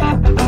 [0.00, 0.47] Amigo,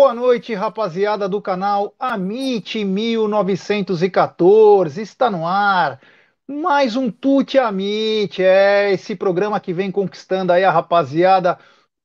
[0.00, 5.02] Boa noite, rapaziada do canal Amit 1914.
[5.02, 6.00] Está no ar.
[6.48, 8.42] Mais um Tute Amit.
[8.42, 11.58] É esse programa que vem conquistando aí a rapaziada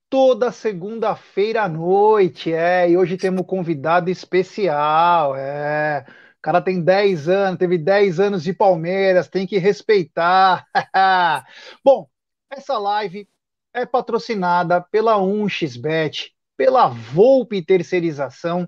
[0.09, 2.51] toda segunda-feira à noite.
[2.51, 5.33] É, e hoje temos um convidado especial.
[5.37, 6.05] É.
[6.37, 10.65] O cara tem 10 anos, teve 10 anos de Palmeiras, tem que respeitar.
[11.81, 12.09] Bom,
[12.51, 13.25] essa live
[13.73, 18.67] é patrocinada pela 1xBet pela Volpe Terceirização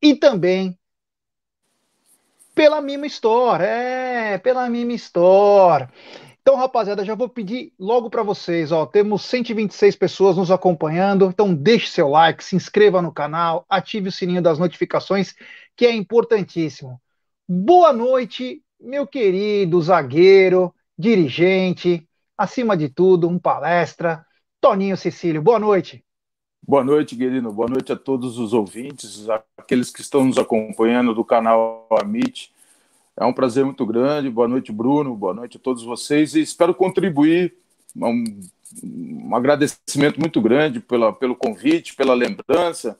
[0.00, 0.78] e também
[2.54, 3.64] pela Mima Store.
[3.64, 5.88] É, pela Mima Store.
[6.40, 11.54] Então, rapaziada, já vou pedir logo para vocês, ó, temos 126 pessoas nos acompanhando, então
[11.54, 15.34] deixe seu like, se inscreva no canal, ative o sininho das notificações,
[15.74, 17.00] que é importantíssimo.
[17.48, 24.22] Boa noite, meu querido zagueiro, dirigente, acima de tudo, um palestra,
[24.60, 25.40] Toninho Cecílio.
[25.40, 26.03] Boa noite.
[26.66, 27.52] Boa noite, Guilherme.
[27.52, 32.50] Boa noite a todos os ouvintes, aqueles que estão nos acompanhando do canal Amit.
[33.14, 34.30] É um prazer muito grande.
[34.30, 35.14] Boa noite, Bruno.
[35.14, 37.54] Boa noite a todos vocês e espero contribuir.
[37.94, 38.40] Um,
[38.82, 42.98] um agradecimento muito grande pela, pelo convite, pela lembrança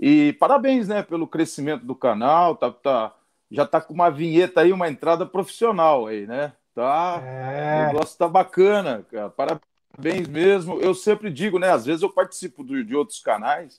[0.00, 2.56] e parabéns, né, pelo crescimento do canal.
[2.56, 3.14] Tá, tá,
[3.50, 6.54] já tá com uma vinheta aí, uma entrada profissional aí, né?
[6.74, 7.82] Tá, é.
[7.82, 9.28] o negócio tá bacana, cara.
[9.28, 9.69] Parabéns
[10.00, 10.80] Parabéns mesmo.
[10.80, 11.70] Eu sempre digo, né?
[11.70, 13.78] Às vezes eu participo de, de outros canais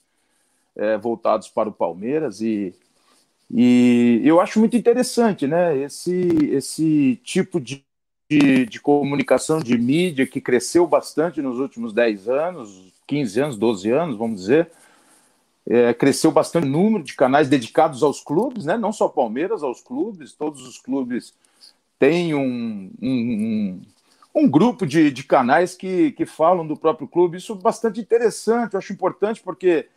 [0.75, 2.75] é, voltados para o Palmeiras e,
[3.49, 5.75] e eu acho muito interessante, né?
[5.75, 7.83] Esse, esse tipo de,
[8.29, 13.89] de, de comunicação, de mídia que cresceu bastante nos últimos 10 anos, 15 anos, 12
[13.89, 14.69] anos, vamos dizer.
[15.67, 18.77] É, cresceu bastante o número de canais dedicados aos clubes, né?
[18.77, 21.33] não só Palmeiras, aos clubes, todos os clubes
[21.97, 23.81] têm um, um, um
[24.50, 27.38] grupo de, de canais que, que falam do próprio clube.
[27.38, 29.88] Isso é bastante interessante, eu acho importante, porque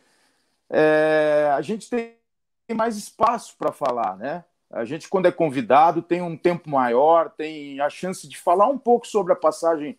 [0.69, 2.15] é, a gente tem
[2.75, 4.45] mais espaço para falar, né?
[4.71, 8.79] A gente, quando é convidado, tem um tempo maior, tem a chance de falar um
[8.79, 9.97] pouco sobre a passagem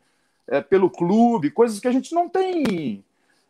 [0.48, 3.04] é, pelo clube, coisas que a gente não tem.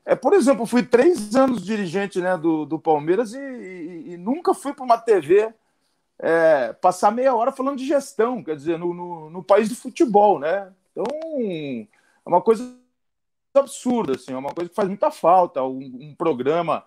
[0.06, 4.54] É, por exemplo, fui três anos dirigente né, do, do Palmeiras e, e, e nunca
[4.54, 5.52] fui para uma TV
[6.20, 10.40] é, passar meia hora falando de gestão, quer dizer, no, no, no, país do futebol,
[10.40, 10.72] né?
[10.92, 11.06] Então,
[11.42, 11.88] é
[12.26, 12.78] uma coisa
[13.54, 16.86] absurda, assim, é uma coisa que faz muita falta, um, um, programa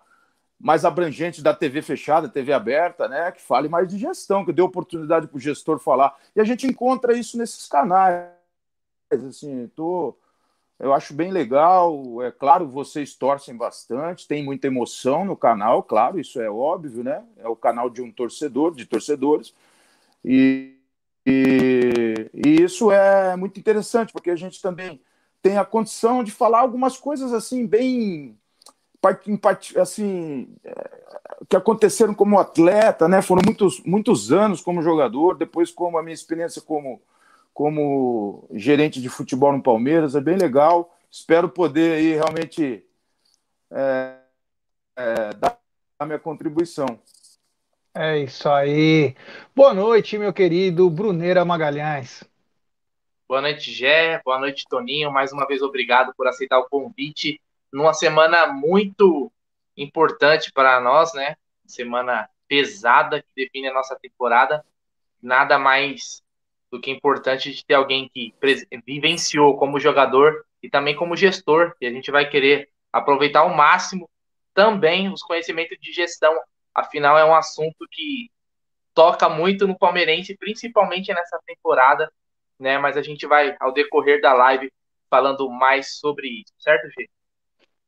[0.59, 3.31] mais abrangente da TV fechada, TV aberta, né?
[3.33, 6.17] Que fale mais de gestão, que dê oportunidade para o gestor falar.
[6.35, 8.29] E a gente encontra isso nesses canais.
[9.11, 10.17] Assim, tô
[10.79, 12.23] eu acho bem legal.
[12.23, 17.25] É claro, vocês torcem bastante, tem muita emoção no canal, claro, isso é óbvio, né?
[17.39, 19.55] É o canal de um torcedor, de torcedores.
[20.25, 20.77] E,
[21.27, 25.01] e, e isso é muito interessante, porque a gente também
[25.43, 28.37] tem a condição de falar algumas coisas assim, bem
[29.81, 30.49] assim
[31.49, 33.23] que aconteceram como atleta, né?
[33.23, 37.01] Foram muitos, muitos anos como jogador, depois como a minha experiência como
[37.59, 40.97] como gerente de futebol no Palmeiras, é bem legal.
[41.11, 42.87] Espero poder aí realmente
[43.73, 44.15] é,
[44.95, 45.59] é, dar
[45.99, 46.87] a minha contribuição.
[47.93, 49.17] É isso aí.
[49.57, 52.23] Boa noite, meu querido Bruneira Magalhães.
[53.27, 54.23] Boa noite, Gé.
[54.25, 55.11] Boa noite, Toninho.
[55.11, 57.41] Mais uma vez, obrigado por aceitar o convite
[57.73, 59.33] numa semana muito
[59.77, 61.35] importante para nós, né?
[61.67, 64.65] Semana pesada que define a nossa temporada.
[65.21, 66.23] Nada mais
[66.71, 68.35] do que importante de ter alguém que
[68.87, 74.09] vivenciou como jogador e também como gestor, e a gente vai querer aproveitar ao máximo
[74.53, 76.39] também os conhecimentos de gestão.
[76.75, 78.31] Afinal, é um assunto que
[78.95, 82.11] toca muito no palmeirense, principalmente nessa temporada,
[82.59, 82.79] né?
[82.79, 84.73] Mas a gente vai, ao decorrer da live,
[85.09, 87.09] falando mais sobre isso, certo, Gê?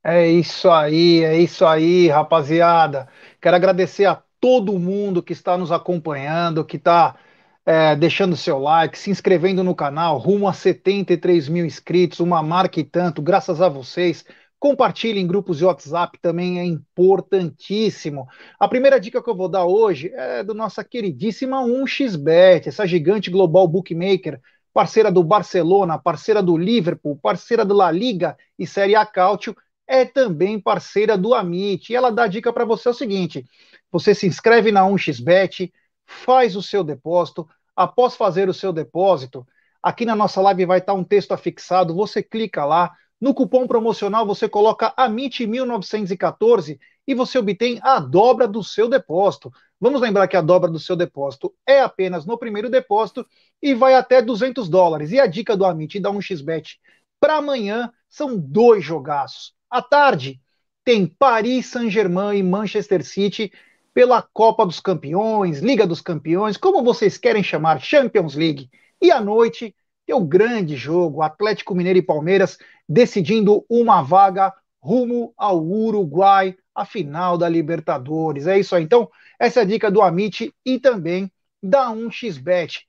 [0.03, 3.09] É isso aí, é isso aí, rapaziada.
[3.41, 7.17] Quero agradecer a todo mundo que está nos acompanhando, que está
[7.65, 12.81] é, deixando seu like, se inscrevendo no canal, rumo a 73 mil inscritos, uma marca
[12.81, 14.25] e tanto, graças a vocês.
[14.59, 18.27] Compartilhe em grupos de WhatsApp também é importantíssimo.
[18.59, 23.31] A primeira dica que eu vou dar hoje é do nossa queridíssima 1xBet, essa gigante
[23.31, 24.39] global bookmaker,
[24.73, 29.57] parceira do Barcelona, parceira do Liverpool, parceira do La Liga e Série A Cautio,
[29.87, 31.91] é também parceira do Amit.
[31.91, 33.45] E ela dá a dica para você é o seguinte:
[33.91, 35.73] você se inscreve na 1xBet,
[36.11, 39.47] faz o seu depósito, após fazer o seu depósito,
[39.83, 44.27] aqui na nossa live vai estar um texto afixado, você clica lá, no cupom promocional
[44.27, 49.53] você coloca AMIT1914 e você obtém a dobra do seu depósito.
[49.81, 53.27] Vamos lembrar que a dobra do seu depósito é apenas no primeiro depósito
[53.63, 55.13] e vai até 200 dólares.
[55.13, 56.77] E a dica do Amit da 1xBet
[57.19, 59.55] para amanhã são dois jogaços.
[59.71, 60.41] À tarde
[60.85, 63.53] tem Paris Saint-Germain e Manchester City
[63.93, 68.71] pela Copa dos Campeões, Liga dos Campeões, como vocês querem chamar, Champions League.
[69.01, 69.75] E à noite
[70.07, 72.59] tem o grande jogo, Atlético Mineiro e Palmeiras
[72.89, 78.47] decidindo uma vaga rumo ao Uruguai, a final da Libertadores.
[78.47, 78.83] É isso aí.
[78.83, 81.31] Então, essa é a dica do Amit e também
[81.63, 82.87] da 1xBet.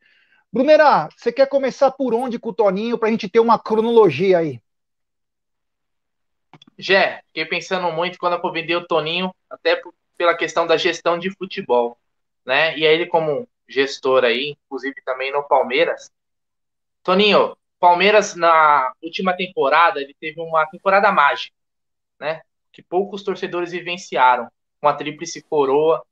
[0.51, 4.39] Brunera, você quer começar por onde com o Toninho para a gente ter uma cronologia
[4.39, 4.61] aí?
[6.77, 11.17] Jé, fiquei pensando muito quando eu vender o Toninho, até por pela questão da gestão
[11.17, 11.97] de futebol,
[12.45, 12.77] né?
[12.77, 16.11] E aí ele como gestor aí, inclusive também no Palmeiras.
[17.03, 21.55] Toninho, Palmeiras na última temporada, ele teve uma temporada mágica,
[22.19, 22.41] né?
[22.71, 24.49] Que poucos torcedores vivenciaram,
[24.79, 26.05] com a tríplice coroa,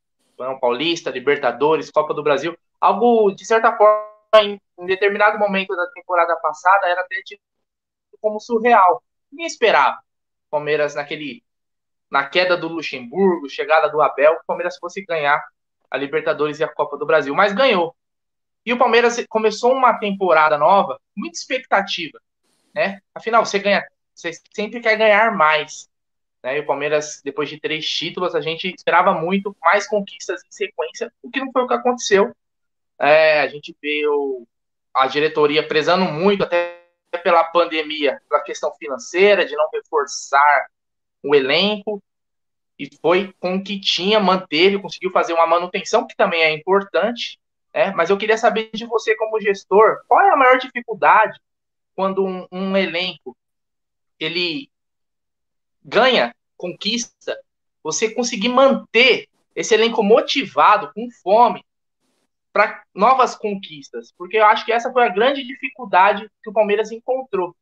[0.60, 6.36] Paulista, Libertadores, Copa do Brasil, algo de certa forma em, em determinado momento da temporada
[6.38, 7.42] passada era até tipo
[8.22, 9.04] como surreal.
[9.32, 10.00] Ninguém esperava.
[10.50, 11.44] Palmeiras naquele
[12.10, 15.44] na queda do Luxemburgo, chegada do Abel, o Palmeiras fosse ganhar
[15.90, 17.96] a Libertadores e a Copa do Brasil, mas ganhou.
[18.66, 22.20] E o Palmeiras começou uma temporada nova, muita expectativa,
[22.74, 23.00] né?
[23.14, 25.90] Afinal, você ganha, você sempre quer ganhar mais.
[26.44, 26.58] Né?
[26.58, 31.12] E o Palmeiras, depois de três títulos, a gente esperava muito mais conquistas em sequência,
[31.22, 32.36] o que não foi o que aconteceu.
[33.00, 34.48] É, a gente viu
[34.94, 36.80] a diretoria prezando muito, até
[37.24, 40.68] pela pandemia, pela questão financeira, de não reforçar
[41.24, 42.02] o elenco
[42.78, 47.38] e foi com o que tinha, manteve, conseguiu fazer uma manutenção, que também é importante,
[47.74, 47.92] né?
[47.92, 51.38] mas eu queria saber de você, como gestor, qual é a maior dificuldade
[51.94, 53.36] quando um, um elenco
[54.18, 54.70] ele
[55.84, 57.38] ganha, conquista,
[57.84, 61.66] você conseguir manter esse elenco motivado, com fome,
[62.54, 66.92] para novas conquistas, porque eu acho que essa foi a grande dificuldade que o Palmeiras
[66.92, 67.56] encontrou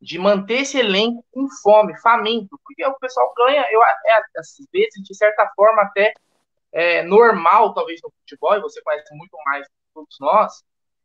[0.00, 5.02] de manter esse elenco com fome, faminto, porque o pessoal ganha, eu, é, às vezes,
[5.02, 6.12] de certa forma, até
[6.72, 10.62] é, normal, talvez, no futebol, e você conhece muito mais que todos nós,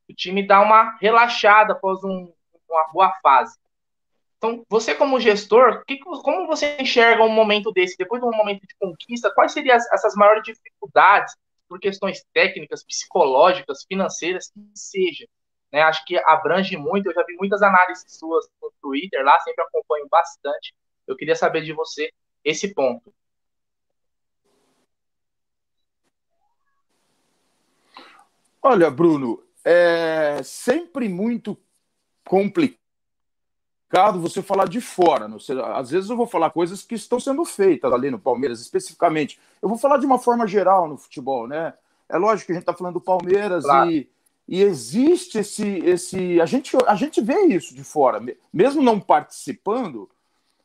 [0.10, 2.32] o time dá uma relaxada após um,
[2.70, 3.58] uma boa fase.
[4.38, 8.62] Então, você como gestor, que, como você enxerga um momento desse, depois de um momento
[8.68, 11.34] de conquista, quais seriam as, essas maiores dificuldades
[11.68, 15.26] por questões técnicas, psicológicas, financeiras, que seja,
[15.74, 15.82] né?
[15.82, 17.10] Acho que abrange muito.
[17.10, 20.76] Eu já vi muitas análises suas no Twitter lá, sempre acompanho bastante.
[21.08, 22.14] Eu queria saber de você
[22.46, 23.12] esse ponto.
[28.62, 31.58] Olha, Bruno, é sempre muito
[32.24, 32.80] complicado
[34.22, 35.28] você falar de fora.
[35.28, 38.62] Não sei, às vezes eu vou falar coisas que estão sendo feitas ali no Palmeiras,
[38.62, 39.40] especificamente.
[39.62, 41.74] Eu vou falar de uma forma geral no futebol, né?
[42.08, 43.90] É lógico que a gente está falando do Palmeiras claro.
[43.90, 44.13] e
[44.48, 46.42] e existe esse, esse.
[46.42, 48.22] A gente, a gente vê isso de fora,
[48.52, 50.10] mesmo não participando,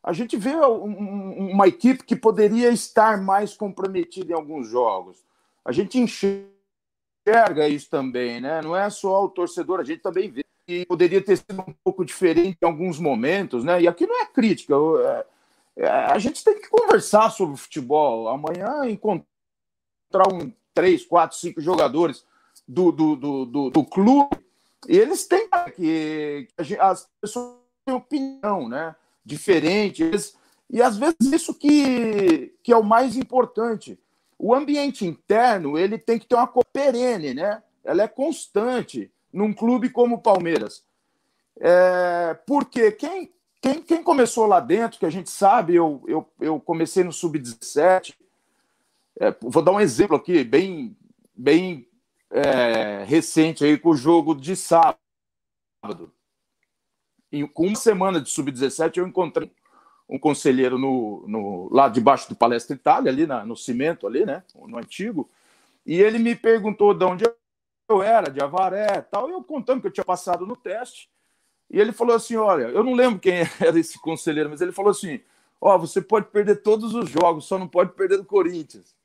[0.03, 5.25] a gente vê um, uma equipe que poderia estar mais comprometida em alguns jogos.
[5.65, 8.63] A gente enxerga isso também, né?
[8.63, 12.05] Não é só o torcedor, a gente também vê que poderia ter sido um pouco
[12.05, 13.83] diferente em alguns momentos, né?
[13.83, 15.27] E aqui não é crítica, é,
[15.85, 18.29] é, a gente tem que conversar sobre futebol.
[18.29, 19.25] Amanhã encontrar
[20.33, 22.25] um três, quatro, cinco jogadores
[22.69, 24.29] do, do, do, do, clube
[24.87, 26.49] eles têm que,
[26.79, 28.95] as pessoas têm opinião, né?
[29.25, 30.03] Diferente.
[30.03, 30.37] Eles,
[30.71, 33.99] e às vezes isso que, que é o mais importante.
[34.39, 37.63] O ambiente interno ele tem que ter uma cor perene, né?
[37.83, 40.85] Ela é constante num clube como o Palmeiras.
[41.59, 46.61] É, porque quem, quem, quem começou lá dentro, que a gente sabe, eu, eu, eu
[46.61, 48.15] comecei no Sub-17.
[49.19, 50.97] É, vou dar um exemplo aqui, bem,
[51.35, 51.88] bem
[52.31, 54.99] é, recente, aí, com o jogo de sábado.
[57.31, 59.51] E com uma semana de Sub-17, eu encontrei
[60.09, 64.43] um conselheiro no, no, lá debaixo do Palestra Itália, ali na, no cimento, ali, né?
[64.55, 65.29] No antigo.
[65.85, 67.25] E ele me perguntou de onde
[67.89, 69.29] eu era, de Avaré tal.
[69.29, 71.11] Eu contando que eu tinha passado no teste.
[71.71, 74.91] E ele falou assim: Olha, eu não lembro quem era esse conselheiro, mas ele falou
[74.91, 75.21] assim:
[75.61, 78.97] Ó, oh, você pode perder todos os jogos, só não pode perder do Corinthians.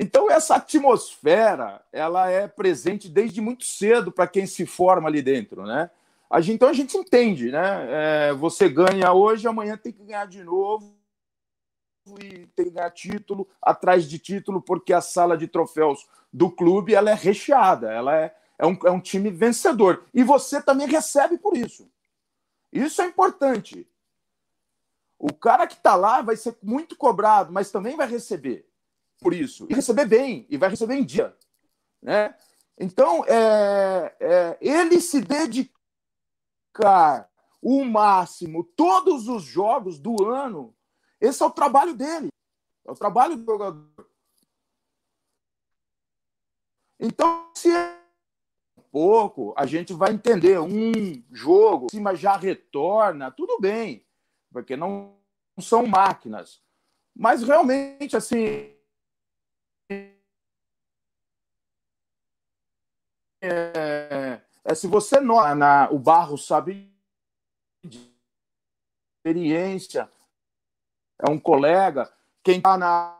[0.00, 5.66] Então, essa atmosfera, ela é presente desde muito cedo para quem se forma ali dentro,
[5.66, 5.90] né?
[6.30, 8.28] A gente, então a gente entende, né?
[8.28, 10.94] É, você ganha hoje, amanhã tem que ganhar de novo
[12.20, 16.94] e tem que ganhar título atrás de título, porque a sala de troféus do clube
[16.94, 20.04] ela é recheada, ela é, é, um, é um time vencedor.
[20.14, 21.90] E você também recebe por isso.
[22.72, 23.88] Isso é importante.
[25.18, 28.67] O cara que está lá vai ser muito cobrado, mas também vai receber
[29.20, 29.66] por isso.
[29.70, 31.36] E receber bem, e vai receber em dia.
[32.02, 32.34] Né?
[32.78, 35.78] Então, é, é, ele se dedica
[36.78, 37.28] dedicar
[37.60, 40.74] o máximo todos os jogos do ano,
[41.20, 42.28] esse é o trabalho dele.
[42.86, 44.08] É o trabalho do jogador.
[47.00, 47.98] Então, se é
[48.90, 50.92] pouco, a gente vai entender um
[51.30, 54.06] jogo, mas já retorna, tudo bem,
[54.50, 55.16] porque não
[55.60, 56.62] são máquinas.
[57.14, 58.74] Mas realmente, assim.
[63.40, 66.92] É, é, se você não, na, o Barro sabe
[67.84, 67.98] de
[69.18, 70.08] experiência,
[71.20, 72.10] é um colega,
[72.42, 73.16] quem está na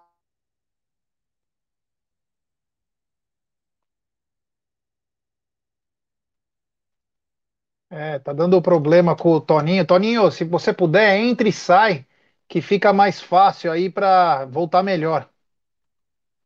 [7.90, 9.86] É, tá dando problema com o Toninho.
[9.86, 12.06] Toninho, se você puder, entre e sai,
[12.46, 15.28] que fica mais fácil aí para voltar melhor.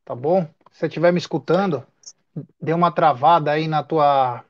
[0.04, 0.44] Tá bom?
[0.70, 1.84] Se você estiver me escutando,
[2.60, 4.44] deu uma travada aí na tua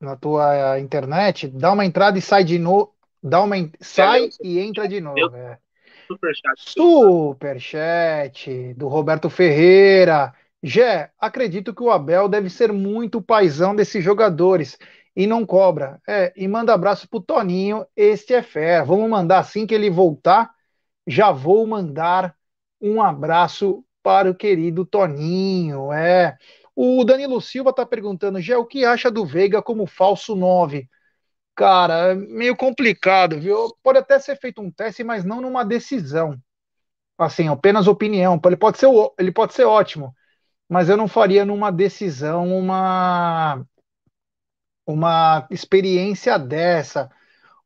[0.00, 2.92] na tua internet, dá uma entrada e sai de novo,
[3.22, 5.36] dá uma sai e entra de novo.
[5.36, 5.58] É.
[6.08, 6.54] Superchat.
[6.56, 10.34] Superchat do Roberto Ferreira.
[10.62, 14.78] Jé, acredito que o Abel deve ser muito paizão desses jogadores
[15.14, 16.00] e não cobra.
[16.06, 18.84] É, e manda abraço pro Toninho, este é fera.
[18.84, 20.50] Vamos mandar assim que ele voltar,
[21.06, 22.34] já vou mandar
[22.80, 25.92] um abraço para o querido Toninho.
[25.92, 26.36] É.
[26.74, 30.88] O Danilo Silva está perguntando, já o que acha do Veiga como falso 9?
[31.54, 33.76] Cara, é meio complicado, viu?
[33.82, 36.38] Pode até ser feito um teste, mas não numa decisão.
[37.18, 38.40] Assim, apenas opinião.
[38.44, 38.88] Ele pode ser,
[39.18, 40.14] ele pode ser ótimo,
[40.68, 43.64] mas eu não faria numa decisão uma
[44.86, 47.10] uma experiência dessa.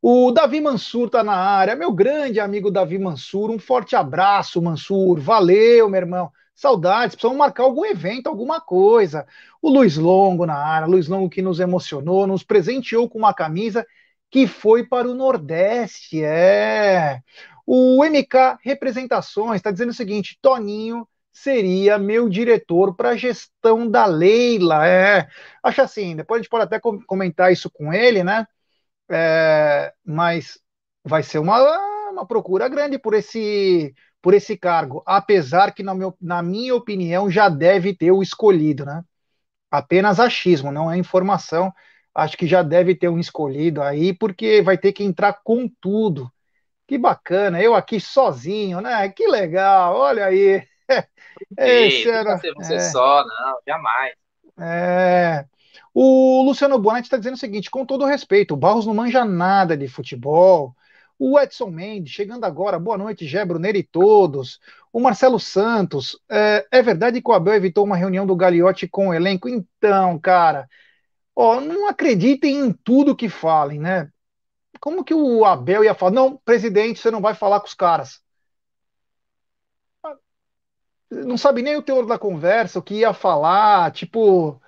[0.02, 3.50] O Davi Mansur está na área, meu grande amigo Davi Mansur.
[3.50, 5.18] Um forte abraço, Mansur.
[5.20, 6.30] Valeu, meu irmão.
[6.56, 9.26] Saudades, precisamos marcar algum evento, alguma coisa.
[9.60, 13.86] O Luiz Longo na área, Luiz Longo que nos emocionou, nos presenteou com uma camisa
[14.30, 16.24] que foi para o Nordeste.
[16.24, 17.20] É.
[17.66, 24.06] O MK Representações está dizendo o seguinte: Toninho seria meu diretor para a gestão da
[24.06, 24.88] Leila.
[24.88, 25.28] É.
[25.62, 28.46] Acho assim, depois a gente pode até comentar isso com ele, né?
[29.10, 30.58] É, mas
[31.04, 31.60] vai ser uma,
[32.10, 37.30] uma procura grande por esse por esse cargo, apesar que, na, meu, na minha opinião,
[37.30, 39.02] já deve ter o escolhido, né?
[39.70, 41.72] Apenas achismo, não é informação.
[42.14, 46.30] Acho que já deve ter um escolhido aí, porque vai ter que entrar com tudo.
[46.86, 49.08] Que bacana, eu aqui sozinho, né?
[49.10, 50.66] Que legal, olha aí.
[51.58, 54.14] Esse era, você é, só, não, jamais.
[54.58, 55.44] É.
[55.92, 59.76] O Luciano Bonatti está dizendo o seguinte: com todo respeito, o Barros não manja nada
[59.76, 60.74] de futebol,
[61.18, 63.42] o Edson Mendes, chegando agora, boa noite, Gé,
[63.74, 64.60] e todos.
[64.92, 69.08] O Marcelo Santos, é, é, verdade que o Abel evitou uma reunião do Gagliotti com
[69.08, 69.48] o elenco?
[69.48, 70.68] Então, cara,
[71.34, 74.10] ó, não acreditem em tudo que falem, né?
[74.80, 76.12] Como que o Abel ia falar?
[76.12, 78.20] Não, presidente, você não vai falar com os caras.
[81.10, 84.60] Não sabe nem o teor da conversa, o que ia falar, tipo,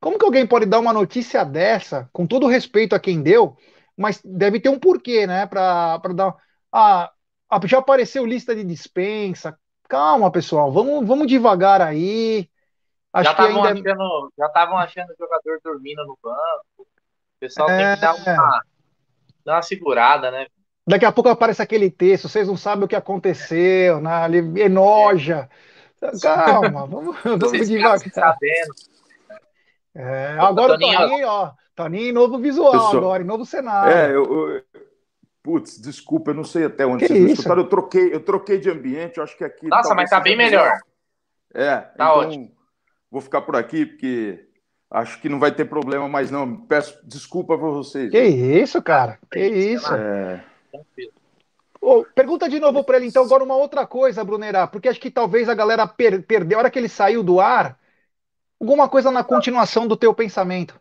[0.00, 3.56] como que alguém pode dar uma notícia dessa, com todo respeito a quem deu,
[3.98, 5.44] mas deve ter um porquê, né?
[5.46, 6.36] Para dar.
[6.72, 7.10] Ah,
[7.64, 9.58] já apareceu lista de dispensa.
[9.88, 12.48] Calma, pessoal, vamos, vamos devagar aí.
[13.12, 13.68] Acho já estavam ainda...
[13.68, 14.46] É achando, já
[14.78, 16.64] achando o jogador dormindo no banco.
[16.78, 16.86] O
[17.40, 17.78] pessoal é...
[17.78, 18.62] tem que dar uma,
[19.44, 20.46] dar uma segurada, né?
[20.86, 24.24] Daqui a pouco aparece aquele texto, vocês não sabem o que aconteceu, né?
[24.26, 25.48] ele enoja.
[26.22, 27.98] Calma, vamos, vamos devagar.
[27.98, 28.74] Sabendo.
[29.94, 33.92] É, agora o Toninho, ó, Toninho novo visual Pessoal, agora, novo cenário.
[33.92, 34.62] É, eu, eu,
[35.42, 37.32] putz, desculpa, eu não sei até onde que vocês isso?
[37.34, 37.62] escutaram.
[37.62, 39.66] Eu troquei, eu troquei de ambiente, eu acho que aqui.
[39.66, 40.78] Nossa, mas tá bem melhor.
[41.54, 42.52] É, tá então, ótimo.
[43.10, 44.46] Vou ficar por aqui, porque
[44.90, 46.66] acho que não vai ter problema mais, não.
[46.66, 48.10] Peço desculpa para vocês.
[48.10, 49.18] Que isso, cara?
[49.30, 49.92] Que isso?
[49.94, 50.44] É...
[51.80, 55.10] Oh, pergunta de novo para ele, então, agora uma outra coisa, Brunerá, porque acho que
[55.10, 57.77] talvez a galera per perdeu, a hora que ele saiu do ar,
[58.60, 60.80] alguma coisa na continuação do teu pensamento.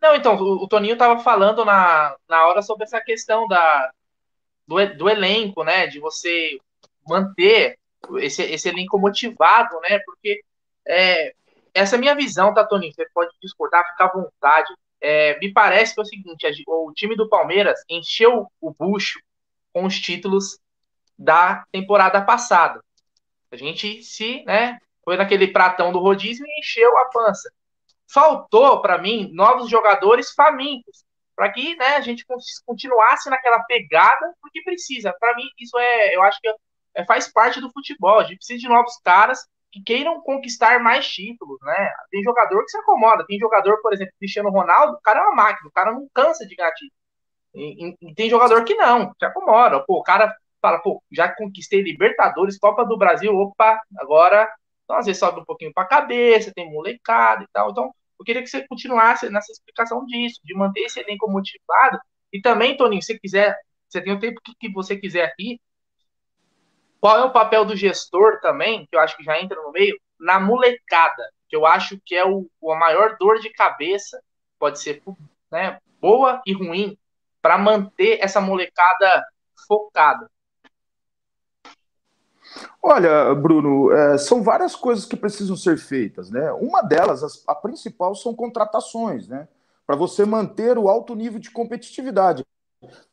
[0.00, 3.92] Não, então, o, Toninho estava falando na, na hora sobre essa questão da,
[4.66, 5.86] do, do elenco, né?
[5.86, 6.58] De você
[7.06, 7.78] manter
[8.16, 9.98] esse, esse elenco motivado, né?
[9.98, 10.42] Porque
[10.86, 11.34] é,
[11.74, 12.94] essa é a minha visão, tá, Toninho?
[12.94, 14.72] Você pode discordar, ficar à vontade.
[15.00, 19.20] É, me parece que é o seguinte: o time do Palmeiras encheu o bucho
[19.72, 20.58] com os títulos
[21.18, 22.82] da temporada passada.
[23.50, 27.50] A gente se, né, foi naquele pratão do rodízio e encheu a pança.
[28.12, 31.04] Faltou para mim novos jogadores famintos
[31.36, 32.24] para que, né, a gente
[32.66, 35.14] continuasse naquela pegada porque precisa.
[35.18, 36.48] Para mim isso é, eu acho que
[36.94, 38.18] é, faz parte do futebol.
[38.18, 41.92] A gente precisa de novos caras que queiram conquistar mais títulos, né?
[42.10, 45.34] Tem jogador que se acomoda, tem jogador, por exemplo, Cristiano Ronaldo, o cara é uma
[45.34, 46.92] máquina, o cara não cansa de ganhar título.
[47.54, 49.84] E, e, tem jogador que não, se acomoda.
[49.86, 54.48] Pô, o cara fala, pô, já conquistei Libertadores, Copa do Brasil, opa, agora,
[54.90, 57.70] então às vezes sobe um pouquinho para a cabeça, tem molecada e tal.
[57.70, 61.98] Então, eu queria que você continuasse nessa explicação disso, de manter esse elenco motivado.
[62.32, 63.56] E também, Toninho, se quiser,
[63.88, 65.60] você tem o tempo que, que você quiser aqui,
[67.00, 69.96] qual é o papel do gestor também, que eu acho que já entra no meio,
[70.18, 74.20] na molecada, que eu acho que é o, a maior dor de cabeça,
[74.58, 75.02] pode ser
[75.50, 76.98] né, boa e ruim,
[77.40, 79.24] para manter essa molecada
[79.66, 80.28] focada?
[82.82, 86.50] Olha, Bruno, é, são várias coisas que precisam ser feitas, né?
[86.52, 89.48] Uma delas, a, a principal, são contratações, né?
[89.86, 92.44] Para você manter o alto nível de competitividade.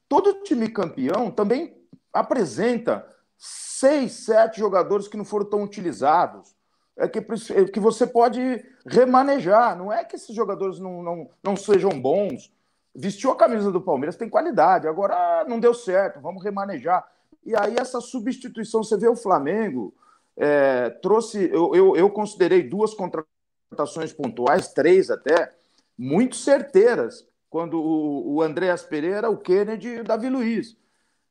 [0.08, 1.76] Todo time campeão também
[2.14, 3.06] apresenta
[3.38, 6.56] seis, sete jogadores que não foram tão utilizados,
[6.98, 9.78] é que, é que você pode remanejar.
[9.78, 12.52] Não é que esses jogadores não, não, não sejam bons,
[12.96, 14.88] vestiu a camisa do Palmeiras, tem qualidade.
[14.88, 17.08] Agora não deu certo, vamos remanejar.
[17.48, 19.96] E aí essa substituição, você vê o Flamengo,
[20.36, 25.56] é, trouxe, eu, eu, eu, considerei duas contratações pontuais, três até,
[25.98, 30.76] muito certeiras, quando o, o Andréas Pereira, o Kennedy e o Davi Luiz.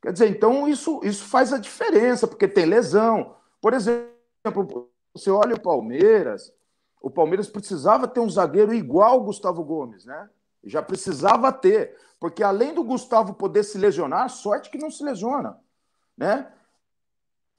[0.01, 3.37] Quer dizer, então isso, isso faz a diferença, porque tem lesão.
[3.61, 6.51] Por exemplo, você olha o Palmeiras,
[7.03, 10.31] o Palmeiras precisava ter um zagueiro igual o Gustavo Gomes, né?
[10.65, 15.61] Já precisava ter, porque além do Gustavo poder se lesionar, sorte que não se lesiona,
[16.17, 16.47] né?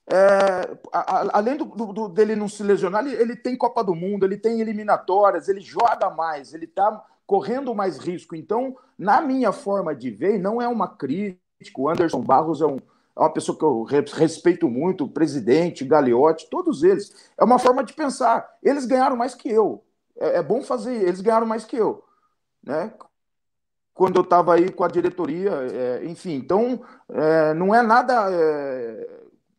[0.10, 3.94] É, a, a, além do, do, dele não se lesionar, ele, ele, tem Copa do
[3.94, 8.36] Mundo, ele tem eliminatórias, ele joga mais, ele está correndo mais risco.
[8.36, 11.42] Então, na minha forma de ver, não é uma crítica.
[11.78, 16.50] O Anderson Barros é, um, é uma pessoa que eu respeito muito, o presidente, Gagliotti,
[16.50, 17.30] todos eles.
[17.38, 18.50] É uma forma de pensar.
[18.64, 19.84] Eles ganharam mais que eu.
[20.18, 22.08] É, é bom fazer, eles ganharam mais que eu
[22.68, 22.94] né?
[23.98, 29.10] Quando eu estava aí com a diretoria, é, enfim, então é, não é nada é,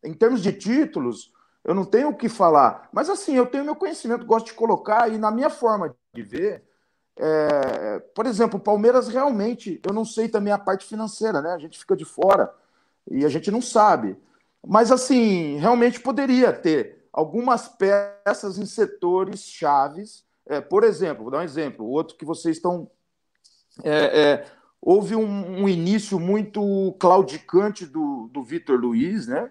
[0.04, 1.32] em termos de títulos,
[1.64, 5.12] eu não tenho o que falar, mas assim, eu tenho meu conhecimento, gosto de colocar,
[5.12, 6.62] e na minha forma de ver,
[7.16, 11.50] é, por exemplo, o Palmeiras realmente, eu não sei também a parte financeira, né?
[11.50, 12.54] A gente fica de fora
[13.10, 14.16] e a gente não sabe.
[14.64, 20.24] Mas assim, realmente poderia ter algumas peças em setores chaves.
[20.46, 22.88] É, por exemplo, vou dar um exemplo, outro que vocês estão
[23.82, 24.46] é, é,
[24.80, 29.50] houve um, um, início muito claudicante do, do Vitor Luiz, né?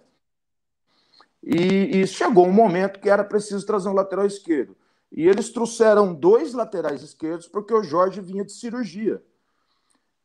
[1.43, 4.75] E, e, chegou um momento que era preciso trazer um lateral esquerdo.
[5.11, 9.23] E eles trouxeram dois laterais esquerdos porque o Jorge vinha de cirurgia.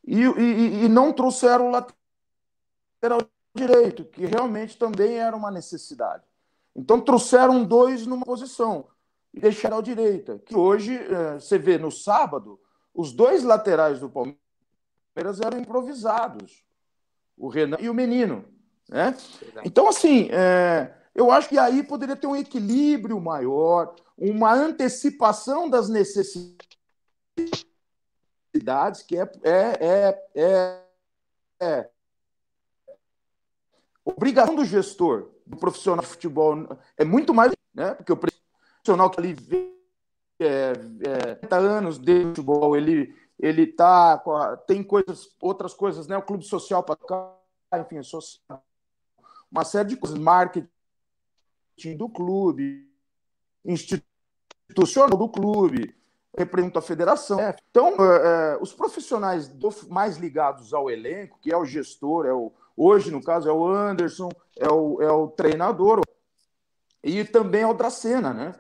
[0.04, 3.20] E, e, e não trouxeram o lateral
[3.54, 6.24] direito, que realmente também era uma necessidade.
[6.74, 8.86] Então trouxeram dois numa posição
[9.32, 12.58] e deixaram a direita, que hoje, é, você vê no sábado,
[12.94, 16.64] os dois laterais do Palmeiras eram improvisados,
[17.36, 18.44] o Renan e o Menino.
[18.88, 19.16] Né?
[19.64, 25.88] Então, assim, é, eu acho que aí poderia ter um equilíbrio maior, uma antecipação das
[25.88, 26.52] necessidades,
[29.06, 30.82] que é, é, é, é,
[31.60, 31.90] é
[34.04, 37.94] obrigação do gestor, do profissional de futebol, é muito mais, né?
[37.94, 39.34] Porque o profissional que ali
[40.42, 40.72] é,
[41.06, 44.22] é, 30 anos de futebol, ele ele tá
[44.68, 46.16] tem coisas, outras coisas, né?
[46.16, 47.36] O clube social para cá,
[47.80, 48.64] enfim, social,
[49.50, 50.68] uma série de coisas, marketing
[51.96, 52.88] do clube,
[53.64, 55.94] institucional do clube,
[56.36, 57.38] representa a federação.
[57.70, 62.32] Então, é, é, os profissionais do, mais ligados ao elenco, que é o gestor, é
[62.32, 66.00] o, hoje, no caso, é o Anderson, é o, é o treinador,
[67.02, 68.54] e também é o Dracena, né?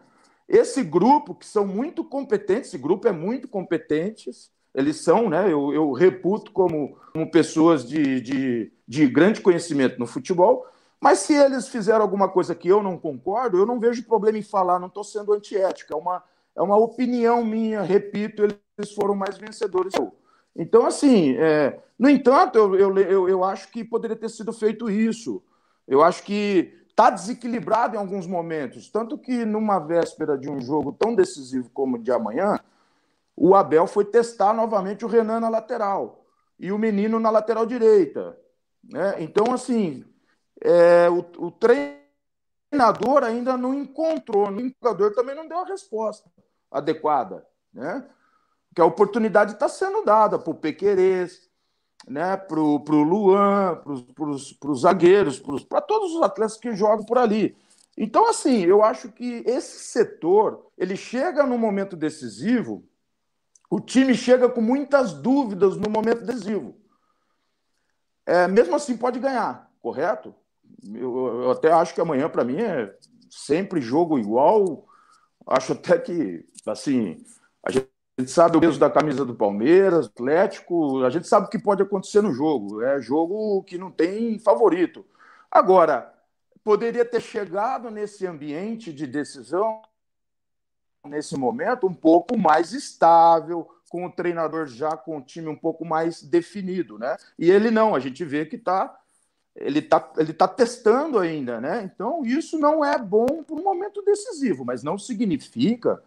[0.48, 5.52] Esse grupo, que são muito competentes, esse grupo é muito competentes, eles são, né?
[5.52, 10.66] Eu, eu reputo como, como pessoas de, de, de grande conhecimento no futebol,
[11.00, 14.42] mas se eles fizeram alguma coisa que eu não concordo, eu não vejo problema em
[14.42, 16.22] falar, não estou sendo antiético, é uma,
[16.56, 19.92] é uma opinião minha, repito, eles foram mais vencedores.
[20.54, 24.88] Então, assim, é, no entanto, eu, eu, eu, eu acho que poderia ter sido feito
[24.88, 25.42] isso.
[25.88, 28.88] Eu acho que está desequilibrado em alguns momentos.
[28.90, 32.60] Tanto que numa véspera de um jogo tão decisivo como o de amanhã,
[33.34, 36.24] o Abel foi testar novamente o Renan na lateral
[36.58, 38.38] e o menino na lateral direita.
[38.84, 39.16] Né?
[39.22, 40.04] Então, assim,
[40.60, 46.30] é, o, o treinador ainda não encontrou, o jogador também não deu a resposta
[46.70, 47.44] adequada.
[47.72, 48.06] Né?
[48.74, 51.50] Que a oportunidade está sendo dada para o Pequerez,
[52.08, 53.80] né, para o Luan,
[54.14, 57.56] para os zagueiros, para todos os atletas que jogam por ali.
[57.96, 62.84] Então, assim, eu acho que esse setor ele chega no momento decisivo,
[63.70, 66.74] o time chega com muitas dúvidas no momento decisivo.
[68.26, 70.34] É, mesmo assim, pode ganhar, correto?
[70.84, 72.94] Eu, eu até acho que amanhã, para mim, é
[73.30, 74.86] sempre jogo igual.
[75.46, 77.24] Acho até que, assim,
[77.64, 81.50] a gente gente sabe o peso da camisa do Palmeiras, Atlético, a gente sabe o
[81.50, 82.82] que pode acontecer no jogo.
[82.82, 85.04] É jogo que não tem favorito.
[85.50, 86.12] Agora,
[86.62, 89.82] poderia ter chegado nesse ambiente de decisão,
[91.06, 95.84] nesse momento, um pouco mais estável, com o treinador já com o time um pouco
[95.84, 97.16] mais definido, né?
[97.38, 98.98] E ele não, a gente vê que tá,
[99.54, 101.82] ele está ele tá testando ainda, né?
[101.82, 106.02] Então, isso não é bom para um momento decisivo, mas não significa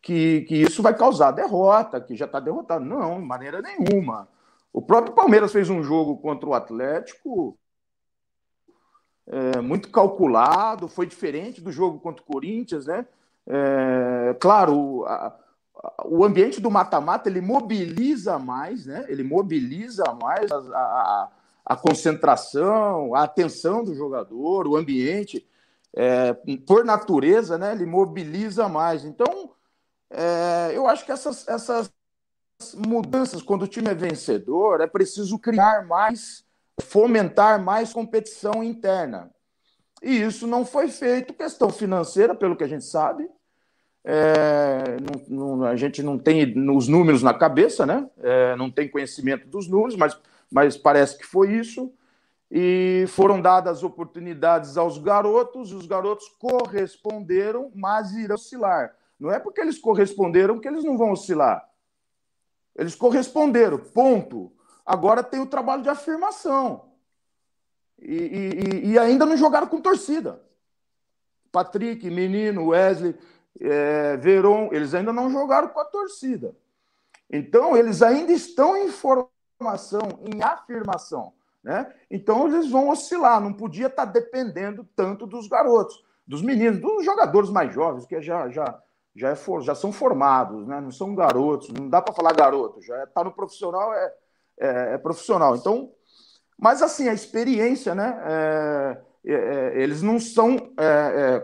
[0.00, 2.84] que, que isso vai causar derrota, que já está derrotado.
[2.84, 4.28] Não, de maneira nenhuma.
[4.72, 7.58] O próprio Palmeiras fez um jogo contra o Atlético
[9.30, 13.06] é, muito calculado, foi diferente do jogo contra o Corinthians, né?
[13.46, 15.26] É, claro, a,
[15.76, 19.06] a, o ambiente do mata-mata ele mobiliza mais, né?
[19.08, 21.28] Ele mobiliza mais a, a,
[21.64, 25.46] a, concentração, a atenção do jogador, o ambiente,
[25.94, 26.32] é,
[26.66, 27.72] por natureza, né?
[27.72, 29.04] Ele mobiliza mais.
[29.04, 29.39] Então,
[30.10, 31.92] é, eu acho que essas, essas
[32.74, 36.44] mudanças, quando o time é vencedor, é preciso criar mais,
[36.80, 39.30] fomentar mais competição interna.
[40.02, 43.28] E isso não foi feito, questão financeira, pelo que a gente sabe.
[44.02, 44.96] É,
[45.28, 48.08] não, não, a gente não tem os números na cabeça, né?
[48.18, 50.18] É, não tem conhecimento dos números, mas,
[50.50, 51.92] mas parece que foi isso.
[52.50, 58.96] E foram dadas oportunidades aos garotos, e os garotos corresponderam, mas irão oscilar.
[59.20, 61.68] Não é porque eles corresponderam que eles não vão oscilar.
[62.74, 64.50] Eles corresponderam, ponto.
[64.84, 66.90] Agora tem o trabalho de afirmação.
[68.00, 70.40] E, e, e ainda não jogaram com torcida.
[71.52, 73.14] Patrick, Menino, Wesley,
[73.60, 76.56] é, Veron, eles ainda não jogaram com a torcida.
[77.28, 81.34] Então, eles ainda estão em formação, em afirmação.
[81.62, 81.92] Né?
[82.10, 83.40] Então, eles vão oscilar.
[83.40, 88.48] Não podia estar dependendo tanto dos garotos, dos meninos, dos jogadores mais jovens, que já,
[88.48, 88.80] já,
[89.14, 90.80] já, é for, já são formados, né?
[90.80, 94.14] não são garotos, não dá para falar garoto, já está é, no profissional, é,
[94.58, 95.56] é, é, profissional.
[95.56, 95.92] Então,
[96.56, 98.20] mas assim, a experiência, né?
[98.24, 100.56] É, é, eles não são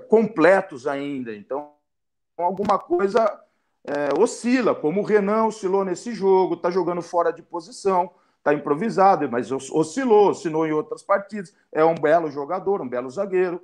[0.09, 1.73] completos ainda, então
[2.39, 3.39] alguma coisa
[4.19, 9.53] oscila, como o Renan oscilou nesse jogo, está jogando fora de posição, está improvisado, mas
[9.53, 13.63] oscilou, oscilou em outras partidas, é um belo jogador, um belo zagueiro,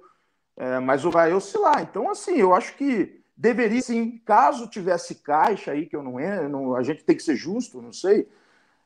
[0.85, 1.81] mas vai oscilar.
[1.81, 6.47] Então, assim, eu acho que Deveria sim, caso tivesse caixa aí, que eu não é,
[6.47, 8.29] não, a gente tem que ser justo, não sei.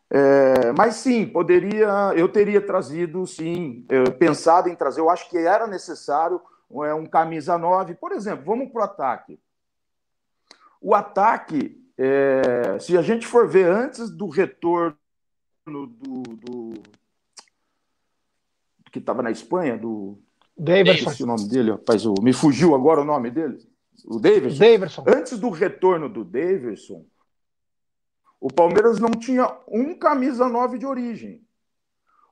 [0.09, 3.87] É, mas sim, poderia, eu teria trazido, sim,
[4.19, 6.41] pensado em trazer, eu acho que era necessário
[6.87, 7.97] é, um camisa 9.
[7.97, 9.39] Por exemplo, vamos para o ataque.
[10.81, 14.97] O ataque, é, se a gente for ver antes do retorno
[15.69, 16.73] do, do
[18.91, 20.19] que estava na Espanha, do.
[20.57, 21.11] Davidson.
[21.11, 24.59] Esse o nome dele, rapaz, me fugiu agora o nome dele o Davidson.
[24.59, 25.05] Davidson.
[25.07, 27.05] Antes do retorno do Davidson,
[28.41, 31.45] o Palmeiras não tinha um camisa 9 de origem.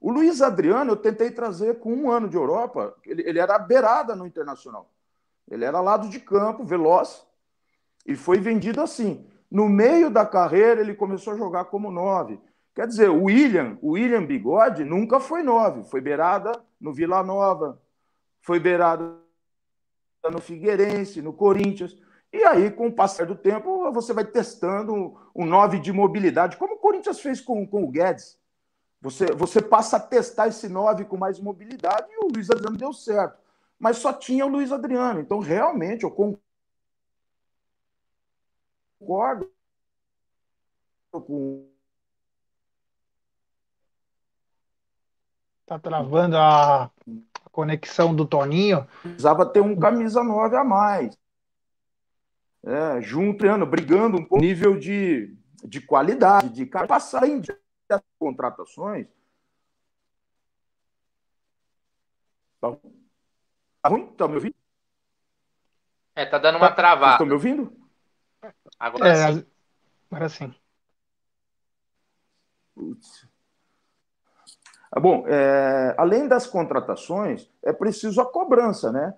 [0.01, 4.15] O Luiz Adriano, eu tentei trazer com um ano de Europa, ele, ele era beirada
[4.15, 4.93] no Internacional.
[5.51, 7.27] Ele era lado de campo, veloz,
[8.07, 9.27] e foi vendido assim.
[9.51, 12.39] No meio da carreira, ele começou a jogar como nove.
[12.75, 17.81] Quer dizer, o William, o William Bigode nunca foi nove, foi beirada no Vila Nova,
[18.41, 19.24] foi beirada
[20.31, 21.97] no Figueirense, no Corinthians.
[22.33, 26.75] E aí, com o passar do tempo, você vai testando um nove de mobilidade, como
[26.75, 28.39] o Corinthians fez com, com o Guedes.
[29.01, 32.93] Você, você passa a testar esse nove com mais mobilidade e o Luiz Adriano deu
[32.93, 33.39] certo.
[33.79, 35.21] Mas só tinha o Luiz Adriano.
[35.21, 36.35] Então, realmente, eu concordo
[41.11, 41.69] com.
[45.67, 46.91] Tá travando a
[47.55, 48.87] conexão do Toninho.
[49.01, 51.17] Precisava ter um camisa 9 a mais
[52.65, 57.41] é, junto, brigando um pouco nível de, de qualidade, de passar além
[57.89, 59.07] das contratações.
[62.61, 62.75] Tá,
[63.83, 64.07] tá ruim?
[64.15, 64.55] Tá me ouvindo?
[66.17, 67.13] É, tá dando uma tá, travada.
[67.13, 67.73] Estão me ouvindo?
[68.79, 69.47] Agora é, sim.
[70.11, 70.55] Agora sim.
[72.75, 73.29] Putz.
[74.97, 79.13] Ah, bom, é, além das contratações, é preciso a cobrança, né?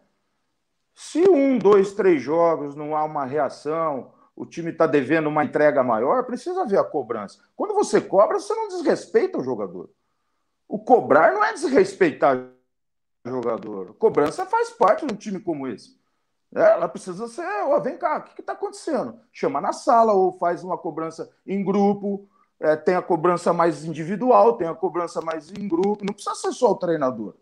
[0.95, 5.85] Se um, dois, três jogos não há uma reação, o time está devendo uma entrega
[5.85, 7.39] maior, precisa haver a cobrança.
[7.55, 9.91] Quando você cobra, você não desrespeita o jogador.
[10.67, 12.39] O cobrar não é desrespeitar
[13.23, 13.95] o jogador.
[13.99, 15.95] cobrança faz parte de um time como esse.
[16.55, 19.21] É, ela precisa ser, oh, vem cá, o que está acontecendo?
[19.31, 22.27] Chama na sala ou faz uma cobrança em grupo.
[22.59, 26.05] É, tem a cobrança mais individual, tem a cobrança mais em grupo.
[26.05, 27.35] Não precisa ser só o treinador.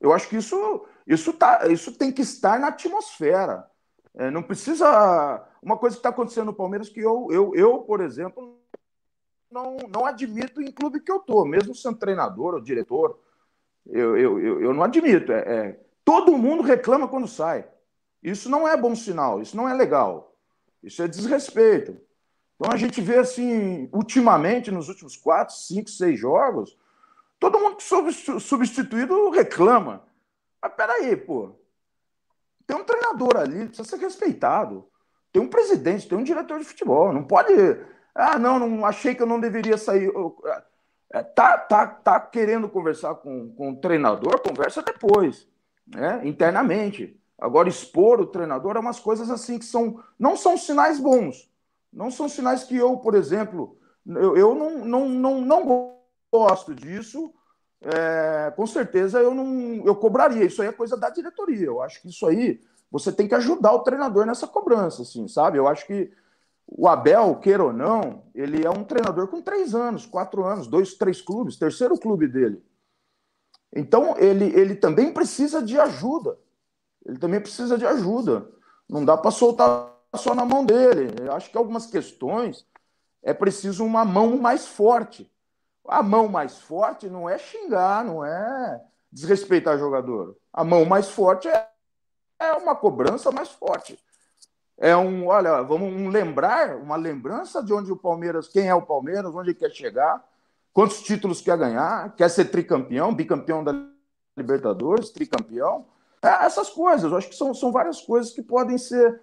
[0.00, 3.70] Eu acho que isso, isso, tá, isso tem que estar na atmosfera.
[4.14, 5.46] É, não precisa.
[5.62, 8.58] Uma coisa que está acontecendo no Palmeiras que eu, eu, eu por exemplo,
[9.50, 13.18] não, não admito em clube que eu estou, mesmo sendo treinador ou diretor,
[13.86, 15.32] eu, eu, eu, eu não admito.
[15.32, 17.64] É, é, todo mundo reclama quando sai.
[18.22, 20.36] Isso não é bom sinal, isso não é legal.
[20.82, 21.96] Isso é desrespeito.
[22.62, 26.76] Então a gente vê assim, ultimamente, nos últimos quatro, cinco, seis jogos,
[27.42, 27.78] Todo mundo
[28.40, 30.04] substituído reclama.
[30.62, 31.50] Mas peraí, pô.
[32.64, 34.86] Tem um treinador ali, precisa ser respeitado.
[35.32, 37.12] Tem um presidente, tem um diretor de futebol.
[37.12, 37.52] Não pode.
[38.14, 40.12] Ah, não, não achei que eu não deveria sair.
[41.12, 44.40] É, tá, tá, tá querendo conversar com, com o treinador?
[44.40, 45.48] Conversa depois,
[45.84, 46.20] né?
[46.22, 47.20] internamente.
[47.36, 51.51] Agora, expor o treinador é umas coisas assim que são, não são sinais bons.
[51.92, 53.76] Não são sinais que eu, por exemplo,
[54.06, 55.96] eu, eu não, não, não, não
[56.32, 57.32] gosto disso,
[57.82, 60.44] é, com certeza eu não eu cobraria.
[60.44, 61.66] Isso aí é coisa da diretoria.
[61.66, 65.58] Eu acho que isso aí você tem que ajudar o treinador nessa cobrança, assim, sabe?
[65.58, 66.12] Eu acho que
[66.66, 70.94] o Abel, queira ou não, ele é um treinador com três anos, quatro anos, dois,
[70.94, 72.62] três clubes, terceiro clube dele.
[73.74, 76.38] Então ele, ele também precisa de ajuda.
[77.04, 78.48] Ele também precisa de ajuda.
[78.88, 81.14] Não dá para soltar só na mão dele.
[81.20, 82.66] Eu acho que algumas questões
[83.22, 85.30] é preciso uma mão mais forte.
[85.86, 90.36] A mão mais forte não é xingar, não é desrespeitar jogador.
[90.52, 91.68] A mão mais forte é,
[92.38, 93.98] é uma cobrança mais forte.
[94.78, 98.82] É um, olha, vamos um lembrar, uma lembrança de onde o Palmeiras, quem é o
[98.82, 100.24] Palmeiras, onde quer chegar,
[100.72, 103.72] quantos títulos quer ganhar, quer ser tricampeão, bicampeão da
[104.36, 105.86] Libertadores, tricampeão.
[106.22, 109.20] É, essas coisas, eu acho que são, são várias coisas que podem ser.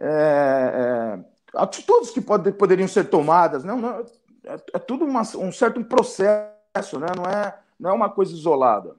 [0.00, 3.64] É, é, atitudes que pode, poderiam ser tomadas.
[3.64, 4.00] Não, não,
[4.44, 7.08] é, é tudo uma, um certo processo, né?
[7.16, 8.96] não, é, não é uma coisa isolada.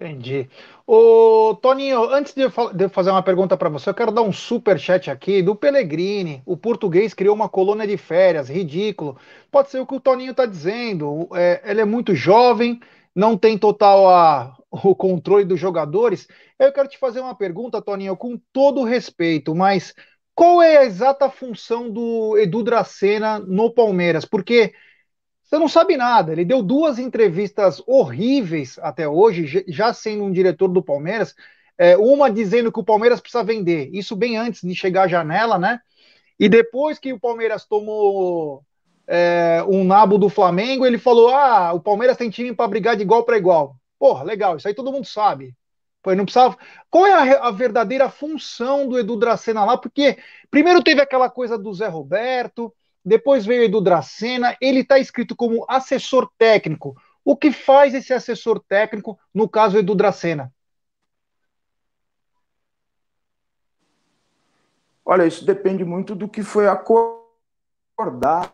[0.00, 0.48] Entendi.
[0.86, 4.22] Ô, Toninho, antes de eu, de eu fazer uma pergunta para você, eu quero dar
[4.22, 6.40] um super chat aqui do Pellegrini.
[6.46, 9.18] O português criou uma colônia de férias, ridículo.
[9.50, 11.28] Pode ser o que o Toninho está dizendo.
[11.34, 12.78] É, ele é muito jovem,
[13.18, 16.28] não tem total a, o controle dos jogadores.
[16.56, 19.92] Eu quero te fazer uma pergunta, Toninho, com todo respeito, mas
[20.36, 24.24] qual é a exata função do Edu Dracena no Palmeiras?
[24.24, 24.72] Porque
[25.42, 26.30] você não sabe nada.
[26.30, 31.34] Ele deu duas entrevistas horríveis até hoje, já sendo um diretor do Palmeiras.
[31.76, 35.58] É, uma dizendo que o Palmeiras precisa vender, isso bem antes de chegar à janela,
[35.58, 35.80] né?
[36.38, 38.62] E depois que o Palmeiras tomou
[39.08, 43.02] é, um nabo do Flamengo, ele falou: ah, o Palmeiras tem time para brigar de
[43.02, 43.76] igual para igual.
[43.98, 45.56] Porra, legal, isso aí todo mundo sabe.
[46.02, 46.56] Pô, não precisava.
[46.90, 49.76] Qual é a, a, verdadeira função do Edu Dracena lá?
[49.76, 50.18] Porque
[50.50, 52.72] primeiro teve aquela coisa do Zé Roberto,
[53.04, 56.94] depois veio o Edu Dracena, ele está escrito como assessor técnico.
[57.24, 60.52] O que faz esse assessor técnico, no caso Edu Dracena?
[65.04, 68.52] Olha, isso depende muito do que foi acordado,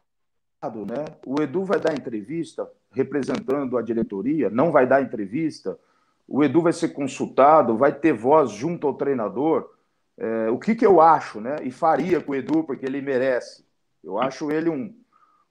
[0.71, 1.05] né?
[1.27, 5.79] O Edu vai dar entrevista representando a diretoria, não vai dar entrevista,
[6.27, 9.71] o Edu vai ser consultado, vai ter voz junto ao treinador.
[10.17, 11.57] É, o que, que eu acho, né?
[11.63, 13.65] E faria com o Edu, porque ele merece.
[14.03, 14.95] Eu acho ele um,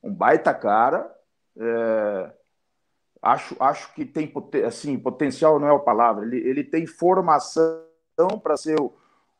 [0.02, 1.13] um baita cara.
[1.58, 2.32] É,
[3.21, 4.32] acho, acho que tem
[4.65, 7.82] assim, potencial não é a palavra, ele, ele tem formação
[8.41, 8.76] para ser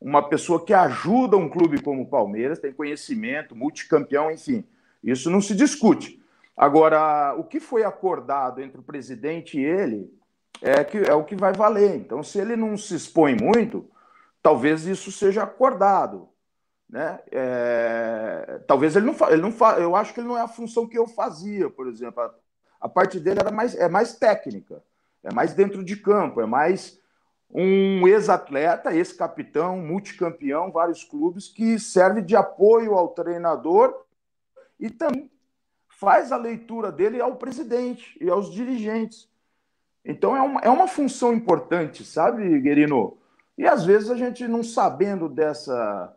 [0.00, 4.64] uma pessoa que ajuda um clube como o Palmeiras, tem conhecimento, multicampeão, enfim.
[5.04, 6.22] Isso não se discute.
[6.56, 10.10] Agora, o que foi acordado entre o presidente e ele
[10.62, 11.96] é, que, é o que vai valer.
[11.96, 13.88] Então, se ele não se expõe muito,
[14.42, 16.28] talvez isso seja acordado.
[16.88, 17.18] Né?
[17.30, 20.86] É, talvez ele não, ele não fa, eu acho que ele não é a função
[20.86, 22.22] que eu fazia, por exemplo.
[22.22, 22.34] A,
[22.80, 24.82] a parte dele era mais, é mais técnica,
[25.22, 27.00] é mais dentro de campo, é mais
[27.50, 34.03] um ex-atleta, ex-capitão, multicampeão, vários clubes, que serve de apoio ao treinador
[34.78, 35.30] e também
[35.88, 39.28] faz a leitura dele ao presidente e aos dirigentes.
[40.04, 43.16] Então é uma, é uma função importante, sabe, Guerino?
[43.56, 46.14] E às vezes a gente não sabendo dessa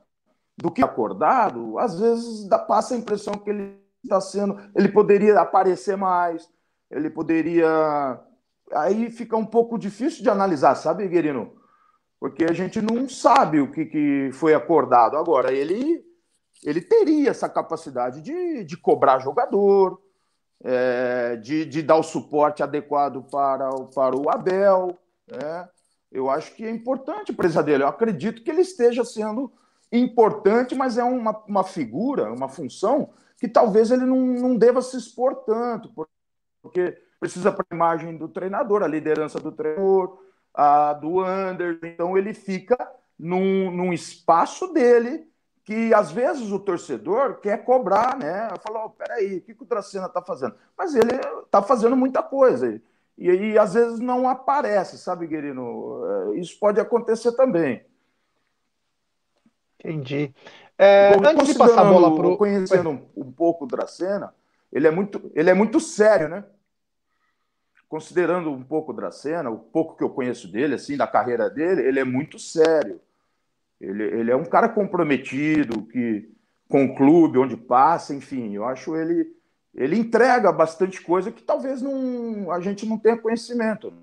[0.57, 4.89] do que é acordado, às vezes dá, passa a impressão que ele está sendo, ele
[4.89, 6.49] poderia aparecer mais,
[6.89, 8.19] ele poderia
[8.73, 11.53] aí fica um pouco difícil de analisar, sabe, Guerino?
[12.19, 15.15] Porque a gente não sabe o que, que foi acordado.
[15.15, 16.03] Agora, ele
[16.63, 20.01] ele teria essa capacidade de, de cobrar jogador,
[20.63, 24.97] é, de, de dar o suporte adequado para, para o Abel.
[25.27, 25.69] Né?
[26.11, 27.83] Eu acho que é importante a dele.
[27.83, 29.51] Eu acredito que ele esteja sendo
[29.91, 34.97] importante, mas é uma, uma figura, uma função que talvez ele não, não deva se
[34.97, 35.93] expor tanto,
[36.61, 40.19] porque precisa para a imagem do treinador, a liderança do treinador,
[40.53, 41.85] a do Anderson.
[41.85, 42.77] Então ele fica
[43.17, 45.27] num, num espaço dele
[45.67, 48.47] que às vezes o torcedor quer cobrar, né?
[48.65, 50.55] Falou, oh, peraí, o que, que o Dracena está fazendo?
[50.77, 52.81] Mas ele está fazendo muita coisa.
[53.17, 56.05] E aí, às vezes, não aparece, sabe, Guerino?
[56.31, 57.85] É, isso pode acontecer também.
[59.77, 60.33] Entendi.
[60.77, 62.37] É, antes de passar a bola para o.
[62.37, 64.33] Conhecendo um, um, pouco o Dracena,
[64.71, 66.45] ele é, muito, ele é muito sério, né?
[67.89, 71.81] Considerando um pouco o Dracena, o pouco que eu conheço dele, assim, da carreira dele,
[71.81, 73.01] ele é muito sério.
[73.79, 76.29] Ele, ele é um cara comprometido, que
[76.67, 79.35] com o clube, onde passa, enfim, eu acho ele
[79.77, 83.93] ele entrega bastante coisa que talvez não, a gente não tenha conhecimento.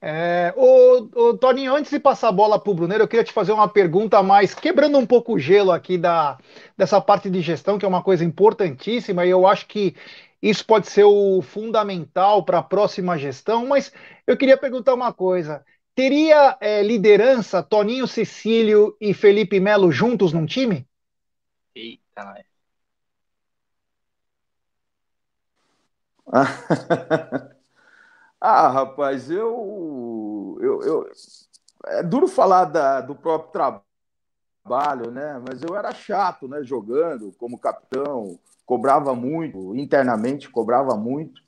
[0.00, 3.52] É, ô, Toninho, antes de passar a bola para o Bruneiro, eu queria te fazer
[3.52, 6.38] uma pergunta mais, quebrando um pouco o gelo aqui da,
[6.76, 9.94] dessa parte de gestão, que é uma coisa importantíssima, e eu acho que
[10.40, 13.92] isso pode ser o fundamental para a próxima gestão, mas
[14.26, 15.64] eu queria perguntar uma coisa.
[15.96, 20.86] Teria é, liderança Toninho Cecílio e Felipe Melo juntos num time?
[21.74, 22.44] Eita,
[28.40, 31.10] ah, rapaz, eu, eu, eu,
[31.86, 33.52] É duro falar da, do próprio
[34.64, 35.42] trabalho, né?
[35.48, 36.62] Mas eu era chato, né?
[36.62, 41.40] Jogando como capitão, cobrava muito, internamente cobrava muito.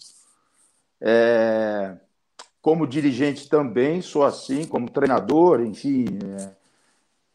[1.00, 2.07] É
[2.60, 6.06] como dirigente também sou assim, como treinador, enfim.
[6.36, 6.58] É,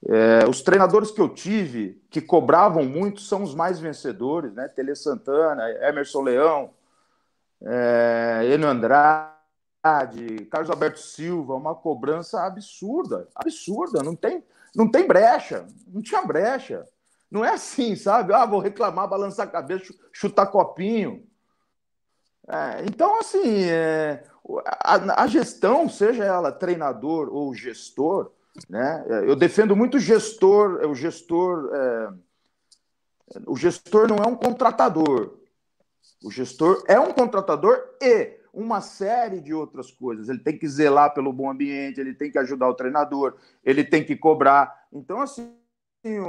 [0.05, 4.67] é, os treinadores que eu tive, que cobravam muito, são os mais vencedores, né?
[4.67, 6.71] Tele Santana, Emerson Leão,
[7.61, 14.43] é, Enio Andrade, Carlos Alberto Silva, uma cobrança absurda, absurda, não tem,
[14.75, 16.87] não tem brecha, não tinha brecha.
[17.31, 18.31] Não é assim, sabe?
[18.31, 21.25] Ah, vou reclamar, balançar a cabeça, chutar copinho.
[22.47, 24.23] É, então, assim, é,
[24.65, 28.31] a, a, gestão, seja ela treinador ou gestor,
[28.69, 29.03] né?
[29.07, 32.13] Eu defendo muito gestor, o gestor, é,
[33.47, 35.37] o gestor não é um contratador.
[36.23, 40.29] O gestor é um contratador e uma série de outras coisas.
[40.29, 44.03] Ele tem que zelar pelo bom ambiente, ele tem que ajudar o treinador, ele tem
[44.03, 44.87] que cobrar.
[44.91, 45.55] Então, assim,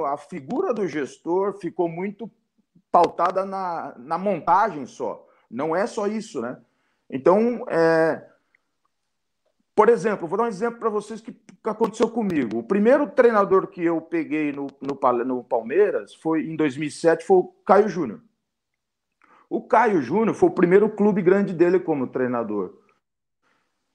[0.06, 2.30] a figura do gestor ficou muito
[2.90, 5.26] pautada na, na montagem só.
[5.54, 6.58] Não é só isso, né?
[7.08, 8.26] Então, é...
[9.74, 12.58] por exemplo, vou dar um exemplo para vocês que, aconteceu comigo.
[12.58, 17.54] O primeiro treinador que eu peguei no, no, no Palmeiras foi em 2007 foi o
[17.64, 18.20] Caio Júnior.
[19.48, 22.76] O Caio Júnior foi o primeiro clube grande dele como treinador.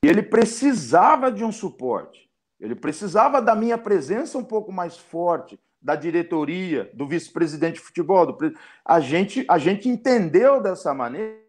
[0.03, 2.29] E ele precisava de um suporte.
[2.59, 8.25] Ele precisava da minha presença um pouco mais forte, da diretoria, do vice-presidente de futebol.
[8.25, 8.53] Do...
[8.85, 11.48] A, gente, a gente entendeu dessa maneira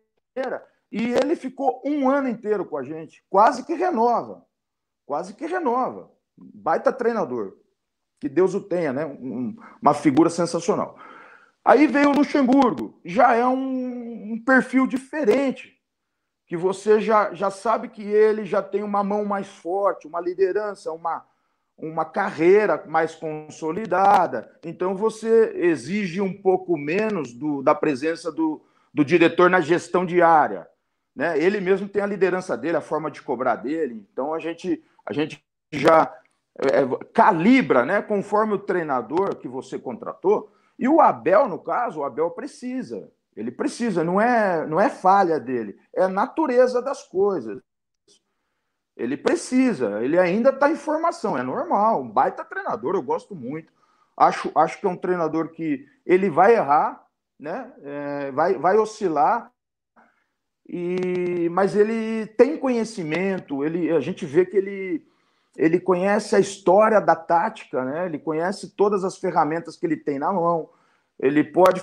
[0.91, 4.45] e ele ficou um ano inteiro com a gente, quase que renova.
[5.07, 6.11] Quase que renova.
[6.37, 7.57] Baita treinador.
[8.21, 9.07] Que Deus o tenha, né?
[9.07, 10.99] Um, uma figura sensacional.
[11.65, 15.79] Aí veio o Luxemburgo, já é um, um perfil diferente,
[16.47, 20.91] que você já, já sabe que ele já tem uma mão mais forte, uma liderança,
[20.91, 21.25] uma,
[21.77, 24.51] uma carreira mais consolidada.
[24.65, 30.67] Então você exige um pouco menos do, da presença do, do diretor na gestão diária.
[31.15, 31.39] Né?
[31.39, 34.07] Ele mesmo tem a liderança dele, a forma de cobrar dele.
[34.13, 36.13] Então a gente, a gente já
[36.59, 40.53] é, calibra, né, conforme o treinador que você contratou.
[40.79, 43.11] E o Abel, no caso, o Abel precisa.
[43.37, 47.63] Ele precisa, não é, não é falha dele, é a natureza das coisas.
[48.97, 53.73] Ele precisa, ele ainda está em formação, é normal, um baita treinador, eu gosto muito.
[54.17, 57.03] Acho, acho que é um treinador que ele vai errar,
[57.41, 57.73] né?
[57.83, 59.51] É, vai, vai oscilar,
[60.69, 65.05] e, mas ele tem conhecimento, ele, a gente vê que ele,
[65.57, 68.07] ele conhece a história da tática, né?
[68.07, 70.71] ele conhece todas as ferramentas que ele tem na mão,
[71.19, 71.83] ele pode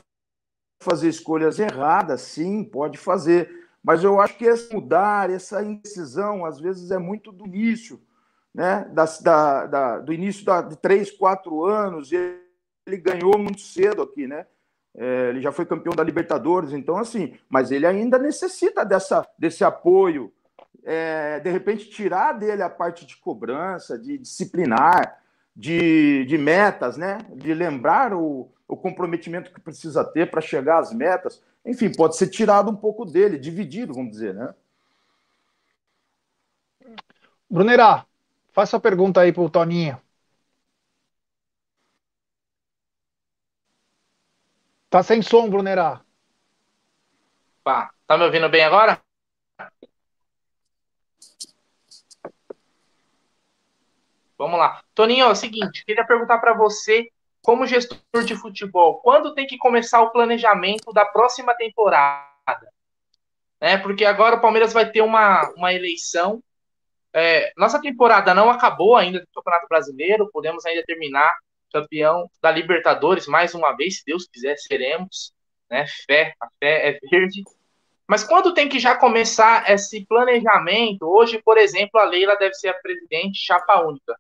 [0.82, 6.58] fazer escolhas erradas, sim, pode fazer, mas eu acho que esse mudar, essa indecisão, às
[6.58, 8.00] vezes é muito do início,
[8.54, 8.90] né?
[8.94, 12.40] Da, da, da do início da, de três, quatro anos, ele,
[12.86, 14.46] ele ganhou muito cedo aqui, né?
[14.98, 19.64] É, ele já foi campeão da Libertadores, então assim, mas ele ainda necessita dessa, desse
[19.64, 20.34] apoio,
[20.84, 25.22] é, de repente tirar dele a parte de cobrança, de disciplinar,
[25.56, 27.20] de, de metas, né?
[27.36, 32.28] De lembrar o, o comprometimento que precisa ter para chegar às metas enfim, pode ser
[32.28, 34.56] tirado um pouco dele, dividido, vamos dizer, né?
[37.50, 38.06] Brunerá,
[38.54, 40.00] faça a pergunta aí para o Toninho.
[44.90, 46.02] Tá sem som, Brunerá.
[47.64, 49.02] Pá, tá me ouvindo bem agora?
[54.38, 54.82] Vamos lá.
[54.94, 57.10] Toninho, é o seguinte, queria perguntar para você
[57.42, 62.72] como gestor de futebol, quando tem que começar o planejamento da próxima temporada?
[63.60, 66.42] É, porque agora o Palmeiras vai ter uma, uma eleição.
[67.14, 71.32] É, nossa temporada não acabou ainda do Campeonato Brasileiro, podemos ainda terminar
[71.72, 75.34] campeão da Libertadores mais uma vez, se Deus quiser, seremos.
[75.70, 75.86] Né?
[76.06, 77.44] Fé, a fé é verde.
[78.08, 81.06] Mas quando tem que já começar esse planejamento?
[81.06, 84.16] Hoje, por exemplo, a Leila deve ser a presidente chapa única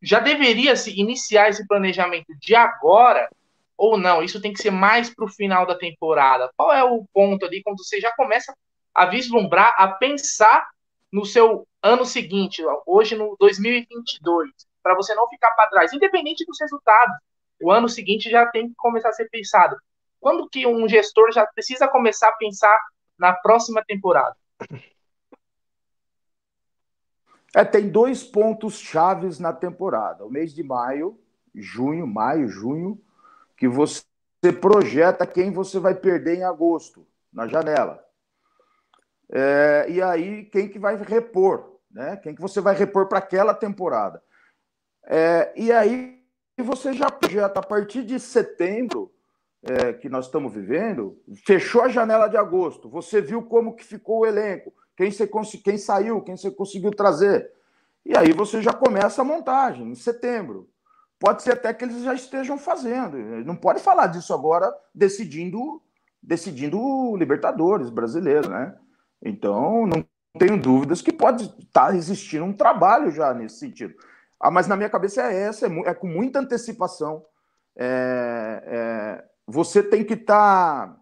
[0.00, 3.28] já deveria se iniciar esse planejamento de agora
[3.76, 4.22] ou não?
[4.22, 6.50] Isso tem que ser mais para o final da temporada.
[6.56, 8.54] Qual é o ponto ali quando você já começa
[8.94, 10.68] a vislumbrar, a pensar
[11.12, 14.50] no seu ano seguinte, hoje no 2022,
[14.88, 17.14] para você não ficar para trás, independente dos resultados.
[17.60, 19.76] O ano seguinte já tem que começar a ser pensado.
[20.18, 22.80] Quando que um gestor já precisa começar a pensar
[23.18, 24.34] na próxima temporada?
[27.54, 30.24] É, tem dois pontos chaves na temporada.
[30.24, 31.20] O mês de maio,
[31.54, 32.98] junho, maio, junho,
[33.58, 34.02] que você
[34.58, 38.02] projeta quem você vai perder em agosto, na janela.
[39.30, 42.16] É, e aí, quem que vai repor, né?
[42.16, 44.22] Quem que você vai repor para aquela temporada.
[45.08, 46.18] É, e aí,
[46.58, 49.10] você já projeta a partir de setembro,
[49.62, 54.20] é, que nós estamos vivendo, fechou a janela de agosto, você viu como que ficou
[54.20, 55.26] o elenco, quem, você,
[55.64, 57.50] quem saiu, quem você conseguiu trazer.
[58.04, 60.68] E aí você já começa a montagem em setembro.
[61.18, 63.16] Pode ser até que eles já estejam fazendo.
[63.44, 65.82] Não pode falar disso agora decidindo
[66.22, 68.74] decidindo Libertadores brasileiro, né?
[69.22, 70.04] Então, não
[70.38, 73.94] tenho dúvidas que pode estar existindo um trabalho já nesse sentido.
[74.40, 77.24] Ah, mas na minha cabeça é essa, é, é com muita antecipação.
[77.76, 80.96] É, é, você tem que estar,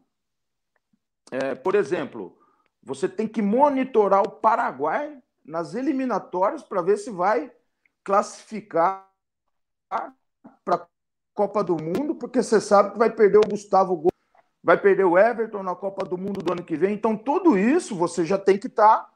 [1.30, 2.38] é, por exemplo,
[2.82, 7.52] você tem que monitorar o Paraguai nas eliminatórias para ver se vai
[8.04, 9.08] classificar
[9.88, 10.86] para a
[11.34, 14.08] Copa do Mundo, porque você sabe que vai perder o Gustavo
[14.66, 16.92] vai perder o Everton na Copa do Mundo do ano que vem.
[16.92, 18.98] Então, tudo isso você já tem que estar.
[18.98, 19.10] Tá,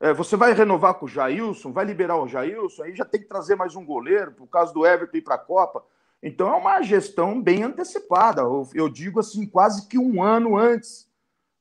[0.00, 3.28] é, você vai renovar com o Jailson, vai liberar o Jailson, aí já tem que
[3.28, 5.84] trazer mais um goleiro, por causa do Everton ir para a Copa.
[6.22, 8.42] Então, é uma gestão bem antecipada.
[8.42, 11.06] Eu, eu digo assim, quase que um ano antes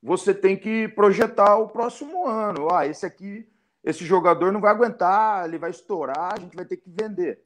[0.02, 2.74] você tem que projetar o próximo ano.
[2.74, 3.48] Ah, esse aqui,
[3.84, 7.42] esse jogador não vai aguentar, ele vai estourar, a gente vai ter que vender.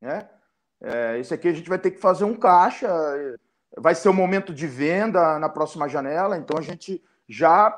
[0.00, 0.28] Né?
[0.80, 2.88] É, esse aqui a gente vai ter que fazer um caixa,
[3.76, 7.70] vai ser o momento de venda na próxima janela, então a gente já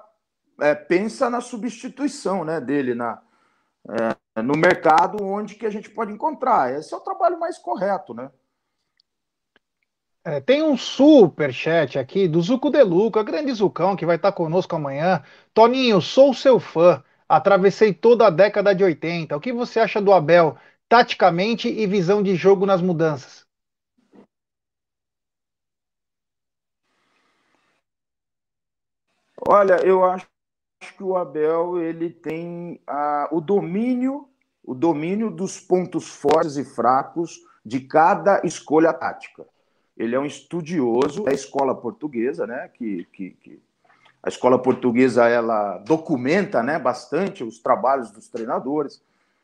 [0.60, 3.20] é, pensa na substituição né, dele na,
[4.36, 6.72] é, no mercado onde que a gente pode encontrar.
[6.72, 8.30] Esse é o trabalho mais correto, né?
[10.26, 14.32] É, tem um super chat aqui do Zuco De Luca, grande Zucão, que vai estar
[14.32, 15.22] conosco amanhã.
[15.52, 17.04] Toninho, sou seu fã.
[17.28, 19.36] Atravessei toda a década de 80.
[19.36, 20.56] O que você acha do Abel,
[20.88, 23.44] taticamente e visão de jogo nas mudanças?
[29.46, 30.26] Olha, eu acho
[30.92, 34.28] que o Abel ele tem a, o domínio,
[34.62, 39.46] o domínio dos pontos fortes e fracos de cada escolha tática.
[39.96, 42.68] Ele é um estudioso da escola portuguesa, né?
[42.74, 43.62] Que, que, que
[44.24, 49.02] a escola portuguesa ela documenta, né, bastante os trabalhos dos treinadores,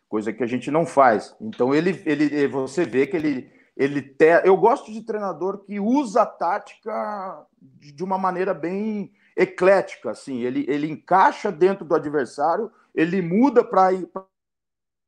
[0.09, 1.37] coisa que a gente não faz.
[1.39, 4.43] Então ele, ele, você vê que ele, ele te...
[4.43, 10.41] eu gosto de treinador que usa a tática de uma maneira bem eclética, assim.
[10.41, 13.91] Ele, ele encaixa dentro do adversário, ele muda para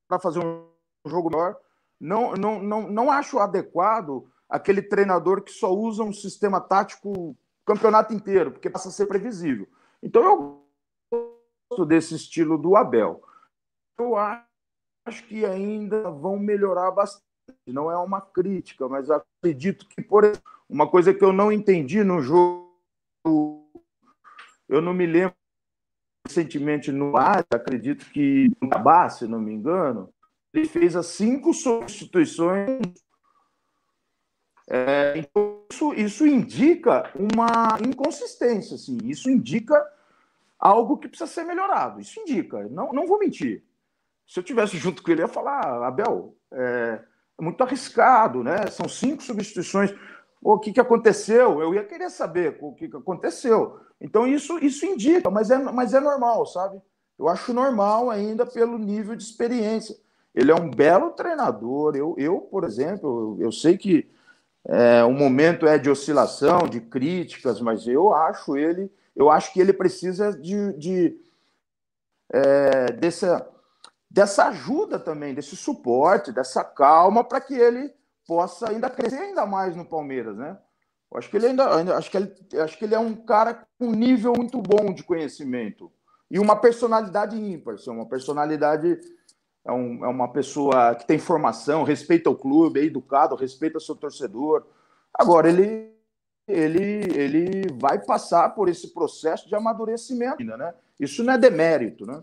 [0.09, 0.67] para fazer um
[1.07, 1.57] jogo melhor.
[1.99, 8.13] Não, não, não, não acho adequado aquele treinador que só usa um sistema tático campeonato
[8.13, 9.67] inteiro, porque passa a ser previsível.
[10.03, 10.63] Então eu
[11.71, 13.23] gosto desse estilo do Abel.
[13.99, 17.23] Eu acho que ainda vão melhorar bastante.
[17.67, 22.03] Não é uma crítica, mas acredito que, por exemplo, uma coisa que eu não entendi
[22.05, 23.62] no jogo,
[24.73, 25.35] eu não me lembro
[26.27, 30.13] recentemente no ar, acredito que no Gabá, se não me engano,
[30.53, 32.81] ele fez as cinco substituições
[34.69, 39.85] é, então, isso, isso indica uma inconsistência, assim, isso indica
[40.59, 42.01] algo que precisa ser melhorado.
[42.01, 43.65] Isso indica, não, não vou mentir.
[44.27, 47.01] Se eu tivesse junto com ele, eu ia falar, ah, Abel, é,
[47.39, 48.67] é muito arriscado, né?
[48.69, 49.93] São cinco substituições.
[50.43, 51.61] O que, que aconteceu?
[51.61, 53.79] Eu ia querer saber o que, que aconteceu.
[54.01, 56.83] Então, isso, isso indica, mas é, mas é normal, sabe?
[57.17, 59.97] Eu acho normal ainda pelo nível de experiência.
[60.35, 61.95] Ele é um belo treinador.
[61.95, 64.11] Eu, eu por exemplo, eu, eu sei que
[64.65, 69.61] é, o momento é de oscilação, de críticas, mas eu acho ele, eu acho que
[69.61, 71.21] ele precisa de, de
[72.33, 73.49] é, dessa,
[74.11, 77.93] dessa ajuda também, desse suporte, dessa calma para que ele
[78.27, 80.59] possa ainda crescer ainda mais no Palmeiras, né?
[81.11, 83.67] Eu acho que ele ainda, ainda acho que ele, acho que ele é um cara
[83.79, 85.93] com um nível muito bom de conhecimento
[86.31, 88.99] e uma personalidade ímpar, assim, uma personalidade
[89.65, 93.95] é, um, é uma pessoa que tem formação, respeita o clube, é educado, respeita seu
[93.95, 94.67] torcedor.
[95.13, 95.95] Agora, ele,
[96.49, 96.83] ele,
[97.15, 100.75] ele vai passar por esse processo de amadurecimento, né?
[100.99, 102.23] Isso não é demérito, né?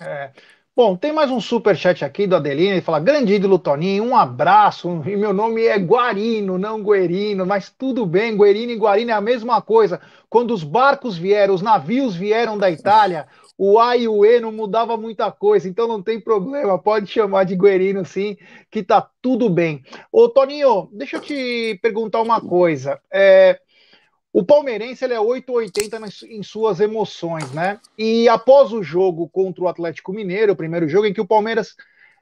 [0.00, 0.32] É.
[0.74, 4.16] Bom, tem mais um super chat aqui do Adelino, ele fala, grande ídolo Toninho, um
[4.16, 9.14] abraço, e meu nome é Guarino, não Guerino, mas tudo bem, Guerino e Guarino é
[9.14, 10.00] a mesma coisa.
[10.30, 13.26] Quando os barcos vieram, os navios vieram da Itália,
[13.58, 17.44] o A e o E não mudava muita coisa, então não tem problema, pode chamar
[17.44, 18.38] de Guerino sim,
[18.70, 19.82] que tá tudo bem.
[20.10, 22.98] Ô Toninho, deixa eu te perguntar uma coisa.
[23.12, 23.60] É,
[24.32, 27.78] o palmeirense ele é 880 em suas emoções, né?
[27.98, 31.74] E após o jogo contra o Atlético Mineiro, o primeiro jogo em que o Palmeiras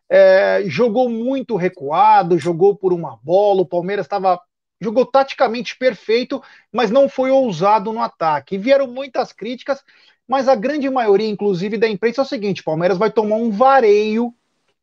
[0.09, 4.41] é, jogou muito recuado, jogou por uma bola, o Palmeiras estava
[4.83, 6.43] jogou taticamente perfeito,
[6.73, 8.55] mas não foi ousado no ataque.
[8.55, 9.85] E vieram muitas críticas
[10.31, 14.33] mas a grande maioria, inclusive, da imprensa é o seguinte: Palmeiras vai tomar um vareio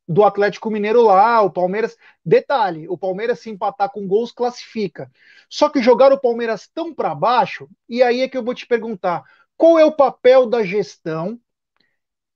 [0.08, 1.42] do Atlético Mineiro lá.
[1.42, 5.12] O Palmeiras, detalhe, o Palmeiras se empatar com gols classifica.
[5.50, 8.66] Só que jogar o Palmeiras tão para baixo, e aí é que eu vou te
[8.66, 9.24] perguntar:
[9.58, 11.40] qual é o papel da gestão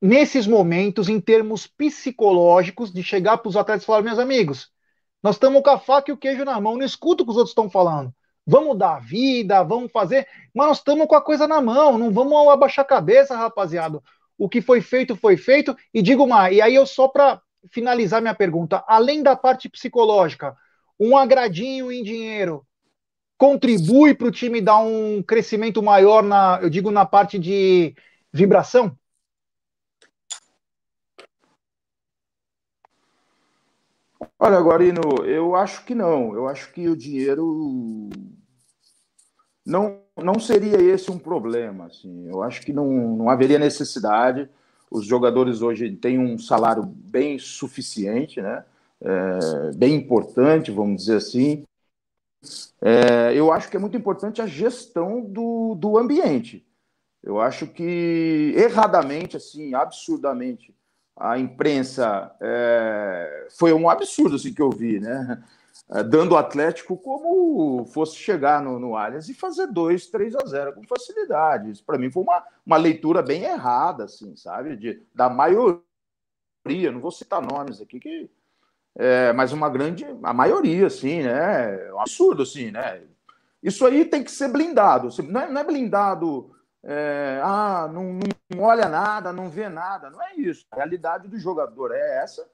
[0.01, 4.72] nesses momentos, em termos psicológicos, de chegar para os atletas e falar, meus amigos,
[5.22, 7.38] nós estamos com a faca e o queijo na mão, não escuta o que os
[7.38, 8.13] outros estão falando
[8.45, 12.49] vamos dar vida, vamos fazer, mas nós estamos com a coisa na mão, não vamos
[12.49, 14.01] abaixar a cabeça, rapaziada.
[14.38, 15.76] O que foi feito, foi feito.
[15.93, 20.55] E digo mais, e aí eu só para finalizar minha pergunta, além da parte psicológica,
[20.99, 22.66] um agradinho em dinheiro
[23.41, 27.95] contribui para o time dar um crescimento maior na, eu digo, na parte de
[28.32, 28.95] vibração?
[34.38, 36.36] Olha, Guarino, eu acho que não.
[36.36, 38.09] Eu acho que o dinheiro
[39.66, 41.86] não, não seria esse um problema.
[41.86, 42.28] Assim.
[42.30, 44.47] Eu acho que não, não haveria necessidade.
[44.91, 48.65] Os jogadores hoje têm um salário bem suficiente, né?
[48.99, 51.63] É, bem importante, vamos dizer assim.
[52.81, 56.67] É, eu acho que é muito importante a gestão do, do ambiente.
[57.23, 60.75] Eu acho que erradamente, assim, absurdamente,
[61.15, 65.41] a imprensa é, foi um absurdo assim, que eu vi, né?
[65.93, 70.45] É, dando o Atlético como fosse chegar no, no Allianz e fazer 2, 3 a
[70.45, 71.69] 0 com facilidade.
[71.69, 74.77] Isso para mim foi uma, uma leitura bem errada, assim, sabe?
[74.77, 75.83] De, da maioria,
[76.91, 78.29] não vou citar nomes aqui, que,
[78.95, 81.87] é, mas uma grande, a maioria, assim, né?
[81.87, 83.01] É um absurdo, assim, né?
[83.61, 85.09] Isso aí tem que ser blindado.
[85.23, 86.51] Não é, não é blindado
[86.83, 88.19] é, ah, não,
[88.49, 90.09] não, olha nada, não vê nada.
[90.09, 90.65] Não é isso.
[90.71, 92.47] A realidade do jogador é essa.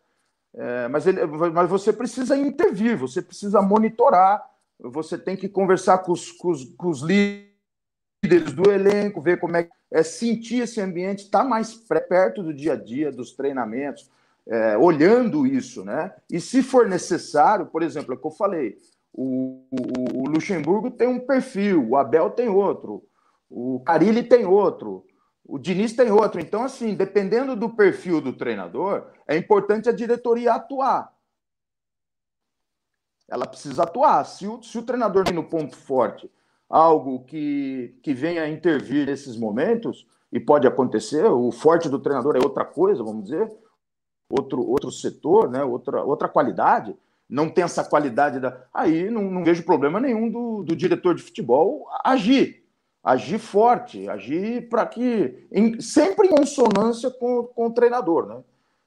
[0.60, 4.43] É, mas, ele, mas você precisa intervir, você precisa monitorar,
[4.80, 9.55] você tem que conversar com os, com os, com os líderes do elenco, ver como
[9.55, 11.76] é que é sentir esse ambiente, estar tá mais
[12.10, 14.10] perto do dia a dia, dos treinamentos,
[14.47, 16.12] é, olhando isso, né?
[16.30, 18.78] E se for necessário, por exemplo, é que eu falei,
[19.14, 23.03] o, o, o Luxemburgo tem um perfil, o Abel tem outro,
[23.49, 25.05] o Carilli tem outro,
[25.48, 26.39] o Diniz tem outro.
[26.41, 31.14] Então, assim, dependendo do perfil do treinador, é importante a diretoria atuar.
[33.30, 34.24] Ela precisa atuar.
[34.26, 36.30] Se o, se o treinador tem no ponto forte
[36.70, 42.39] algo que, que venha intervir nesses momentos, e pode acontecer, o forte do treinador é
[42.39, 43.52] outra coisa, vamos dizer,
[44.30, 45.64] outro, outro setor, né?
[45.64, 46.95] outra, outra qualidade,
[47.30, 48.66] não tem essa qualidade da.
[48.74, 52.57] Aí não, não vejo problema nenhum do, do diretor de futebol agir.
[53.08, 55.47] Agir forte, agir para que.
[55.49, 58.28] Em, sempre em consonância com, com o treinador.
[58.28, 58.43] Né?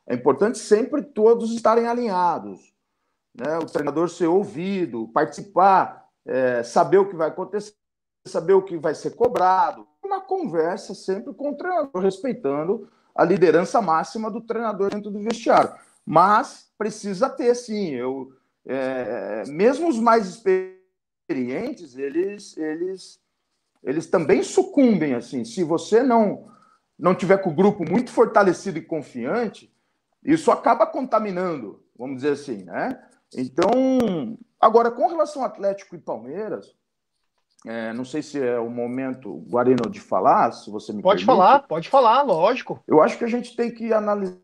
[0.07, 2.71] É importante sempre todos estarem alinhados.
[3.35, 3.57] Né?
[3.57, 7.73] O treinador ser ouvido, participar, é, saber o que vai acontecer,
[8.27, 9.87] saber o que vai ser cobrado.
[10.05, 15.73] Uma conversa sempre com o treinador, respeitando a liderança máxima do treinador dentro do vestiário.
[16.05, 17.95] Mas precisa ter, sim.
[17.95, 18.33] Eu,
[18.67, 23.19] é, mesmo os mais experientes, eles, eles,
[23.83, 25.15] eles também sucumbem.
[25.15, 25.45] assim.
[25.45, 26.51] Se você não,
[26.99, 29.73] não tiver com o grupo muito fortalecido e confiante,
[30.25, 33.03] isso acaba contaminando, vamos dizer assim, né?
[33.35, 36.75] Então, agora, com relação ao Atlético e Palmeiras,
[37.67, 41.27] é, não sei se é o momento, Guarino, de falar, se você me Pode permite.
[41.27, 42.83] falar, pode falar, lógico.
[42.87, 44.39] Eu acho que a gente tem que analisar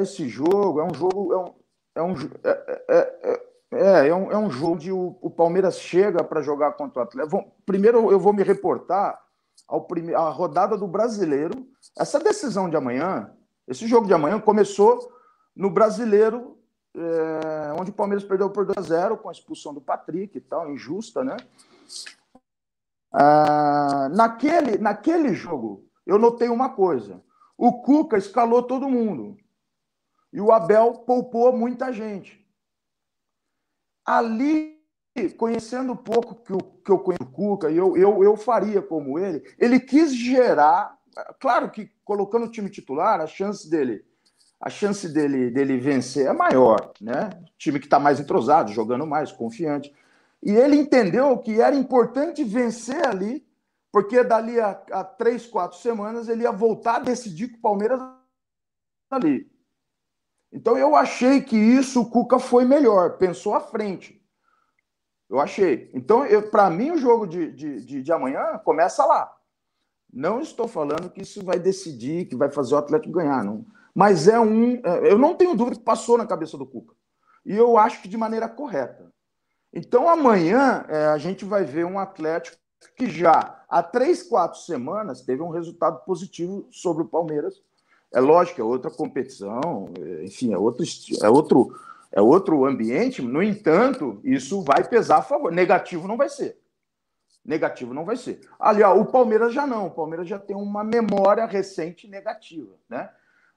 [0.00, 0.80] esse jogo.
[0.80, 1.32] É um jogo.
[1.32, 1.54] É um,
[1.96, 2.14] é um,
[2.44, 7.00] é, é, é, um, é um jogo de o, o Palmeiras chega para jogar contra
[7.00, 7.52] o Atlético.
[7.64, 9.18] Primeiro eu vou me reportar
[9.66, 11.66] ao prime, à rodada do brasileiro.
[11.98, 13.32] Essa decisão de amanhã,
[13.66, 15.10] esse jogo de amanhã começou
[15.56, 16.58] no brasileiro
[16.94, 20.40] é, onde o Palmeiras perdeu por 2 a 0 com a expulsão do Patrick e
[20.40, 21.36] tal, injusta, né?
[23.10, 27.22] Ah, naquele, naquele jogo, eu notei uma coisa:
[27.56, 29.36] o Cuca escalou todo mundo
[30.30, 32.41] e o Abel poupou muita gente.
[34.04, 34.78] Ali,
[35.36, 39.18] conhecendo um pouco que, o, que eu conheço o Cuca, eu, eu, eu faria como
[39.18, 40.98] ele, ele quis gerar.
[41.40, 44.04] Claro que colocando o time titular, a chance dele
[44.62, 47.30] a chance dele, dele vencer é maior, né?
[47.58, 49.92] time que está mais entrosado, jogando mais, confiante.
[50.40, 53.44] E ele entendeu que era importante vencer ali,
[53.90, 58.00] porque dali a, a três, quatro semanas ele ia voltar a decidir com o Palmeiras
[59.10, 59.50] ali.
[60.52, 64.20] Então eu achei que isso o Cuca foi melhor, pensou à frente.
[65.28, 65.90] Eu achei.
[65.94, 69.34] Então, para mim, o jogo de, de, de, de amanhã começa lá.
[70.12, 73.42] Não estou falando que isso vai decidir, que vai fazer o Atlético ganhar.
[73.42, 74.80] Não mas é um.
[74.84, 76.94] É, eu não tenho dúvida que passou na cabeça do Cuca.
[77.44, 79.12] E eu acho que de maneira correta.
[79.72, 82.56] Então, amanhã, é, a gente vai ver um Atlético
[82.96, 87.62] que já há três, quatro semanas teve um resultado positivo sobre o Palmeiras.
[88.12, 90.84] É lógico, é outra competição, é, enfim, é outro,
[91.22, 91.76] é outro,
[92.10, 93.22] é outro ambiente.
[93.22, 95.50] No entanto, isso vai pesar a favor.
[95.52, 96.58] Negativo não vai ser.
[97.44, 98.40] Negativo não vai ser.
[98.58, 99.86] Aliás, o Palmeiras já não.
[99.86, 103.10] O Palmeiras já tem uma memória recente negativa, né?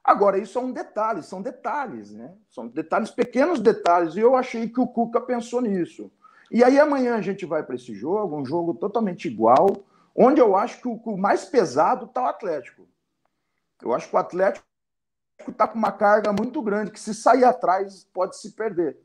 [0.03, 2.31] Agora, isso é um detalhe, são detalhes, né?
[2.49, 6.11] São detalhes, pequenos detalhes, e eu achei que o Cuca pensou nisso.
[6.51, 9.67] E aí amanhã a gente vai para esse jogo, um jogo totalmente igual,
[10.15, 12.87] onde eu acho que o, mais pesado está o Atlético.
[13.81, 14.65] Eu acho que o Atlético
[15.47, 18.97] está com uma carga muito grande, que se sair atrás pode se perder.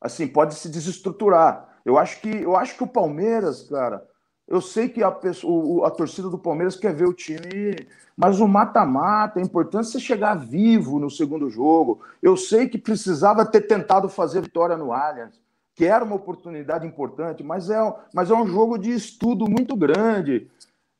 [0.00, 1.68] Assim, pode se desestruturar.
[1.84, 4.06] Eu acho que, eu acho que o Palmeiras, cara,
[4.46, 8.46] eu sei que a, pessoa, a torcida do Palmeiras quer ver o time, mas o
[8.46, 12.02] mata-mata, é importante você chegar vivo no segundo jogo.
[12.20, 15.40] Eu sei que precisava ter tentado fazer vitória no Allianz,
[15.74, 17.78] que era uma oportunidade importante, mas é,
[18.12, 20.50] mas é um jogo de estudo muito grande.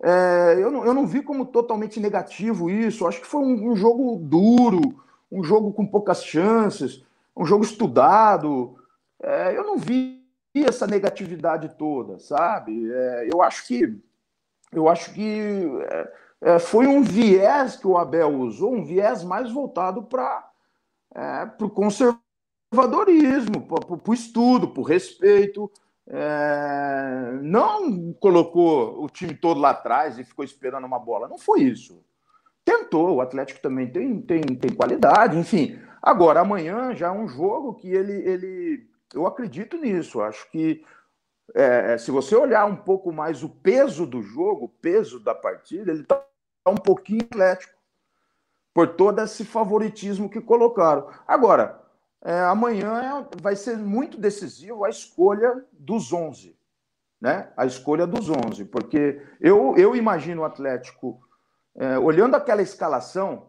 [0.02, 3.06] É, eu, não, eu não vi como totalmente negativo isso.
[3.06, 5.00] Acho que foi um, um jogo duro,
[5.30, 7.04] um jogo com poucas chances,
[7.36, 8.76] um jogo estudado.
[9.22, 10.20] É, eu não vi
[10.56, 12.92] essa negatividade toda, sabe?
[12.92, 13.96] É, eu acho que
[14.72, 15.38] eu acho que
[15.90, 20.50] é, é foi um viés que o Abel usou, um viés mais voltado para
[21.14, 25.70] é, o conservadorismo, para o estudo, para o respeito.
[26.14, 31.26] É, não colocou o time todo lá atrás e ficou esperando uma bola.
[31.26, 32.04] Não foi isso.
[32.64, 35.80] Tentou, o Atlético também tem, tem, tem qualidade, enfim.
[36.02, 40.20] Agora, amanhã já é um jogo que ele, ele eu acredito nisso.
[40.20, 40.84] Acho que
[41.54, 45.34] é, é, se você olhar um pouco mais o peso do jogo, o peso da
[45.34, 46.22] partida, ele está
[46.66, 47.72] um pouquinho atlético
[48.74, 51.08] por todo esse favoritismo que colocaram.
[51.26, 51.81] Agora,
[52.24, 56.56] é, amanhã vai ser muito decisivo a escolha dos 11.
[57.20, 61.20] né, a escolha dos 11, porque eu, eu imagino o Atlético,
[61.76, 63.46] é, olhando aquela escalação,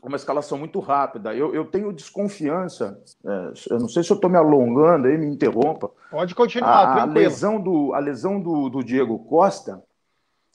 [0.00, 1.34] uma escalação muito rápida.
[1.34, 5.26] Eu, eu tenho desconfiança, é, eu não sei se eu estou me alongando aí, me
[5.26, 5.90] interrompa.
[6.08, 9.82] Pode continuar, a, a lesão do A lesão do, do Diego Costa,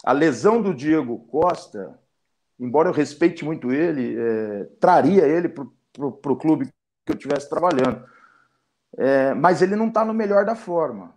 [0.03, 1.99] a lesão do Diego Costa,
[2.59, 5.63] embora eu respeite muito ele, é, traria ele para
[6.05, 6.69] o clube
[7.05, 8.03] que eu estivesse trabalhando.
[8.97, 11.13] É, mas ele não está no melhor da forma.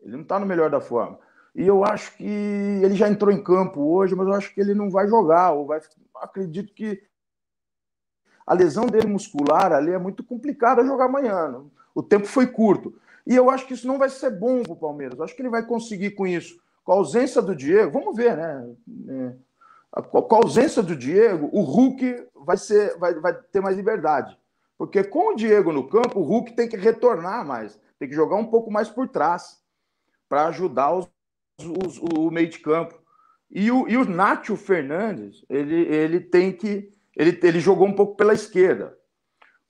[0.00, 1.18] Ele não está no melhor da forma.
[1.54, 4.74] E eu acho que ele já entrou em campo hoje, mas eu acho que ele
[4.74, 5.80] não vai jogar, ou vai.
[6.16, 7.02] Acredito que
[8.46, 11.62] a lesão dele muscular ali é muito complicada jogar amanhã.
[11.94, 12.94] O tempo foi curto.
[13.26, 15.18] E eu acho que isso não vai ser bom para o Palmeiras.
[15.18, 16.58] Eu acho que ele vai conseguir com isso.
[16.82, 18.74] Com a ausência do Diego, vamos ver, né?
[19.08, 24.37] É, com a ausência do Diego, o Hulk vai, ser, vai, vai ter mais liberdade.
[24.78, 28.36] Porque com o Diego no campo, o Hulk tem que retornar mais, tem que jogar
[28.36, 29.60] um pouco mais por trás
[30.28, 31.10] para ajudar os,
[31.58, 32.94] os, o meio de campo.
[33.50, 38.14] E o, e o Nátio Fernandes, ele, ele tem que ele, ele jogou um pouco
[38.14, 38.96] pela esquerda.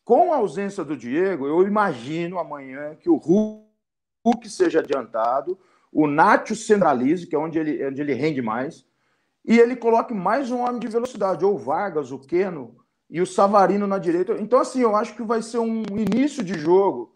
[0.04, 5.58] Com a ausência do Diego, eu imagino amanhã que o Hulk seja adiantado,
[5.90, 8.86] o Nacho centralize, que é onde ele, onde ele rende mais,
[9.44, 12.76] e ele coloque mais um homem de velocidade, ou Vargas, o Keno
[13.10, 14.34] e o Savarino na direita.
[14.38, 17.14] Então, assim, eu acho que vai ser um início de jogo.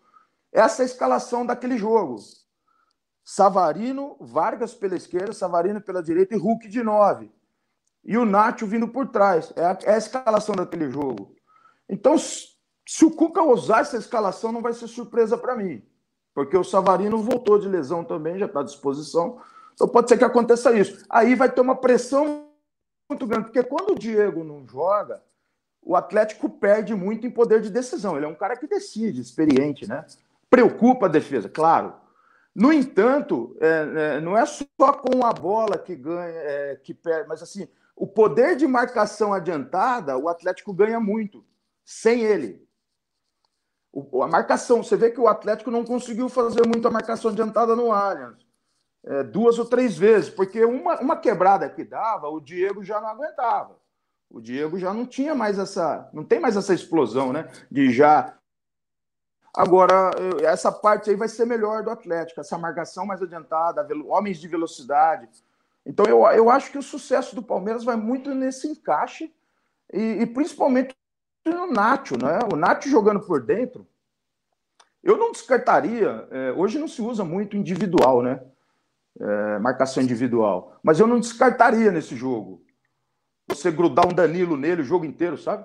[0.51, 2.17] Essa é escalação daquele jogo.
[3.25, 7.31] Savarino, Vargas pela esquerda, Savarino pela direita e Hulk de nove
[8.05, 9.53] e o Nacho vindo por trás.
[9.57, 11.35] É a, é a escalação daquele jogo.
[11.89, 15.83] Então, se o Cuca usar essa escalação, não vai ser surpresa para mim.
[16.35, 19.41] Porque o Savarino voltou de lesão também, já está à disposição.
[19.75, 21.05] Então pode ser que aconteça isso.
[21.09, 22.49] Aí vai ter uma pressão
[23.09, 25.23] muito grande, porque quando o Diego não joga,
[25.83, 28.17] o Atlético perde muito em poder de decisão.
[28.17, 30.07] Ele é um cara que decide, experiente, né?
[30.49, 31.95] Preocupa a defesa, claro.
[32.55, 37.29] No entanto, é, é, não é só com a bola que ganha, é, que perde,
[37.29, 37.67] mas assim,
[37.97, 41.45] o poder de marcação adiantada, o Atlético ganha muito,
[41.85, 42.67] sem ele.
[43.91, 47.75] O, a marcação, você vê que o Atlético não conseguiu fazer muito a marcação adiantada
[47.75, 48.47] no Allianz.
[49.05, 53.09] É, duas ou três vezes, porque uma, uma quebrada que dava, o Diego já não
[53.09, 53.82] aguentava.
[54.33, 56.09] O Diego já não tinha mais essa.
[56.11, 57.51] Não tem mais essa explosão, né?
[57.71, 58.35] De já.
[59.55, 60.11] Agora,
[60.41, 65.29] essa parte aí vai ser melhor do Atlético, essa marcação mais adiantada, homens de velocidade.
[65.85, 69.31] Então, eu, eu acho que o sucesso do Palmeiras vai muito nesse encaixe
[69.93, 70.97] e, e principalmente
[71.45, 72.39] no Nacho, né?
[72.51, 73.87] O Nacho jogando por dentro.
[75.03, 78.43] Eu não descartaria, é, hoje não se usa muito individual, né?
[79.21, 80.79] É, marcação individual.
[80.83, 82.65] Mas eu não descartaria nesse jogo.
[83.55, 85.65] Você grudar um Danilo nele o jogo inteiro, sabe?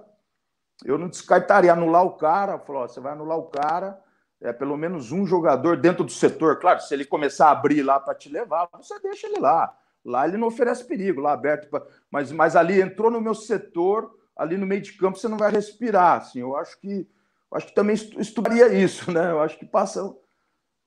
[0.85, 3.99] Eu não descartaria anular o cara, falou, você vai anular o cara,
[4.39, 6.59] é pelo menos um jogador dentro do setor.
[6.59, 9.75] Claro, se ele começar a abrir lá para te levar, você deixa ele lá.
[10.05, 11.69] Lá ele não oferece perigo, lá aberto.
[11.69, 11.83] Pra...
[12.11, 15.51] Mas, mas ali entrou no meu setor, ali no meio de campo você não vai
[15.51, 16.17] respirar.
[16.17, 17.07] Assim, eu acho que
[17.51, 19.31] eu acho que também estudaria isso, né?
[19.31, 20.13] Eu acho que passa.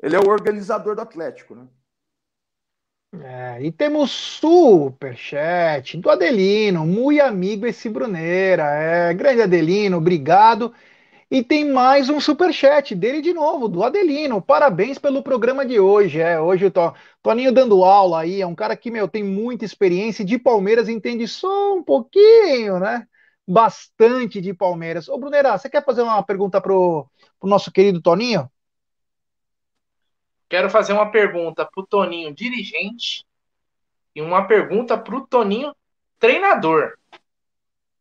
[0.02, 1.66] Ele é o organizador do Atlético, né?
[3.12, 8.62] É, e temos superchat do Adelino, muito amigo esse Bruneira.
[8.64, 10.72] É, grande Adelino, obrigado.
[11.30, 14.42] E tem mais um super chat dele de novo, do Adelino.
[14.42, 16.20] Parabéns pelo programa de hoje.
[16.20, 16.92] É, hoje tô
[17.22, 21.28] Toninho dando aula aí, é um cara que meu tem muita experiência de Palmeiras, entende
[21.28, 23.06] só um pouquinho, né?
[23.48, 25.08] Bastante de Palmeiras.
[25.08, 27.08] Ô, Brunera, você quer fazer uma pergunta pro,
[27.40, 28.50] pro nosso querido Toninho?
[30.50, 33.24] Quero fazer uma pergunta pro Toninho dirigente
[34.12, 35.72] e uma pergunta pro Toninho
[36.18, 36.98] treinador.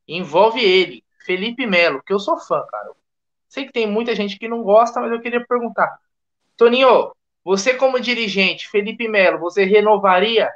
[0.08, 2.90] Envolve ele, Felipe Melo, que eu sou fã, cara.
[3.48, 6.00] Sei que tem muita gente que não gosta, mas eu queria perguntar.
[6.58, 10.52] Toninho, você como dirigente, Felipe Melo, você renovaria?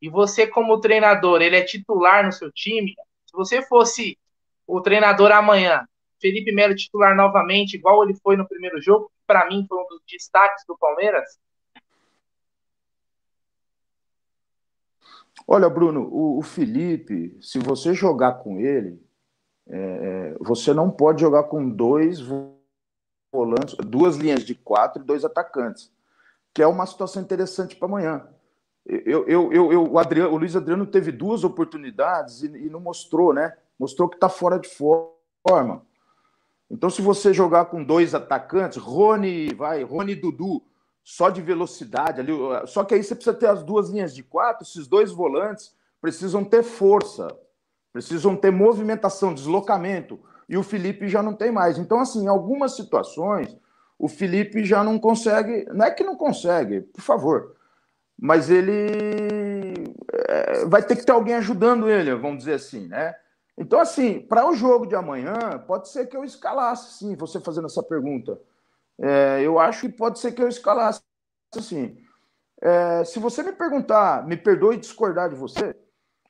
[0.00, 2.94] E você como treinador, ele é titular no seu time?
[3.24, 4.18] Se você fosse
[4.66, 5.88] o treinador amanhã,
[6.20, 10.02] Felipe Melo titular novamente, igual ele foi no primeiro jogo, para mim foi um dos
[10.10, 11.38] destaques do Palmeiras?
[15.46, 19.00] Olha, Bruno, o, o Felipe, se você jogar com ele,
[19.68, 22.18] é, é, você não pode jogar com dois
[23.32, 25.92] volantes, duas linhas de quatro e dois atacantes,
[26.52, 28.26] que é uma situação interessante para amanhã.
[28.84, 32.80] Eu, eu, eu, eu, o, Adriano, o Luiz Adriano teve duas oportunidades e, e não
[32.80, 33.56] mostrou, né?
[33.78, 35.86] Mostrou que está fora de forma.
[36.70, 40.62] Então, se você jogar com dois atacantes, Rony, vai, Rony e Dudu,
[41.02, 42.32] só de velocidade ali,
[42.66, 46.44] só que aí você precisa ter as duas linhas de quatro, esses dois volantes precisam
[46.44, 47.36] ter força
[47.92, 51.78] precisam ter movimentação, deslocamento, e o Felipe já não tem mais.
[51.78, 53.56] Então, assim, em algumas situações,
[53.98, 57.56] o Felipe já não consegue, não é que não consegue, por favor,
[58.18, 59.94] mas ele
[60.28, 63.14] é, vai ter que ter alguém ajudando ele, vamos dizer assim, né?
[63.60, 67.66] Então, assim, para o jogo de amanhã, pode ser que eu escalasse, sim, você fazendo
[67.66, 68.40] essa pergunta.
[68.98, 71.02] É, eu acho que pode ser que eu escalasse,
[71.54, 72.02] assim.
[72.62, 75.76] É, se você me perguntar, me perdoe discordar de você,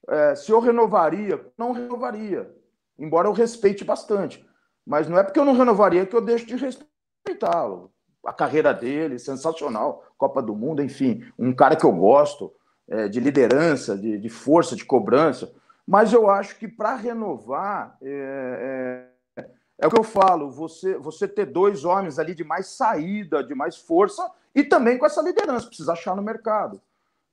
[0.08, 2.52] é, se eu renovaria, não renovaria,
[2.98, 4.44] embora eu respeite bastante.
[4.84, 7.92] Mas não é porque eu não renovaria que eu deixo de respeitá-lo.
[8.26, 12.52] A carreira dele, sensacional, Copa do Mundo, enfim, um cara que eu gosto,
[12.88, 15.52] é, de liderança, de, de, força, de cobrança.
[15.86, 19.06] Mas eu acho que para renovar, é,
[19.36, 19.44] é,
[19.78, 23.54] é, o que eu falo, você, você ter dois homens ali de mais saída, de
[23.54, 26.80] mais força, e também com essa liderança, precisa achar no mercado.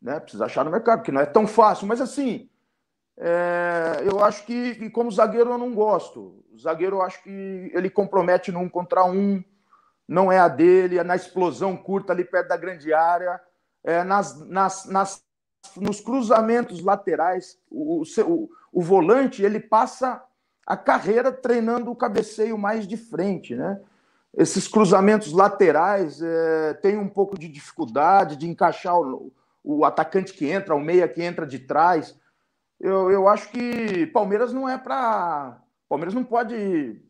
[0.02, 0.20] Né?
[0.20, 1.88] Precisa achar no mercado, porque não é tão fácil.
[1.88, 2.50] Mas assim,
[3.18, 6.44] é, eu acho que, que, como zagueiro, eu não gosto.
[6.54, 9.44] O zagueiro, eu acho que ele compromete num contra um,
[10.08, 13.42] não é a dele, é na explosão curta ali perto da grande área,
[13.84, 15.24] é nas, nas, nas,
[15.76, 17.58] nos cruzamentos laterais.
[17.70, 20.24] O, o, o volante ele passa
[20.66, 23.80] a carreira treinando o cabeceio mais de frente, né?
[24.36, 29.34] Esses cruzamentos laterais é, tem um pouco de dificuldade de encaixar o,
[29.64, 32.16] o atacante que entra, o meia que entra de trás
[32.80, 35.60] eu, eu acho que Palmeiras não é para.
[35.90, 37.02] Palmeiras não pode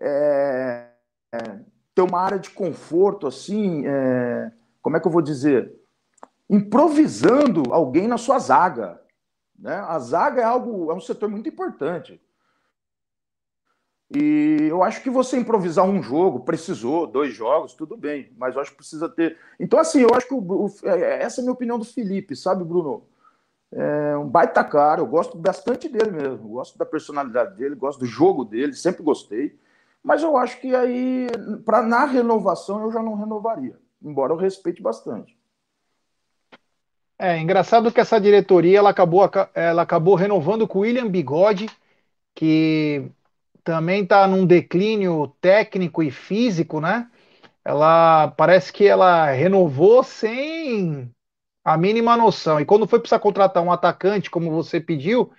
[0.00, 0.88] é,
[1.32, 1.60] é,
[1.94, 3.86] ter uma área de conforto assim.
[3.86, 4.50] É,
[4.80, 5.72] como é que eu vou dizer?
[6.52, 9.00] Improvisando alguém na sua zaga.
[9.58, 9.74] Né?
[9.74, 12.20] A zaga é algo, é um setor muito importante.
[14.14, 18.60] E eu acho que você improvisar um jogo, precisou, dois jogos, tudo bem, mas eu
[18.60, 19.38] acho que precisa ter.
[19.58, 22.36] Então, assim, eu acho que o, o, é, essa é a minha opinião do Felipe,
[22.36, 23.06] sabe, Bruno?
[23.72, 28.04] É um baita cara, eu gosto bastante dele mesmo, gosto da personalidade dele, gosto do
[28.04, 29.58] jogo dele, sempre gostei.
[30.04, 31.28] Mas eu acho que aí,
[31.64, 35.40] para na renovação, eu já não renovaria, embora eu respeite bastante.
[37.24, 41.70] É engraçado que essa diretoria ela acabou, ela acabou renovando com o William Bigode,
[42.34, 43.08] que
[43.62, 47.08] também está num declínio técnico e físico, né?
[47.64, 51.12] Ela parece que ela renovou sem
[51.64, 52.58] a mínima noção.
[52.58, 55.30] E quando foi precisar contratar um atacante, como você pediu,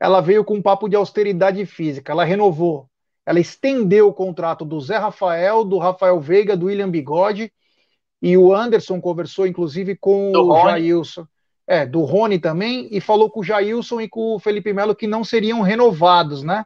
[0.00, 2.10] ela veio com um papo de austeridade física.
[2.10, 2.88] Ela renovou,
[3.24, 7.52] ela estendeu o contrato do Zé Rafael, do Rafael Veiga, do William Bigode,
[8.24, 10.70] e o Anderson conversou, inclusive, com do o Rony.
[10.70, 11.26] Jailson.
[11.66, 15.06] É, do Rony também, e falou com o Jailson e com o Felipe Melo que
[15.06, 16.64] não seriam renovados, né?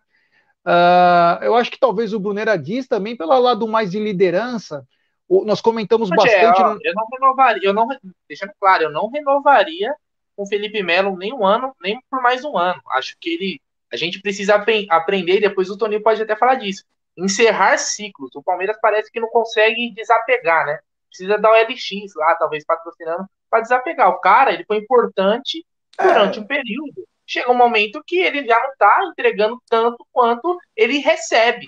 [0.64, 4.86] Uh, eu acho que talvez o Brunera diz também pelo lado mais de liderança,
[5.28, 6.60] nós comentamos Mas bastante.
[6.60, 6.80] É, ó, no...
[6.82, 7.88] Eu não renovaria, eu não,
[8.28, 9.92] deixando claro, eu não renovaria
[10.36, 12.80] com o Felipe Melo nem um ano, nem por mais um ano.
[12.92, 13.60] Acho que ele.
[13.92, 16.84] A gente precisa aprender, e depois o Toninho pode até falar disso.
[17.16, 18.30] Encerrar ciclos.
[18.36, 20.78] O Palmeiras parece que não consegue desapegar, né?
[21.08, 24.08] Precisa dar o LX lá, talvez patrocinando, para desapegar.
[24.08, 25.64] O cara, ele foi importante
[25.98, 26.42] durante é.
[26.42, 27.06] um período.
[27.26, 31.66] Chega um momento que ele já não está entregando tanto quanto ele recebe.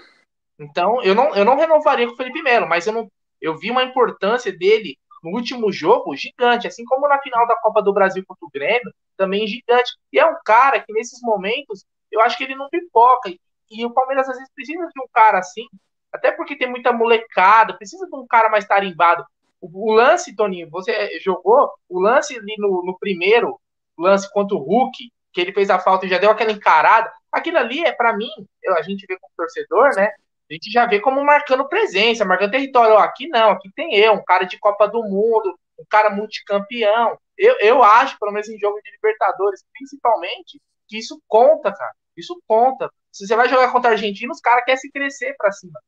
[0.58, 3.10] Então, eu não, eu não renovaria com o Felipe Melo, mas eu não,
[3.40, 7.82] eu vi uma importância dele no último jogo gigante, assim como na final da Copa
[7.82, 9.92] do Brasil contra o Grêmio, também gigante.
[10.12, 13.30] E é um cara que nesses momentos, eu acho que ele não pipoca.
[13.70, 15.66] E o Palmeiras às vezes precisa de um cara assim,
[16.12, 19.24] até porque tem muita molecada, precisa de um cara mais tarimbado.
[19.60, 23.60] O, o lance, Toninho, você jogou o lance ali no, no primeiro
[23.98, 27.12] lance contra o Hulk, que ele fez a falta e já deu aquela encarada.
[27.30, 28.30] Aquilo ali é para mim,
[28.76, 30.10] a gente vê como torcedor, né?
[30.50, 32.94] a gente já vê como marcando presença, marcando território.
[32.94, 37.16] Ó, aqui não, aqui tem eu, um cara de Copa do Mundo, um cara multicampeão.
[37.38, 41.92] Eu, eu acho, pelo menos em jogo de Libertadores, principalmente, que isso conta, cara.
[42.16, 42.90] Isso conta.
[43.12, 45.78] Se você vai jogar contra a Argentina, os caras querem se crescer para cima.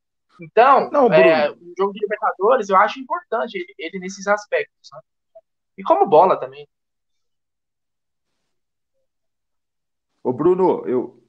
[0.42, 4.90] Então, não, é, o jogo de Libertadores eu acho importante ele, ele nesses aspectos.
[4.92, 5.00] Né?
[5.78, 6.68] E como bola também.
[10.20, 11.22] Ô, Bruno, eu,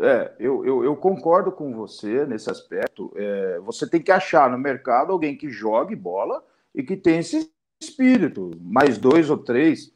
[0.00, 3.12] é, eu, eu, eu, concordo com você nesse aspecto.
[3.16, 6.44] É, você tem que achar no mercado alguém que jogue bola
[6.74, 9.92] e que tenha esse espírito, mais dois ou três.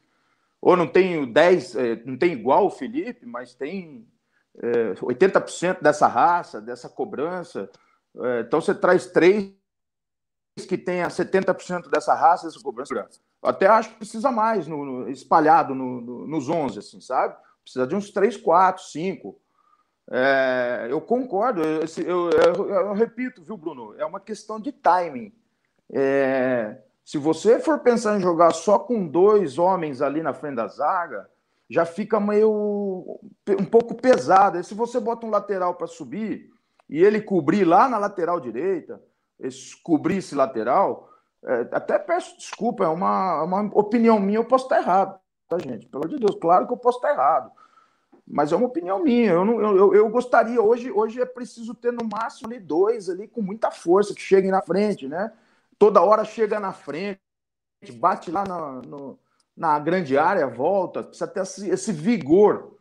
[0.61, 4.07] Ou não tem dez, é, não tem igual o Felipe, mas tem
[4.57, 7.69] é, 80% dessa raça, dessa cobrança.
[8.21, 9.53] É, então você traz três
[10.67, 12.93] que tenha 70% dessa raça, dessa cobrança.
[13.41, 17.35] Até acho que precisa mais no, no espalhado no, no, nos 11, assim, sabe?
[17.63, 19.41] Precisa de uns 3, 4, 5
[20.11, 23.95] é, eu concordo, eu, eu, eu, eu, repito, viu, Bruno?
[23.97, 25.33] É uma questão de timing.
[25.91, 30.67] É, se você for pensar em jogar só com dois homens ali na frente da
[30.67, 31.29] zaga,
[31.69, 33.19] já fica meio
[33.59, 34.59] um pouco pesado.
[34.59, 36.51] E se você bota um lateral para subir
[36.93, 39.01] e ele cobrir lá na lateral direita,
[39.39, 41.09] esse, cobrir esse lateral,
[41.45, 45.19] É, até peço desculpa, é uma, uma opinião minha, eu posso estar errado,
[45.49, 45.85] tá, gente?
[45.87, 47.51] Pelo amor de Deus, claro que eu posso estar errado.
[48.25, 49.31] Mas é uma opinião minha.
[49.33, 53.27] Eu, não, eu, eu gostaria, hoje, hoje é preciso ter no máximo ali dois ali
[53.27, 55.33] com muita força, que cheguem na frente, né?
[55.77, 57.19] Toda hora chega na frente,
[57.99, 59.19] bate lá na, no,
[59.53, 62.72] na grande área, volta, precisa ter esse, esse vigor.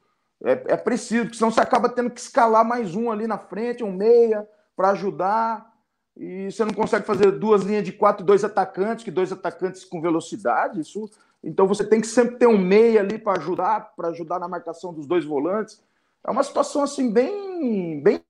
[0.45, 3.85] É, é preciso, porque senão você acaba tendo que escalar mais um ali na frente,
[3.85, 5.73] um meia, para ajudar.
[6.17, 10.01] E você não consegue fazer duas linhas de quatro, dois atacantes, que dois atacantes com
[10.01, 10.81] velocidade.
[10.81, 11.09] Isso,
[11.43, 14.93] então você tem que sempre ter um meia ali para ajudar, para ajudar na marcação
[14.93, 15.83] dos dois volantes.
[16.25, 18.21] É uma situação assim bem, bem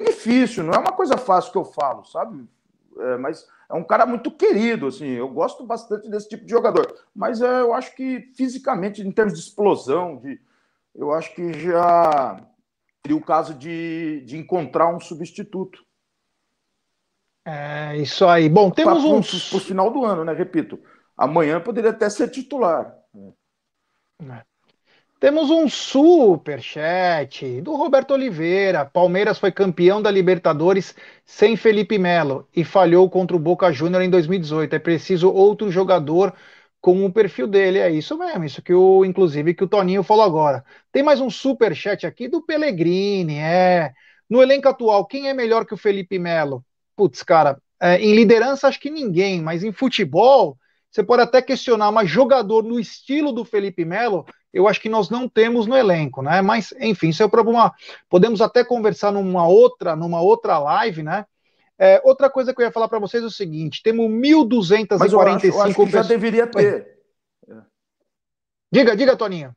[0.00, 0.64] difícil.
[0.64, 2.46] Não é uma coisa fácil que eu falo, sabe?
[2.98, 5.06] É, mas é um cara muito querido, assim.
[5.06, 6.94] Eu gosto bastante desse tipo de jogador.
[7.14, 10.40] Mas é, eu acho que fisicamente, em termos de explosão, de,
[10.94, 12.40] eu acho que já
[13.04, 15.84] seria o caso de, de encontrar um substituto.
[17.44, 18.48] É isso aí.
[18.48, 19.20] Bom, temos pra, um.
[19.20, 20.32] Para o final do ano, né?
[20.32, 20.78] Repito.
[21.16, 22.94] Amanhã poderia até ser titular.
[24.22, 24.42] É.
[25.20, 28.84] Temos um super chat do Roberto Oliveira.
[28.84, 34.10] Palmeiras foi campeão da Libertadores sem Felipe Melo e falhou contra o Boca Júnior em
[34.10, 34.74] 2018.
[34.74, 36.34] É preciso outro jogador
[36.84, 37.78] com o perfil dele.
[37.78, 40.62] É isso mesmo, isso que o inclusive que o Toninho falou agora.
[40.92, 43.90] Tem mais um super chat aqui do Pellegrini, é.
[44.28, 46.62] No elenco atual, quem é melhor que o Felipe Melo?
[46.94, 50.58] putz, cara, é, em liderança acho que ninguém, mas em futebol,
[50.90, 55.08] você pode até questionar, mas jogador no estilo do Felipe Melo, eu acho que nós
[55.08, 56.42] não temos no elenco, né?
[56.42, 57.72] Mas, enfim, isso é problema.
[58.10, 61.24] Podemos até conversar numa outra, numa outra live, né?
[61.78, 65.12] É, outra coisa que eu ia falar para vocês é o seguinte: temos 1.245 Mas
[65.12, 66.94] eu acho, eu acho que já deveria ter.
[68.72, 69.54] Diga, diga, Toninho.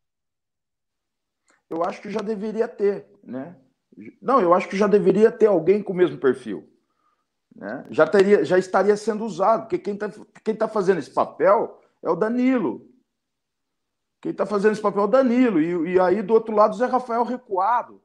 [1.70, 3.56] Eu acho que já deveria ter, né?
[4.22, 6.70] Não, eu acho que já deveria ter alguém com o mesmo perfil
[7.58, 7.86] né?
[7.90, 10.12] já, teria, já estaria sendo usado, porque quem está
[10.44, 12.88] quem tá fazendo esse papel é o Danilo.
[14.22, 15.60] Quem está fazendo esse papel é o Danilo.
[15.60, 18.02] E, e aí, do outro lado, o Zé Rafael recuado.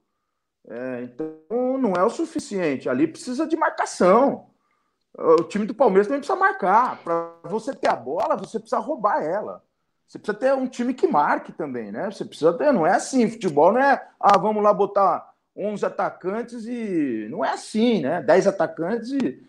[0.68, 2.88] É, então, não é o suficiente.
[2.88, 4.46] Ali precisa de marcação.
[5.18, 7.02] O time do Palmeiras também precisa marcar.
[7.02, 9.62] Para você ter a bola, você precisa roubar ela.
[10.06, 12.10] Você precisa ter um time que marque também, né?
[12.10, 12.72] Você precisa ter.
[12.72, 13.28] Não é assim.
[13.30, 14.06] Futebol não é.
[14.18, 18.22] Ah, vamos lá botar 11 atacantes e não é assim, né?
[18.22, 19.42] 10 atacantes e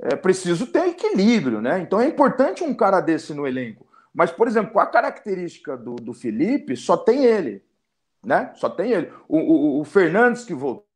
[0.00, 1.80] é preciso ter equilíbrio, né?
[1.80, 3.86] Então é importante um cara desse no elenco.
[4.14, 7.62] Mas, por exemplo, com a característica do, do Felipe, só tem ele,
[8.24, 8.52] né?
[8.56, 9.12] Só tem ele.
[9.28, 10.86] O, o, o Fernandes que voltou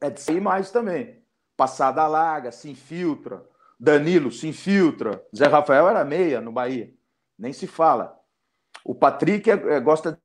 [0.00, 1.22] é de sair mais também.
[1.56, 3.44] Passada larga, se infiltra.
[3.78, 5.24] Danilo se infiltra.
[5.34, 6.92] Zé Rafael era meia no Bahia.
[7.38, 8.18] Nem se fala.
[8.84, 10.20] O Patrick é, é, gosta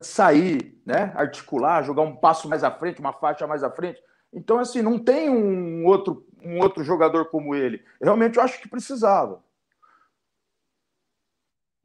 [0.00, 1.12] sair, né?
[1.14, 4.02] articular, jogar um passo mais à frente, uma faixa mais à frente.
[4.32, 7.84] Então, assim, não tem um outro, um outro jogador como ele.
[8.00, 9.42] Realmente eu acho que precisava.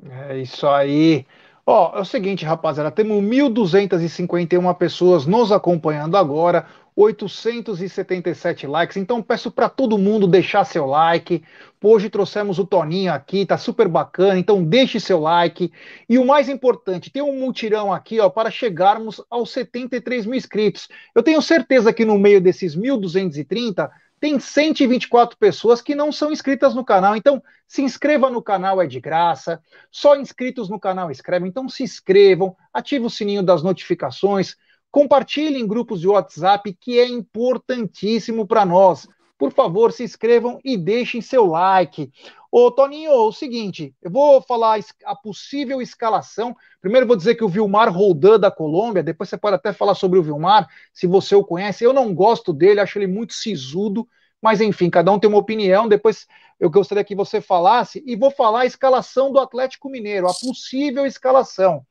[0.03, 1.25] É isso aí.
[1.67, 9.49] Ó, é o seguinte, rapaziada, temos 1.251 pessoas nos acompanhando agora, 877 likes, então peço
[9.49, 11.43] para todo mundo deixar seu like.
[11.83, 15.71] Hoje trouxemos o Toninho aqui, tá super bacana, então deixe seu like.
[16.07, 20.87] E o mais importante, tem um mutirão aqui, ó, para chegarmos aos 73 mil inscritos.
[21.15, 23.89] Eu tenho certeza que no meio desses 1.230
[24.19, 27.15] tem 124 pessoas que não são inscritas no canal.
[27.15, 29.61] Então, se inscreva no canal, é de graça.
[29.91, 31.49] Só inscritos no canal escrevem.
[31.49, 34.55] Então, se inscrevam, ative o sininho das notificações,
[34.91, 39.07] compartilhe em grupos de WhatsApp, que é importantíssimo para nós.
[39.37, 42.11] Por favor, se inscrevam e deixem seu like.
[42.57, 46.55] Ô, Toninho, é o seguinte, eu vou falar a possível escalação.
[46.79, 50.17] Primeiro vou dizer que o Vilmar Roldan da Colômbia, depois você pode até falar sobre
[50.17, 51.83] o Vilmar, se você o conhece.
[51.83, 54.07] Eu não gosto dele, acho ele muito sisudo,
[54.41, 55.85] mas enfim, cada um tem uma opinião.
[55.85, 56.27] Depois
[56.57, 61.05] eu gostaria que você falasse e vou falar a escalação do Atlético Mineiro, a possível
[61.05, 61.85] escalação.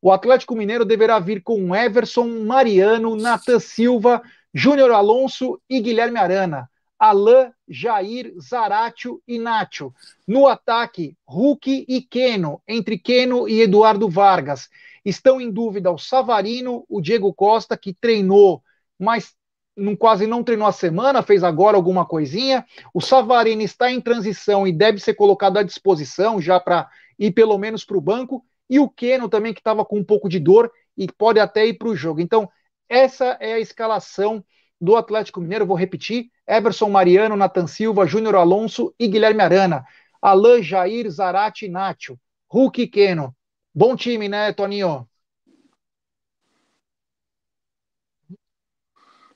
[0.00, 4.22] O Atlético Mineiro deverá vir com Everson, Mariano, Natan Silva,
[4.54, 6.66] Júnior Alonso e Guilherme Arana.
[6.98, 9.92] Alain, Jair, Zaratio e Nacho.
[10.26, 14.68] No ataque, Hulk e Keno, entre Keno e Eduardo Vargas.
[15.04, 18.62] Estão em dúvida o Savarino, o Diego Costa, que treinou,
[18.98, 19.34] mas
[19.76, 22.66] não, quase não treinou a semana, fez agora alguma coisinha.
[22.92, 26.88] O Savarino está em transição e deve ser colocado à disposição já para
[27.18, 28.44] ir pelo menos para o banco.
[28.68, 31.74] E o Keno também, que estava com um pouco de dor e pode até ir
[31.74, 32.20] para o jogo.
[32.20, 32.50] Então,
[32.88, 34.44] essa é a escalação
[34.80, 39.84] do Atlético Mineiro, vou repetir: Everson Mariano, Nathan Silva, Júnior Alonso e Guilherme Arana.
[40.20, 42.18] Alain, Jair, Zarate Nacho.
[42.50, 43.36] Hulk e Keno.
[43.74, 45.06] Bom time, né, Toninho?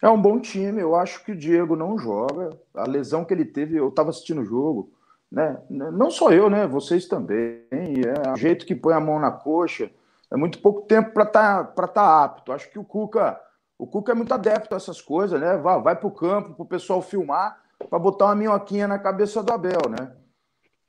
[0.01, 0.81] É um bom time.
[0.81, 2.59] Eu acho que o Diego não joga.
[2.75, 4.91] A lesão que ele teve, eu estava assistindo o jogo,
[5.31, 5.61] né?
[5.69, 6.67] Não só eu, né?
[6.67, 7.63] Vocês também.
[7.71, 9.91] É o jeito que põe a mão na coxa.
[10.31, 12.53] É muito pouco tempo para estar tá, tá apto.
[12.53, 13.39] Acho que o Cuca,
[13.83, 15.57] o Cuca é muito adepto a essas coisas, né?
[15.57, 17.61] Vai, vai para o campo para o pessoal filmar,
[17.91, 20.13] para botar uma minhoquinha na cabeça do Abel, né?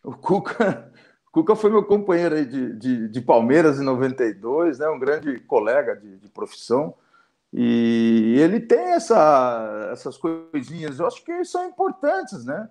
[0.04, 0.94] O Cuca,
[1.28, 4.88] o Cuca foi meu companheiro aí de, de, de Palmeiras em 92, né?
[4.90, 6.94] Um grande colega de, de profissão.
[7.52, 12.70] E ele tem essa, essas coisinhas, eu acho que são importantes, né?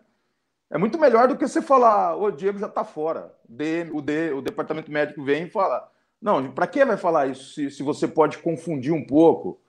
[0.70, 3.34] É muito melhor do que você falar, o Diego já está fora.
[3.92, 7.68] O, D, o departamento médico vem e fala: não, para que vai falar isso se,
[7.72, 9.60] se você pode confundir um pouco?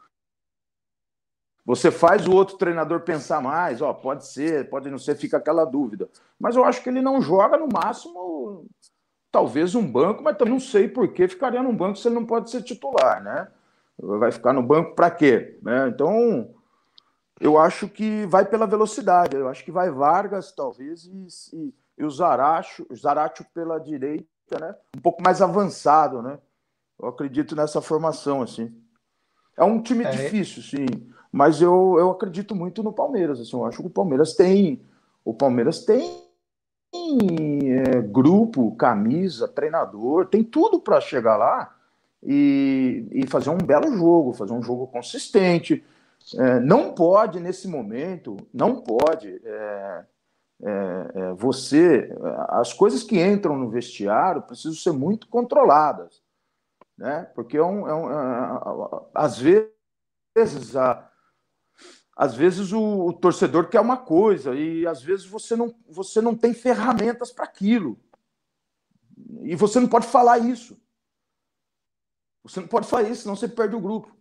[1.65, 5.63] Você faz o outro treinador pensar mais, ó, pode ser, pode não ser, fica aquela
[5.63, 6.09] dúvida.
[6.37, 8.65] Mas eu acho que ele não joga no máximo,
[9.31, 12.25] talvez um banco, mas também não sei por que ficaria num banco se ele não
[12.25, 13.47] pode ser titular, né?
[13.97, 15.57] Vai ficar no banco para quê?
[15.61, 15.87] Né?
[15.87, 16.53] Então,
[17.39, 19.37] eu acho que vai pela velocidade.
[19.37, 24.59] Eu acho que vai Vargas, talvez, e, e, e o Zaracho, o Zaracho pela direita,
[24.59, 24.75] né?
[24.97, 26.39] Um pouco mais avançado, né?
[26.99, 28.75] Eu acredito nessa formação, assim.
[29.57, 30.11] É um time é.
[30.11, 30.85] difícil, sim,
[31.33, 33.41] mas eu, eu acredito muito no Palmeiras.
[33.41, 34.79] Assim, eu acho que o Palmeiras tem.
[35.25, 36.27] O Palmeiras tem
[36.93, 41.75] é, grupo, camisa, treinador, tem tudo para chegar lá
[42.21, 45.83] e, e fazer um belo jogo, fazer um jogo consistente.
[46.37, 50.05] É, não pode, nesse momento, não pode é,
[50.61, 52.15] é, é você.
[52.49, 56.21] As coisas que entram no vestiário precisam ser muito controladas,
[56.95, 57.27] né?
[57.33, 61.09] Porque é um, é um, é, às vezes a,
[62.15, 66.35] às vezes o, o, torcedor quer uma coisa e às vezes você não, você não
[66.35, 67.99] tem ferramentas para aquilo.
[69.41, 70.77] E você não pode falar isso.
[72.43, 74.15] Você não pode fazer isso, senão você perde o grupo.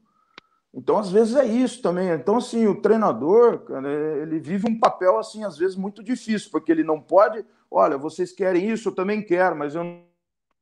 [0.72, 2.08] Então, às vezes é isso também.
[2.08, 3.90] Então, assim, o treinador, cara,
[4.22, 8.32] ele vive um papel, assim, às vezes muito difícil, porque ele não pode, olha, vocês
[8.32, 9.84] querem isso, eu também quero, mas eu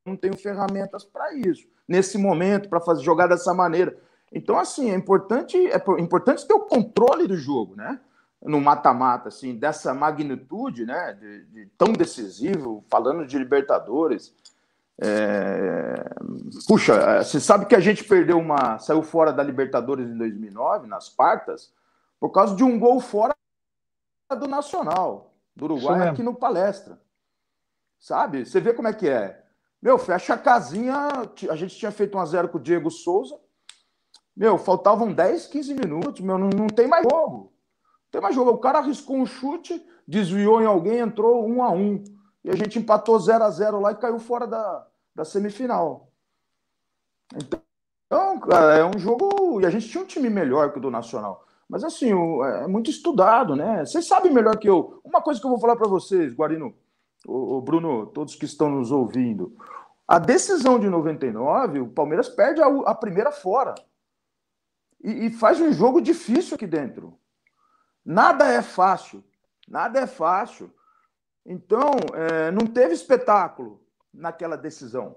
[0.05, 3.97] não tenho ferramentas para isso, nesse momento, para fazer jogar dessa maneira.
[4.33, 8.01] Então, assim, é importante, é importante ter o controle do jogo, né?
[8.43, 11.13] No mata-mata, assim, dessa magnitude, né?
[11.13, 14.35] De, de tão decisivo, falando de Libertadores,
[15.01, 16.15] é...
[16.69, 18.79] Puxa, você sabe que a gente perdeu uma.
[18.79, 21.73] saiu fora da Libertadores em 2009, nas quartas,
[22.19, 23.35] por causa de um gol fora
[24.39, 27.01] do Nacional, do Uruguai, aqui no Palestra.
[27.99, 28.45] Sabe?
[28.45, 29.43] Você vê como é que é.
[29.81, 30.95] Meu, fecha a casinha.
[31.51, 33.39] A gente tinha feito um a zero com o Diego Souza.
[34.37, 36.21] Meu, faltavam 10, 15 minutos.
[36.21, 37.53] Meu, não, não tem mais jogo.
[38.05, 38.51] Não tem mais jogo.
[38.51, 42.03] O cara arriscou um chute, desviou em alguém, entrou um a um.
[42.45, 46.11] E a gente empatou 0 a 0 lá e caiu fora da, da semifinal.
[47.35, 49.61] Então, cara, é um jogo.
[49.61, 51.45] E a gente tinha um time melhor que o do Nacional.
[51.69, 53.85] Mas assim, é muito estudado, né?
[53.85, 55.01] Vocês sabem melhor que eu.
[55.05, 56.75] Uma coisa que eu vou falar para vocês, Guarino,
[57.27, 59.55] o Bruno, todos que estão nos ouvindo.
[60.09, 63.77] A decisão de 99, o Palmeiras perde a, a primeira fora.
[65.03, 67.19] E, e, faz um jogo difícil aqui dentro.
[68.05, 69.25] Nada é fácil.
[69.69, 70.71] Nada é fácil.
[71.45, 73.81] Então, é, não teve espetáculo
[74.13, 75.17] naquela decisão.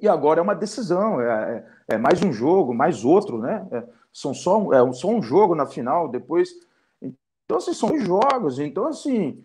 [0.00, 3.66] E agora é uma decisão, é, é, é mais um jogo, mais outro, né?
[3.70, 6.50] É, são só, é, só um jogo na final, depois.
[7.02, 8.58] Então, assim, são jogos.
[8.58, 9.44] Então, assim,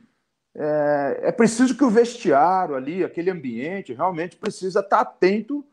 [0.55, 5.65] é, é preciso que o vestiário ali, aquele ambiente, realmente precisa estar atento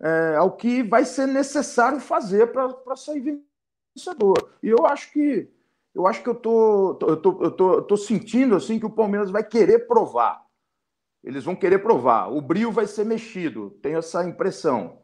[0.00, 3.42] é, ao que vai ser necessário fazer para sair
[3.94, 4.50] vencedor.
[4.62, 5.50] E eu acho que
[5.94, 7.08] eu acho que eu tô, tô,
[7.42, 10.44] eu tô, eu tô sentindo assim que o Palmeiras vai querer provar.
[11.24, 12.28] Eles vão querer provar.
[12.28, 15.02] O brilho vai ser mexido, tenho essa impressão.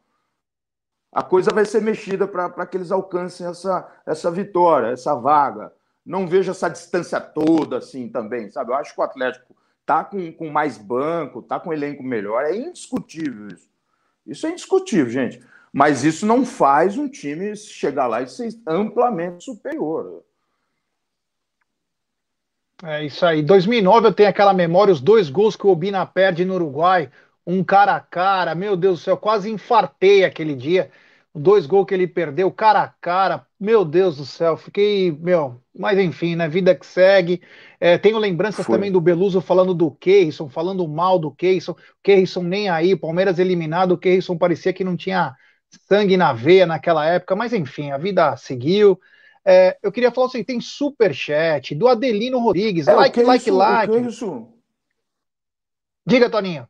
[1.11, 5.73] A coisa vai ser mexida para que eles alcancem essa, essa vitória, essa vaga.
[6.05, 8.71] Não vejo essa distância toda assim também, sabe?
[8.71, 9.55] Eu acho que o Atlético
[9.85, 12.43] tá com, com mais banco, tá com um elenco melhor.
[12.43, 13.69] É indiscutível isso.
[14.25, 15.41] Isso é indiscutível, gente.
[15.71, 20.23] Mas isso não faz um time chegar lá e ser amplamente superior.
[22.83, 23.41] É isso aí.
[23.41, 27.09] 2009 eu tenho aquela memória, os dois gols que o Obina perde no Uruguai,
[27.45, 30.91] um cara a cara, meu Deus do céu, quase infartei aquele dia.
[31.33, 35.99] Dois gols que ele perdeu, cara a cara, meu Deus do céu, fiquei, meu, mas
[35.99, 36.47] enfim, né?
[36.47, 37.41] Vida que segue.
[37.79, 38.75] É, tenho lembranças Foi.
[38.75, 43.93] também do Beluso falando do Keirson, falando mal do Keirson, Keirson nem aí, Palmeiras eliminado,
[43.93, 45.35] o Keirson parecia que não tinha
[45.87, 48.99] sangue na veia naquela época, mas enfim, a vida seguiu.
[49.43, 52.87] É, eu queria falar assim, tem super chat do Adelino Rodrigues.
[52.87, 53.95] É, like, like, isso, like.
[53.95, 54.47] É isso?
[56.05, 56.67] Diga, Toninho.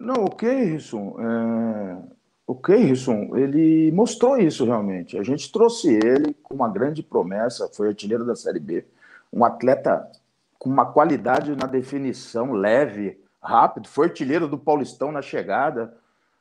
[0.00, 0.96] Não, o isso?
[1.20, 2.17] É...
[2.48, 5.18] o Keirson, ele mostrou isso realmente.
[5.18, 8.86] A gente trouxe ele com uma grande promessa, foi artilheiro da Série B,
[9.30, 10.10] um atleta
[10.58, 15.94] com uma qualidade na definição, leve, rápido, foi artilheiro do Paulistão na chegada.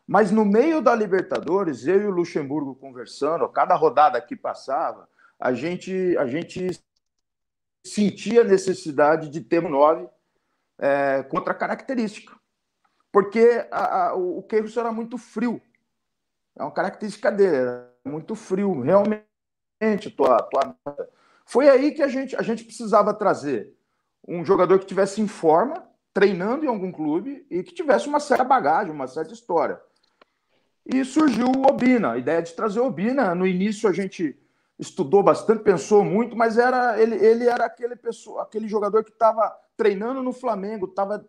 [0.08, 5.54] Mas no meio da Libertadores, eu e o Luxemburgo conversando, cada rodada que passava, a
[5.54, 6.70] gente, a gente
[7.86, 10.08] sentia a necessidade de ter um 9
[10.80, 12.34] é, contra característica.
[13.12, 15.62] Porque a, a, o Keirson era muito frio.
[16.58, 20.10] É uma característica dele, era muito frio, realmente.
[20.16, 20.76] Tua, tua...
[21.46, 23.76] Foi aí que a gente, a gente precisava trazer
[24.28, 28.44] um jogador que tivesse em forma, treinando em algum clube e que tivesse uma certa
[28.44, 29.80] bagagem, uma certa história.
[30.86, 33.36] E surgiu o Obina, a ideia de trazer o Obina.
[33.36, 34.38] No início a gente
[34.80, 39.56] estudou bastante, pensou muito, mas era ele, ele era aquele, pessoa, aquele jogador que estava
[39.76, 41.28] treinando no Flamengo, estava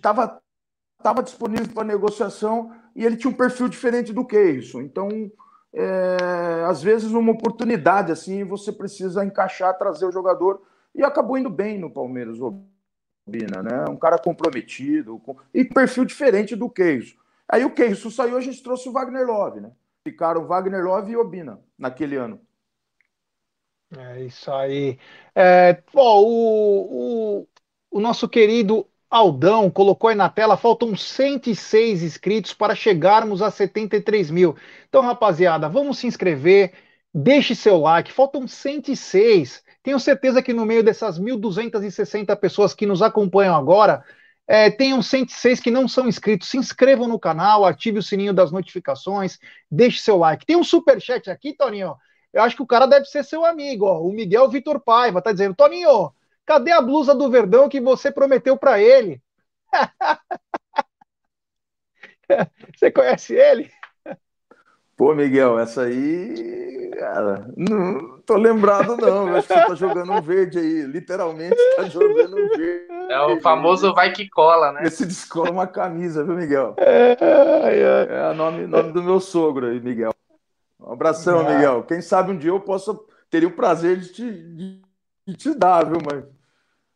[0.00, 0.42] tava,
[1.02, 4.80] tava disponível para negociação e ele tinha um perfil diferente do que isso.
[4.80, 5.08] Então,
[5.72, 10.62] é, às vezes, uma oportunidade assim, você precisa encaixar, trazer o jogador
[10.94, 13.84] e acabou indo bem no Palmeiras, Obina, né?
[13.90, 15.36] Um cara comprometido com...
[15.52, 17.16] e perfil diferente do Queijo.
[17.48, 19.72] Aí o Queijo saiu, a gente trouxe o Wagner Love, né?
[20.06, 22.40] Ficaram Wagner Love e Obina naquele ano.
[23.96, 24.98] É isso aí.
[25.34, 27.48] É, o, o,
[27.90, 34.28] o nosso querido Aldão colocou aí na tela, faltam 106 inscritos para chegarmos a 73
[34.28, 34.56] mil.
[34.88, 36.72] Então, rapaziada, vamos se inscrever,
[37.14, 39.62] deixe seu like, faltam 106.
[39.84, 44.04] Tenho certeza que no meio dessas 1.260 pessoas que nos acompanham agora,
[44.48, 46.48] é, uns 106 que não são inscritos.
[46.48, 49.38] Se inscrevam no canal, ative o sininho das notificações,
[49.70, 50.44] deixe seu like.
[50.44, 51.94] Tem um super chat aqui, Toninho.
[52.32, 54.00] Eu acho que o cara deve ser seu amigo, ó.
[54.00, 56.12] O Miguel Vitor Paiva tá dizendo: Toninho,
[56.44, 59.22] cadê a blusa do Verdão que você prometeu para ele?
[62.76, 63.70] você conhece ele?
[64.96, 69.28] Pô, Miguel, essa aí, cara, não tô lembrado não.
[69.28, 72.94] Eu acho que você tá jogando um verde aí, literalmente tá jogando um verde.
[73.10, 74.82] É o famoso vai que cola, né?
[74.84, 76.76] Esse descola uma camisa, viu, Miguel?
[77.64, 80.14] É, é, é o nome, nome do meu sogro aí, Miguel.
[80.78, 81.54] Um abração, é.
[81.54, 81.82] Miguel.
[81.84, 82.96] Quem sabe um dia eu possa
[83.30, 84.82] teria o prazer de te, de,
[85.26, 86.24] de te dar, viu, mas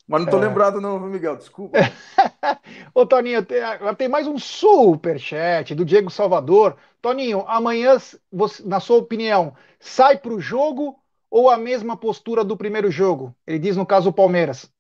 [0.09, 0.48] mas não tô é.
[0.48, 1.78] lembrado, não, Miguel, desculpa.
[2.94, 6.78] Ô, Toninho, tem mais um super chat do Diego Salvador.
[7.02, 7.98] Toninho, amanhã,
[8.32, 10.98] você, na sua opinião, sai para o jogo
[11.30, 13.36] ou a mesma postura do primeiro jogo?
[13.47, 14.72] Ele diz no caso o Palmeiras.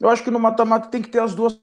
[0.00, 1.60] Eu acho que no mata-mata tem que ter as duas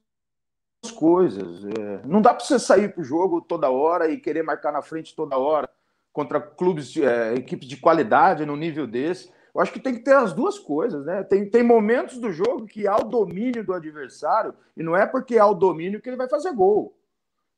[0.94, 1.64] coisas.
[1.64, 4.80] É, não dá para você sair para o jogo toda hora e querer marcar na
[4.80, 5.68] frente toda hora
[6.12, 9.32] contra clubes, é, equipes de qualidade no nível desse.
[9.54, 11.24] Eu acho que tem que ter as duas coisas, né?
[11.24, 15.38] Tem, tem momentos do jogo que há o domínio do adversário, e não é porque
[15.38, 16.96] há o domínio que ele vai fazer gol.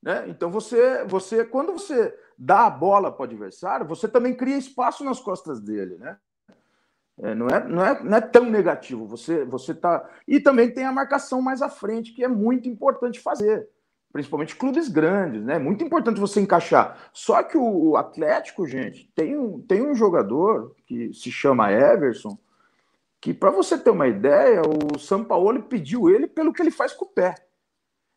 [0.03, 0.25] Né?
[0.29, 5.05] Então você, você, quando você dá a bola para o adversário, você também cria espaço
[5.05, 6.17] nas costas dele, né?
[7.19, 9.07] É, não, é, não, é, não é tão negativo.
[9.07, 10.09] Você, você tá.
[10.27, 13.69] E também tem a marcação mais à frente, que é muito importante fazer
[14.13, 15.59] principalmente clubes grandes, né?
[15.59, 16.99] Muito importante você encaixar.
[17.13, 22.39] Só que o Atlético, gente, tem um, tem um jogador que se chama Everson,
[23.21, 26.93] que para você ter uma ideia, o São Paulo pediu ele pelo que ele faz
[26.93, 27.35] com o pé.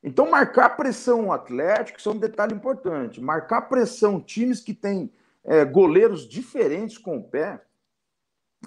[0.04, 3.22] Então, marcar pressão Atlético, isso é um detalhe importante.
[3.22, 5.12] Marcar pressão times que têm
[5.44, 7.62] é, goleiros diferentes com o pé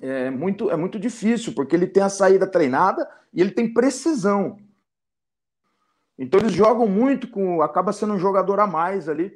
[0.01, 4.59] é muito, é muito difícil, porque ele tem a saída treinada e ele tem precisão.
[6.19, 7.63] Então eles jogam muito com.
[7.63, 9.33] acaba sendo um jogador a mais ali.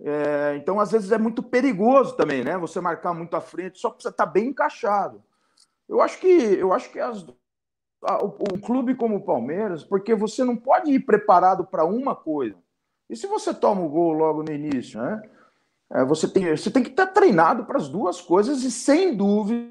[0.00, 2.58] É, então, às vezes, é muito perigoso também, né?
[2.58, 5.22] Você marcar muito à frente, só precisa estar bem encaixado.
[5.88, 7.24] Eu acho que eu acho que as,
[8.02, 12.16] a, o, um clube como o Palmeiras, porque você não pode ir preparado para uma
[12.16, 12.56] coisa.
[13.08, 15.22] E se você toma o gol logo no início, né?
[15.92, 19.70] É, você, tem, você tem que estar treinado para as duas coisas, e sem dúvida,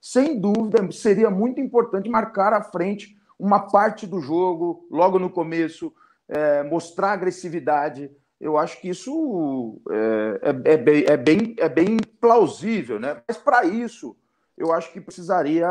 [0.00, 5.92] sem dúvida, seria muito importante marcar à frente uma parte do jogo, logo no começo,
[6.28, 8.10] é, mostrar agressividade.
[8.40, 13.22] Eu acho que isso é, é, é, bem, é, bem, é bem plausível, né?
[13.26, 14.16] Mas para isso,
[14.56, 15.68] eu acho que precisaria.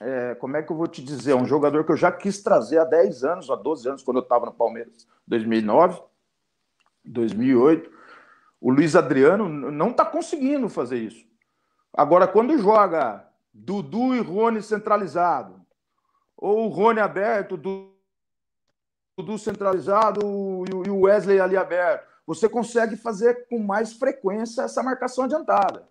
[0.00, 1.34] É, como é que eu vou te dizer?
[1.34, 4.22] Um jogador que eu já quis trazer há 10 anos, há 12 anos, quando eu
[4.22, 6.00] estava no Palmeiras, 2009,
[7.04, 7.90] 2008.
[8.60, 11.26] O Luiz Adriano não está conseguindo fazer isso.
[11.92, 15.57] Agora, quando joga Dudu e Rony centralizado,
[16.38, 17.90] ou o Rony aberto, do,
[19.18, 20.20] do centralizado
[20.86, 22.06] e o Wesley ali aberto.
[22.26, 25.88] Você consegue fazer com mais frequência essa marcação adiantada.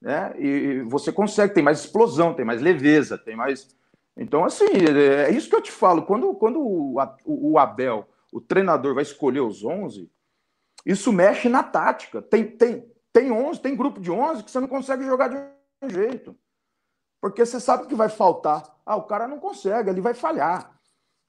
[0.00, 0.34] Né?
[0.38, 3.74] E você consegue, tem mais explosão, tem mais leveza, tem mais.
[4.16, 6.02] Então, assim, é, é isso que eu te falo.
[6.02, 10.10] Quando, quando o, o Abel, o treinador, vai escolher os 11,
[10.84, 12.20] isso mexe na tática.
[12.20, 15.36] Tem, tem, tem 11, tem grupo de 11 que você não consegue jogar de
[15.82, 16.36] um jeito.
[17.20, 18.73] Porque você sabe que vai faltar.
[18.84, 20.78] Ah, o cara não consegue, ele vai falhar.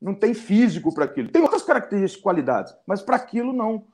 [0.02, 1.30] Não tem físico para aquilo.
[1.30, 3.88] Tem outras características, qualidades, mas para aquilo não.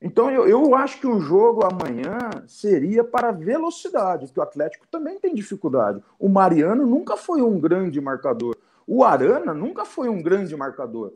[0.00, 5.18] Então, eu, eu acho que o jogo amanhã seria para velocidade, que o Atlético também
[5.18, 6.02] tem dificuldade.
[6.18, 8.56] O Mariano nunca foi um grande marcador.
[8.86, 11.14] O Arana nunca foi um grande marcador.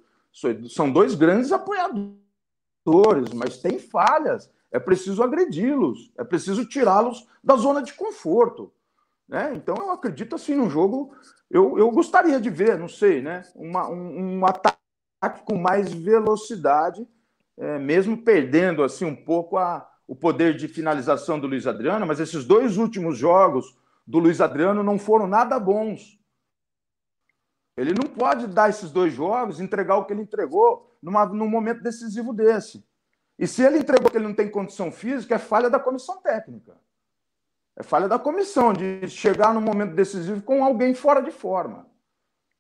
[0.69, 4.51] São dois grandes apoiadores, mas tem falhas.
[4.73, 8.73] É preciso agredi-los, é preciso tirá-los da zona de conforto.
[9.31, 9.55] Né?
[9.55, 11.15] Então, eu acredito assim no jogo.
[11.49, 13.43] Eu, eu gostaria de ver, não sei, né?
[13.55, 14.77] Uma, um, um ataque
[15.47, 17.07] com mais velocidade
[17.61, 22.19] é, mesmo perdendo assim um pouco a, o poder de finalização do Luiz Adriano, mas
[22.19, 26.19] esses dois últimos jogos do Luiz Adriano não foram nada bons.
[27.77, 31.83] Ele não pode dar esses dois jogos, entregar o que ele entregou numa, num momento
[31.83, 32.83] decisivo desse.
[33.39, 36.77] E se ele entregou que ele não tem condição física, é falha da comissão técnica.
[37.81, 41.87] É falha da comissão de chegar no momento decisivo com alguém fora de forma.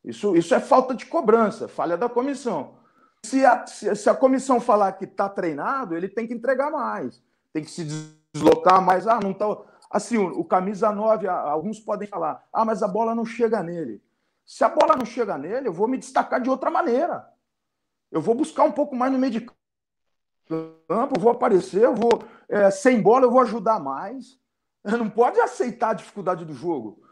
[0.02, 2.76] Isso, isso é falta de cobrança, falha da comissão.
[3.22, 7.22] Se a, se a comissão falar que está treinado, ele tem que entregar mais,
[7.52, 7.86] tem que se
[8.32, 9.06] deslocar mais.
[9.06, 9.44] Ah, não está.
[9.90, 14.02] Assim, o, o camisa 9, alguns podem falar, ah, mas a bola não chega nele.
[14.47, 17.28] Se a bola não chega nele, eu vou me destacar de outra maneira.
[18.10, 19.47] Eu vou buscar um pouco mais no meio de
[20.48, 22.24] campo, vou aparecer, vou.
[22.48, 24.39] É, sem bola, eu vou ajudar mais.
[24.85, 27.02] Não pode aceitar a dificuldade do jogo.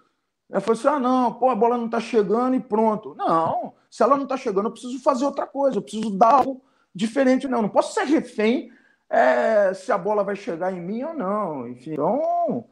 [0.51, 3.15] Ela falou assim: ah, não, pô, a bola não está chegando e pronto.
[3.15, 6.63] Não, se ela não está chegando, eu preciso fazer outra coisa, eu preciso dar algo
[6.95, 7.47] diferente.
[7.47, 8.73] Não, não posso ser refém
[9.11, 11.69] é, se a bola vai chegar em mim ou não.
[11.69, 12.65] Enfim, então,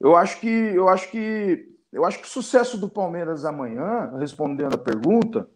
[0.00, 4.74] eu acho que eu acho que eu acho que o sucesso do Palmeiras amanhã, respondendo
[4.74, 5.48] a pergunta,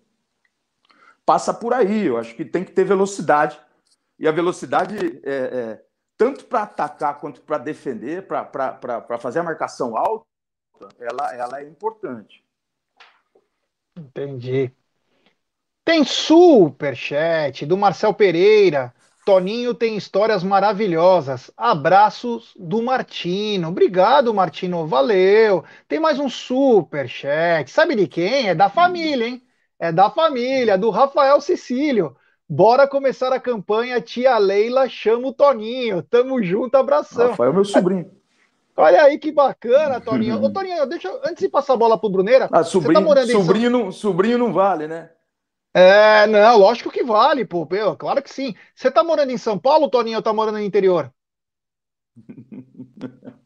[1.25, 2.07] passa por aí.
[2.07, 3.61] Eu acho que tem que ter velocidade.
[4.19, 5.85] E a velocidade é, é
[6.17, 10.25] tanto para atacar quanto para defender, para fazer a marcação alta
[10.99, 12.45] ela, ela é importante.
[13.97, 14.73] Entendi.
[15.85, 18.95] Tem superchat do Marcel Pereira.
[19.25, 21.51] Toninho tem histórias maravilhosas.
[21.57, 23.69] Abraços do Martino.
[23.69, 24.87] Obrigado, Martino.
[24.87, 25.65] Valeu.
[25.89, 27.71] Tem mais um superchat.
[27.71, 28.49] Sabe de quem?
[28.49, 29.43] É da família, hein?
[29.79, 32.17] É da família, do Rafael Cecílio.
[32.49, 36.03] Bora começar a campanha Tia Leila chama o Toninho.
[36.03, 37.31] Tamo junto, abração.
[37.31, 38.11] Rafael é meu sobrinho.
[38.77, 40.41] Olha aí que bacana, Toninho.
[40.43, 42.49] Ô, Toninho, deixa antes de passar a bola pro Bruneira.
[42.53, 43.81] Ah, sobrinho, tá morando sobrinho, São...
[43.81, 45.11] não, sobrinho não vale, né?
[45.73, 47.67] É, não, lógico que vale, pô.
[47.97, 48.55] Claro que sim.
[48.75, 51.13] Você tá morando em São Paulo, Toninho, ou tá morando no interior?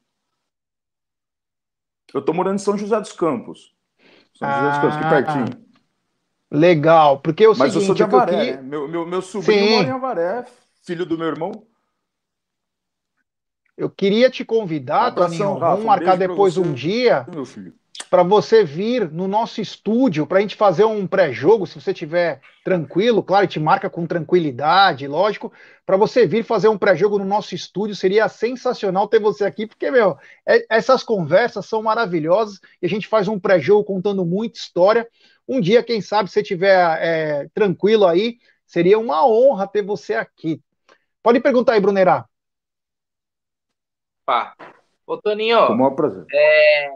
[2.12, 3.74] Eu tô morando em São José dos Campos.
[4.34, 5.67] São José dos Campos, aqui ah, pertinho.
[6.50, 8.62] Legal, porque o Mas seguinte, eu sou de Avaré, né?
[8.62, 9.74] meu, meu, meu sobrinho sim.
[9.76, 10.44] mora em Avaré,
[10.82, 11.52] filho do meu irmão.
[13.76, 17.26] Eu queria te convidar, Toninho, vamos marcar um depois um dia
[18.10, 22.40] para você vir no nosso estúdio para a gente fazer um pré-jogo, se você estiver
[22.64, 25.52] tranquilo, claro, gente marca com tranquilidade, lógico,
[25.84, 29.90] para você vir fazer um pré-jogo no nosso estúdio, seria sensacional ter você aqui, porque,
[29.90, 30.16] meu,
[30.46, 35.06] é, essas conversas são maravilhosas e a gente faz um pré-jogo contando muita história.
[35.48, 40.14] Um dia, quem sabe, se você estiver é, tranquilo aí, seria uma honra ter você
[40.14, 40.60] aqui.
[41.22, 42.26] Pode perguntar aí, Brunerá.
[44.26, 44.54] Pá.
[45.06, 45.68] Ô, Toninho.
[45.68, 46.26] Com o maior prazer.
[46.30, 46.90] É...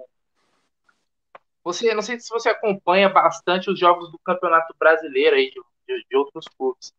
[1.65, 6.07] Você, não sei se você acompanha bastante os jogos do Campeonato Brasileiro aí, de, de,
[6.11, 6.93] de outros clubes.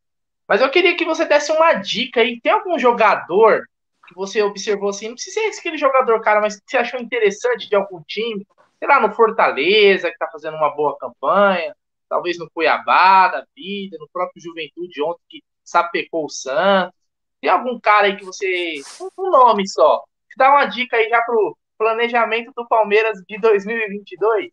[0.47, 2.41] Mas eu queria que você desse uma dica aí.
[2.41, 3.63] Tem algum jogador
[4.07, 7.69] que você observou assim, não precisa ser aquele jogador, cara, mas que você achou interessante
[7.69, 8.45] de algum time,
[8.83, 11.73] sei lá, no Fortaleza, que tá fazendo uma boa campanha,
[12.09, 16.93] talvez no Cuiabá da vida, no próprio Juventude ontem, que sapecou o Santos.
[17.39, 18.81] Tem algum cara aí que você.
[19.17, 20.03] Um nome só,
[20.35, 24.51] dá uma dica aí já pro planejamento do Palmeiras de 2022?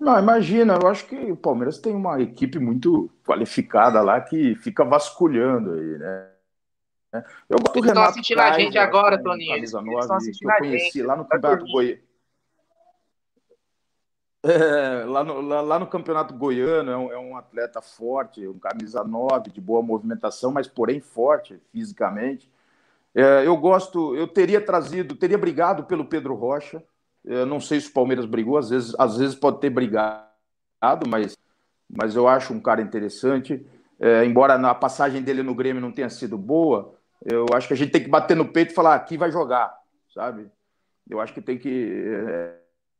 [0.00, 4.82] Não, imagina, eu acho que o Palmeiras tem uma equipe muito qualificada lá que fica
[4.82, 6.37] vasculhando aí, né?
[7.12, 9.54] Eu gosto Eles estão assistindo a gente agora, Toninho.
[9.54, 11.02] Eles, eles estão assistindo a gente.
[11.02, 11.98] lá no Campeonato Goiano.
[14.40, 18.56] É, lá, no, lá, lá, no Campeonato Goiano é um, é um, atleta forte, um
[18.56, 22.48] camisa 9, de boa movimentação, mas porém forte fisicamente.
[23.12, 26.80] É, eu gosto, eu teria trazido, teria brigado pelo Pedro Rocha.
[27.24, 30.28] Eu não sei se o Palmeiras brigou, às vezes, às vezes pode ter brigado,
[31.08, 31.36] mas,
[31.90, 33.66] mas eu acho um cara interessante.
[33.98, 36.94] É, embora a passagem dele no Grêmio não tenha sido boa,
[37.24, 39.76] eu acho que a gente tem que bater no peito e falar aqui vai jogar,
[40.14, 40.50] sabe?
[41.08, 42.14] Eu acho que tem que.
[42.26, 42.54] É,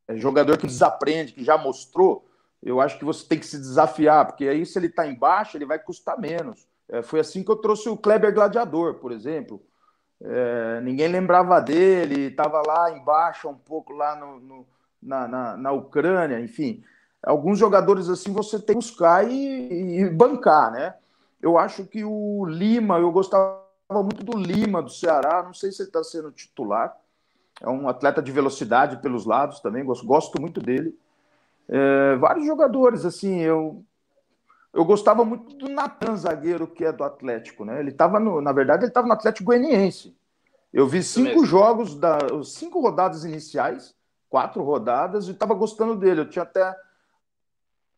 [0.09, 2.27] é jogador que desaprende, que já mostrou,
[2.61, 5.65] eu acho que você tem que se desafiar, porque aí se ele está embaixo, ele
[5.65, 6.67] vai custar menos.
[6.89, 9.61] É, foi assim que eu trouxe o Kleber Gladiador, por exemplo.
[10.21, 14.67] É, ninguém lembrava dele, estava lá embaixo, um pouco lá no, no,
[15.01, 16.83] na, na, na, Ucrânia, enfim.
[17.23, 20.95] Alguns jogadores assim você tem que buscar e, e bancar, né?
[21.41, 25.81] Eu acho que o Lima, eu gostava muito do Lima, do Ceará, não sei se
[25.81, 26.95] ele está sendo titular.
[27.61, 30.97] É um atleta de velocidade pelos lados também, gosto, gosto muito dele.
[31.67, 33.83] É, vários jogadores, assim, eu
[34.71, 37.79] eu gostava muito do Natan, zagueiro, que é do Atlético, né?
[37.79, 40.15] Ele estava no, na verdade, ele estava no Atlético Goianiense.
[40.71, 43.95] Eu vi cinco jogos da cinco rodadas iniciais,
[44.29, 46.21] quatro rodadas, e estava gostando dele.
[46.21, 46.75] Eu tinha até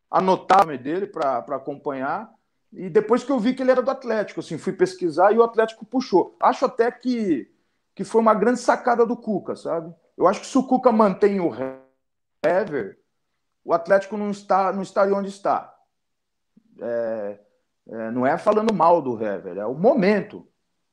[0.10, 2.32] anotado o nome dele para acompanhar.
[2.74, 5.44] E depois que eu vi que ele era do Atlético, assim, fui pesquisar e o
[5.44, 6.36] Atlético puxou.
[6.40, 7.52] Acho até que,
[7.94, 9.94] que foi uma grande sacada do Cuca, sabe?
[10.18, 11.52] Eu acho que se o Cuca mantém o
[12.44, 12.98] Hever,
[13.64, 15.74] o Atlético não está não estaria onde está.
[16.80, 17.40] É,
[17.90, 20.48] é, não é falando mal do Hever, é o momento.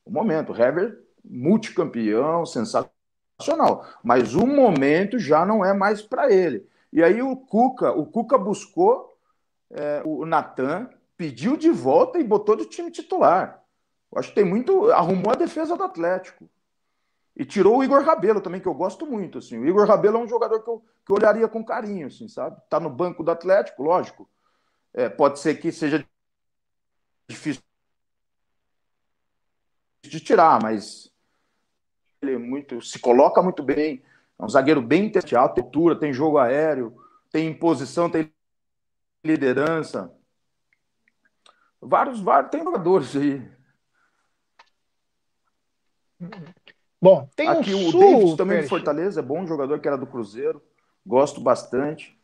[0.05, 0.53] O momento.
[0.53, 3.87] O Hever, multicampeão, sensacional.
[4.03, 6.67] Mas o momento já não é mais para ele.
[6.93, 9.17] E aí o Cuca, o Cuca buscou
[9.71, 10.89] é, o Natan,
[11.19, 13.63] pediu de volta e botou de time titular.
[14.11, 14.91] Eu acho que tem muito.
[14.93, 16.49] Arrumou a defesa do Atlético.
[17.37, 19.39] E tirou o Igor Rabelo também, que eu gosto muito.
[19.39, 19.59] Assim.
[19.59, 22.61] O Igor Rabelo é um jogador que eu, que eu olharia com carinho, assim, sabe?
[22.71, 24.29] Tá no banco do Atlético, lógico.
[24.95, 26.05] É, pode ser que seja
[27.29, 27.63] difícil
[30.03, 31.13] de tirar, mas
[32.23, 34.03] ele é muito, se coloca muito bem.
[34.39, 36.97] É um zagueiro bem inteligente, altura, tem jogo aéreo,
[37.31, 38.33] tem imposição, tem
[39.23, 40.13] liderança.
[41.81, 43.51] Vários, vários, tem jogadores aí.
[47.01, 50.07] Bom, tem Aqui um o David também do Fortaleza, é bom jogador que era do
[50.07, 50.63] Cruzeiro.
[51.07, 52.19] Gosto bastante.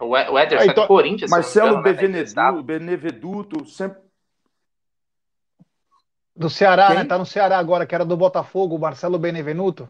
[0.00, 1.30] O Ederson então, é do Corinthians.
[1.30, 2.62] Marcelo engano, né?
[2.62, 4.02] Beneveduto, sempre.
[6.36, 6.96] Do Ceará, Quem?
[6.96, 7.04] né?
[7.04, 9.88] Tá no Ceará agora, que era do Botafogo, o Marcelo Benevenuto.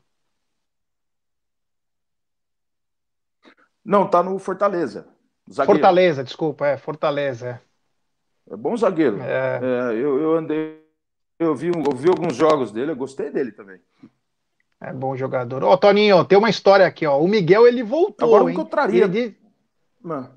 [3.83, 5.09] Não, tá no Fortaleza.
[5.51, 5.79] Zagueiro.
[5.79, 7.49] Fortaleza, desculpa, é Fortaleza.
[7.49, 7.61] É,
[8.51, 9.21] é bom zagueiro.
[9.21, 9.61] É.
[9.62, 10.81] É, eu, eu andei,
[11.39, 13.81] eu vi, eu vi alguns jogos dele, eu gostei dele também.
[14.81, 15.65] É bom jogador.
[15.65, 17.19] Ó, oh, Toninho, tem uma história aqui, ó.
[17.19, 18.55] O Miguel, ele voltou, Agora, hein?
[18.55, 19.05] que eu traria...
[19.05, 19.37] Ele,
[20.03, 20.31] Mano.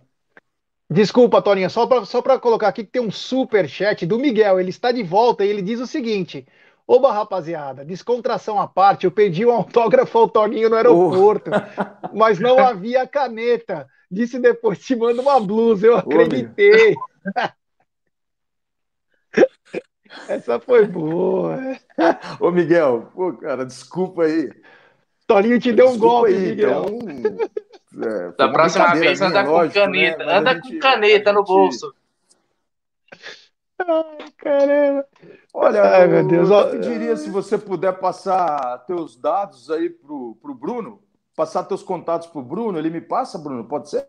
[0.90, 4.58] Desculpa, Toninha, só para só colocar aqui que tem um super chat do Miguel.
[4.58, 6.48] Ele está de volta e ele diz o seguinte:
[6.88, 12.16] Oba, rapaziada, descontração à parte, eu pedi um autógrafo ao Toninho no aeroporto, oh.
[12.16, 13.86] mas não havia caneta.
[14.10, 16.96] Disse depois: te manda uma blusa, eu acreditei.
[20.28, 21.58] Essa foi boa.
[22.40, 24.52] Ô, Miguel, pô, cara, desculpa aí.
[25.26, 26.86] Toninho te deu um golpe, aí, Miguel.
[26.88, 27.48] Então...
[28.00, 30.24] É, da próxima vez anda com lógico, caneta.
[30.24, 30.38] Né?
[30.38, 31.92] Anda gente, com caneta no bolso.
[33.80, 35.06] Ai, caramba.
[35.52, 36.50] Olha, Ai, meu Deus.
[36.50, 41.02] Eu pediria se você puder passar teus dados aí pro, pro Bruno,
[41.36, 44.08] passar teus contatos pro Bruno, ele me passa, Bruno, pode ser?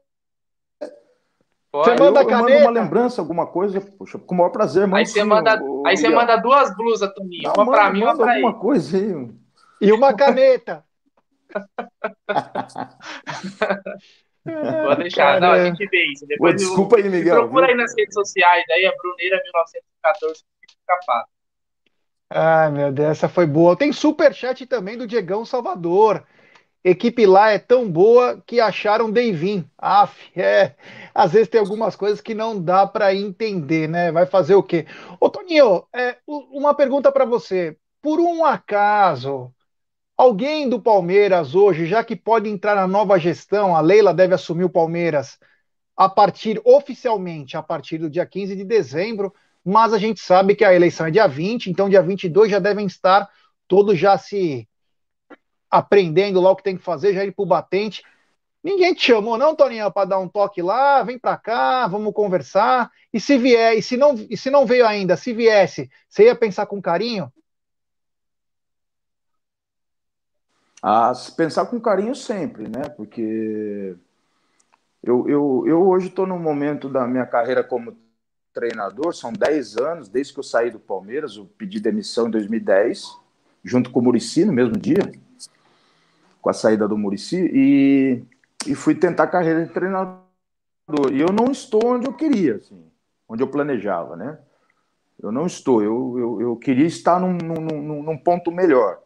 [1.70, 1.90] Pode.
[1.90, 2.50] Você manda eu, caneta?
[2.50, 4.88] Eu mando uma lembrança, alguma coisa, poxa, com o maior prazer.
[4.92, 8.16] Aí você manda, o, aí você manda duas blusas, Toninho, Não, uma pra mim, uma
[8.16, 8.58] pra alguma ele.
[8.58, 9.28] coisa aí.
[9.80, 10.84] E uma caneta.
[14.44, 16.26] Vou deixar, não, a gente vê isso.
[16.26, 17.36] Depois desculpa aí, Miguel.
[17.36, 17.74] Procura viu?
[17.74, 21.32] aí nas redes sociais, aí a Bruneira 1914 fica fácil.
[22.30, 23.76] Ai, meu Deus, essa foi boa.
[23.76, 26.24] Tem super chat também do Diegão Salvador.
[26.84, 29.68] Equipe lá é tão boa que acharam Deivin.
[29.76, 30.74] Af, é.
[31.14, 34.12] Às vezes tem algumas coisas que não dá para entender, né?
[34.12, 34.86] Vai fazer o quê?
[35.20, 37.76] Ô, Toninho, é, uma pergunta para você.
[38.00, 39.52] Por um acaso,
[40.18, 44.64] Alguém do Palmeiras hoje, já que pode entrar na nova gestão, a Leila deve assumir
[44.64, 45.38] o Palmeiras
[45.96, 49.32] a partir, oficialmente, a partir do dia 15 de dezembro,
[49.64, 52.84] mas a gente sabe que a eleição é dia 20, então dia 22 já devem
[52.84, 53.28] estar
[53.68, 54.68] todos já se
[55.70, 58.02] aprendendo lá o que tem que fazer, já ir para o batente.
[58.62, 62.90] Ninguém te chamou, não, Toninho, para dar um toque lá, vem para cá, vamos conversar.
[63.12, 66.34] E se vier, e se não, e se não veio ainda, se viesse, você ia
[66.34, 67.32] pensar com carinho?
[70.82, 72.88] a pensar com carinho sempre, né?
[72.96, 73.96] Porque
[75.02, 77.96] eu, eu, eu hoje estou no momento da minha carreira como
[78.52, 83.16] treinador, são 10 anos, desde que eu saí do Palmeiras, eu pedi demissão em 2010,
[83.62, 85.12] junto com o Murici no mesmo dia,
[86.48, 88.22] com a saída do Murici, e,
[88.66, 90.22] e fui tentar carreira de treinador.
[91.12, 92.82] E eu não estou onde eu queria, assim,
[93.28, 94.38] onde eu planejava, né?
[95.22, 98.98] Eu não estou, eu, eu, eu queria estar num, num, num ponto melhor.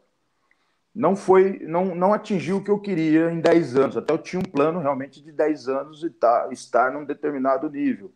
[0.94, 3.96] não foi, não, não atingiu o que eu queria em 10 anos.
[3.96, 8.12] Até eu tinha um plano realmente de 10 anos e tá, estar num determinado nível.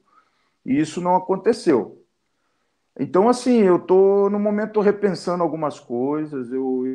[0.65, 2.01] E isso não aconteceu.
[2.97, 6.87] Então, assim, eu estou no momento repensando algumas coisas, eu,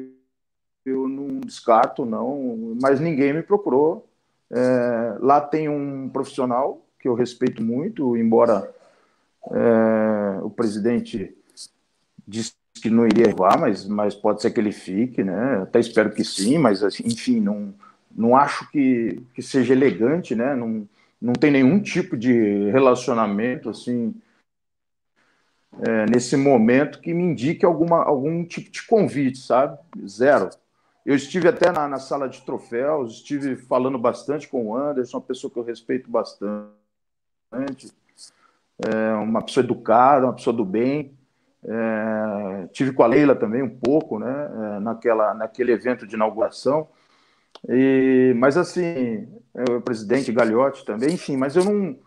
[0.86, 4.08] eu não descarto, não, mas ninguém me procurou.
[4.50, 8.74] É, lá tem um profissional que eu respeito muito, embora
[9.50, 11.36] é, o presidente
[12.28, 15.62] disse que não iria voar, mas, mas pode ser que ele fique, né?
[15.64, 17.74] Até espero que sim, mas assim, enfim, não,
[18.16, 20.56] não acho que, que seja elegante, né?
[20.56, 20.88] Não,
[21.22, 24.14] não tem nenhum tipo de relacionamento assim
[25.80, 29.78] é, nesse momento que me indique alguma, algum tipo de convite, sabe?
[30.08, 30.50] Zero.
[31.06, 35.24] Eu estive até na, na, sala de troféus, estive falando bastante com o Anderson, uma
[35.24, 36.72] pessoa que eu respeito bastante,
[38.80, 41.18] é, uma pessoa educada, uma pessoa do bem.
[41.64, 46.88] É, tive com a Leila também um pouco, né, é, naquela, naquele evento de inauguração.
[47.68, 51.98] E, mas assim, é, o presidente Gagliotti também, enfim, mas eu não.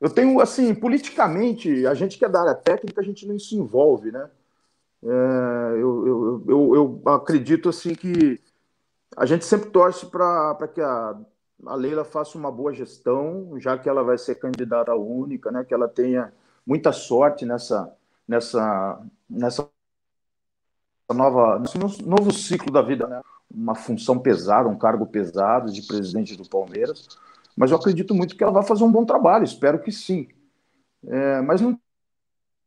[0.00, 3.56] Eu tenho, assim, politicamente, a gente que é da área técnica, a gente não se
[3.56, 4.28] envolve, né?
[5.04, 6.74] É, eu, eu, eu,
[7.04, 8.40] eu, acredito, assim, que
[9.16, 11.14] a gente sempre torce para que a,
[11.66, 15.62] a Leila faça uma boa gestão, já que ela vai ser candidata única, né?
[15.62, 16.32] Que ela tenha
[16.66, 17.94] muita sorte nessa,
[18.26, 19.68] nessa, nessa
[21.12, 23.20] nova, nesse novo ciclo da vida, né?
[23.50, 27.06] uma função pesada, um cargo pesado de presidente do Palmeiras,
[27.56, 30.28] mas eu acredito muito que ela vai fazer um bom trabalho, espero que sim.
[31.06, 31.78] É, mas não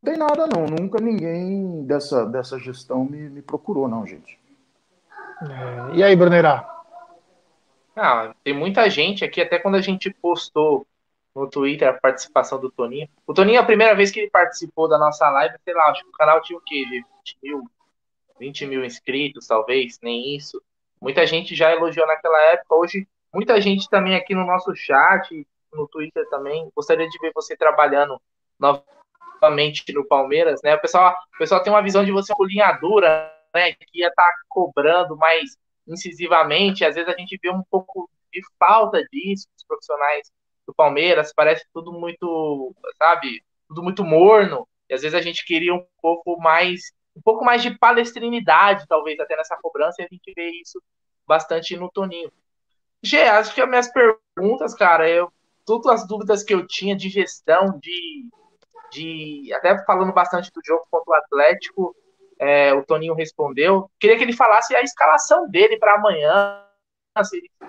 [0.08, 0.66] tem nada, não.
[0.66, 4.40] Nunca ninguém dessa, dessa gestão me, me procurou, não, gente.
[5.42, 6.66] É, e aí, Brunerá?
[7.94, 10.88] Ah, tem muita gente aqui, até quando a gente postou
[11.36, 13.10] no Twitter a participação do Toninho.
[13.26, 16.10] O Toninho, a primeira vez que ele participou da nossa live, sei lá, acho que
[16.10, 16.86] o canal tinha o quê?
[16.86, 17.70] 20 mil,
[18.40, 20.62] 20 mil inscritos, talvez, nem isso.
[21.02, 22.76] Muita gente já elogiou naquela época.
[22.76, 26.72] Hoje, muita gente também aqui no nosso chat, no Twitter também.
[26.74, 28.22] Gostaria de ver você trabalhando
[28.58, 28.97] novamente
[29.94, 30.76] no Palmeiras, né?
[30.76, 32.74] O pessoal, o pessoal tem uma visão de você uma
[33.54, 33.74] né?
[33.74, 36.86] Que ia estar tá cobrando mais incisivamente.
[36.86, 40.32] Às vezes a gente vê um pouco de falta disso, dos profissionais
[40.66, 44.68] do Palmeiras, parece tudo muito, sabe, tudo muito morno.
[44.90, 49.20] E às vezes a gente queria um pouco mais, um pouco mais de palestrinidade, talvez,
[49.20, 50.82] até nessa cobrança, e a gente vê isso
[51.26, 52.32] bastante no Toninho.
[53.02, 55.32] Gê, acho que as minhas perguntas, cara, eu,
[55.66, 58.26] todas as dúvidas que eu tinha de gestão, de,
[58.92, 61.96] de até falando bastante do jogo contra o Atlético,
[62.40, 63.90] é, o Toninho respondeu.
[64.00, 66.64] Queria que ele falasse a escalação dele para amanhã,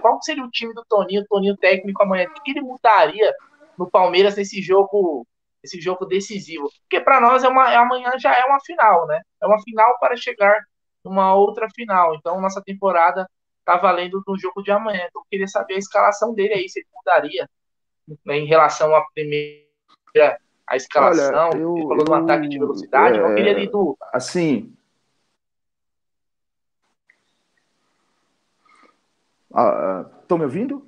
[0.00, 2.28] qual seria o time do Toninho, Toninho técnico amanhã?
[2.28, 3.32] O que ele mudaria
[3.78, 5.26] no Palmeiras nesse jogo,
[5.62, 6.70] esse jogo decisivo?
[6.82, 9.22] Porque para nós é uma, é amanhã já é uma final, né?
[9.40, 10.62] É uma final para chegar
[11.04, 12.14] numa outra final.
[12.14, 13.28] Então nossa temporada
[13.64, 15.06] tá valendo no jogo de amanhã.
[15.08, 17.48] Então queria saber a escalação dele aí, se ele mudaria
[18.24, 20.38] né, em relação à primeira
[20.68, 23.96] a escalação, Olha, eu, ele falou do ataque de velocidade, é, eu queria ali do
[24.12, 24.72] assim,
[29.48, 30.86] Estão ah, ah me ouvindo?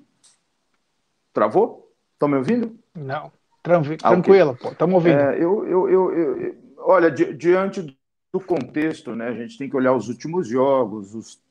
[1.33, 1.91] Travou?
[2.13, 2.79] Estão me ouvindo?
[2.95, 3.33] Não.
[3.63, 4.63] Tranqu ah, tranquilo, okay.
[4.63, 4.73] pô.
[4.73, 5.19] Estamos ouvindo.
[5.19, 7.99] É, eu, eu, eu, eu, olha, di diante
[8.33, 11.43] do contexto, né, a gente tem que olhar os últimos jogos, os,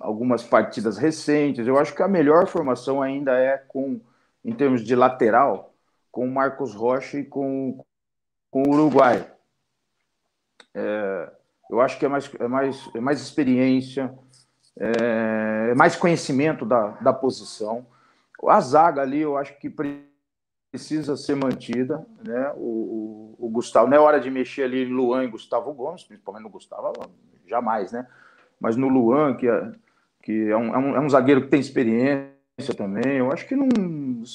[0.00, 1.66] algumas partidas recentes.
[1.66, 4.00] Eu acho que a melhor formação ainda é com,
[4.44, 5.73] em termos de lateral,
[6.14, 7.84] com o Marcos Rocha e com,
[8.48, 9.28] com o Uruguai.
[10.72, 11.32] É,
[11.68, 14.16] eu acho que é mais, é mais, é mais experiência,
[14.78, 17.84] é, mais conhecimento da, da posição.
[18.44, 19.68] A zaga ali, eu acho que
[20.70, 22.52] precisa ser mantida, né?
[22.54, 26.44] O, o, o, Gustavo, não é hora de mexer ali Luan e Gustavo Gomes, principalmente
[26.44, 26.92] no Gustavo,
[27.44, 28.06] jamais, né?
[28.60, 29.72] Mas no Luan, que é,
[30.22, 32.33] que é, um, é um, é um zagueiro que tem experiência
[32.76, 33.68] também, eu acho que não.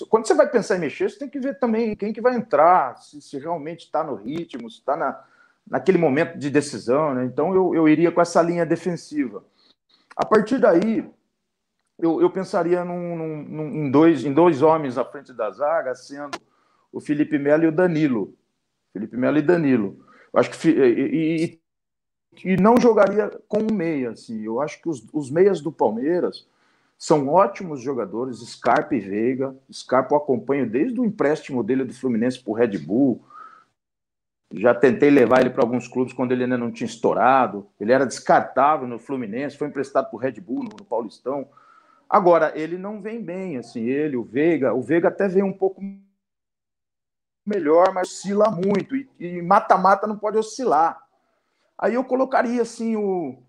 [0.10, 2.98] Quando você vai pensar em mexer, você tem que ver também quem que vai entrar,
[2.98, 5.24] se, se realmente está no ritmo, se está na,
[5.66, 7.24] naquele momento de decisão, né?
[7.24, 9.44] Então eu, eu iria com essa linha defensiva.
[10.18, 11.10] A partir daí,
[11.98, 16.38] eu, eu pensaria num, num, em, dois, em dois homens à frente da zaga, sendo
[16.92, 18.34] o Felipe Melo e o Danilo.
[18.92, 20.06] Felipe Melo e Danilo.
[20.34, 21.60] Eu acho que e,
[22.44, 24.12] e, e, não jogaria com um meia.
[24.12, 24.44] Assim.
[24.44, 26.46] Eu acho que os, os meias do Palmeiras
[27.00, 29.56] são ótimos jogadores, Scarpa e Veiga.
[29.72, 33.24] Scarpa eu acompanho desde o empréstimo dele do Fluminense para o Red Bull.
[34.52, 37.66] Já tentei levar ele para alguns clubes quando ele ainda não tinha estourado.
[37.80, 41.48] Ele era descartável no Fluminense, foi emprestado para o Red Bull no, no, Paulistão.
[42.10, 44.74] Agora, ele não vem bem, assim, ele, o Veiga.
[44.74, 45.82] O Veiga até vem um pouco
[47.46, 48.94] melhor, mas oscila muito.
[49.18, 51.02] E mata-mata não pode oscilar.
[51.78, 53.42] Aí eu colocaria, assim, o,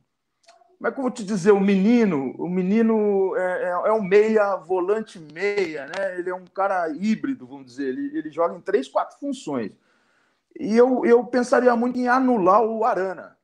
[0.89, 1.53] como eu vou te dizer?
[1.53, 6.19] O menino, o menino é, é, é, um meia, volante meia, né?
[6.19, 7.89] Ele é um cara híbrido, vamos dizer.
[7.89, 9.73] Ele, ele joga em três, quatro funções.
[10.59, 13.37] E eu, eu pensaria muito em anular o Arana.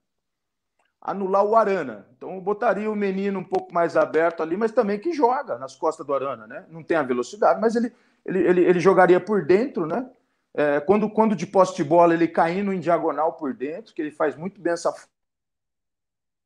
[0.99, 2.07] Anular o Arana.
[2.17, 5.77] Então eu botaria o menino um pouco mais aberto ali, mas também que joga nas
[5.77, 6.65] costas do Arana, né?
[6.71, 7.93] Não tem a velocidade, mas ele,
[8.25, 10.09] ele, ele, ele jogaria por dentro, né?
[10.55, 14.11] É, quando, quando de poste de bola, ele caindo em diagonal por dentro, que ele
[14.11, 14.91] faz muito bem essa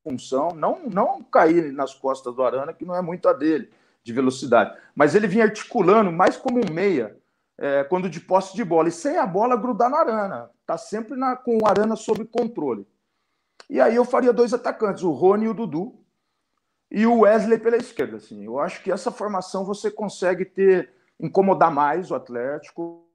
[0.02, 3.70] função, não, não cair nas costas do Arana, que não é muito a dele,
[4.02, 4.76] de velocidade.
[4.94, 7.16] Mas ele vinha articulando mais como um meia,
[7.58, 10.50] é, quando de posse de bola, e sem a bola grudar no Arana.
[10.60, 12.86] Está sempre na, com o Arana sob controle.
[13.68, 15.94] E aí eu faria dois atacantes, o Rony e o Dudu,
[16.90, 18.16] e o Wesley pela esquerda.
[18.16, 18.44] Assim.
[18.44, 23.06] Eu acho que essa formação você consegue ter, incomodar mais o Atlético,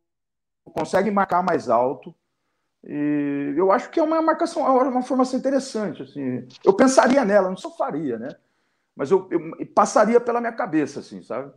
[0.64, 2.14] consegue marcar mais alto,
[2.86, 6.04] e eu acho que é uma marcação, é uma formação interessante.
[6.04, 6.48] Assim.
[6.64, 8.36] Eu pensaria nela, não só faria, né?
[8.96, 11.52] Mas eu, eu passaria pela minha cabeça, assim, sabe?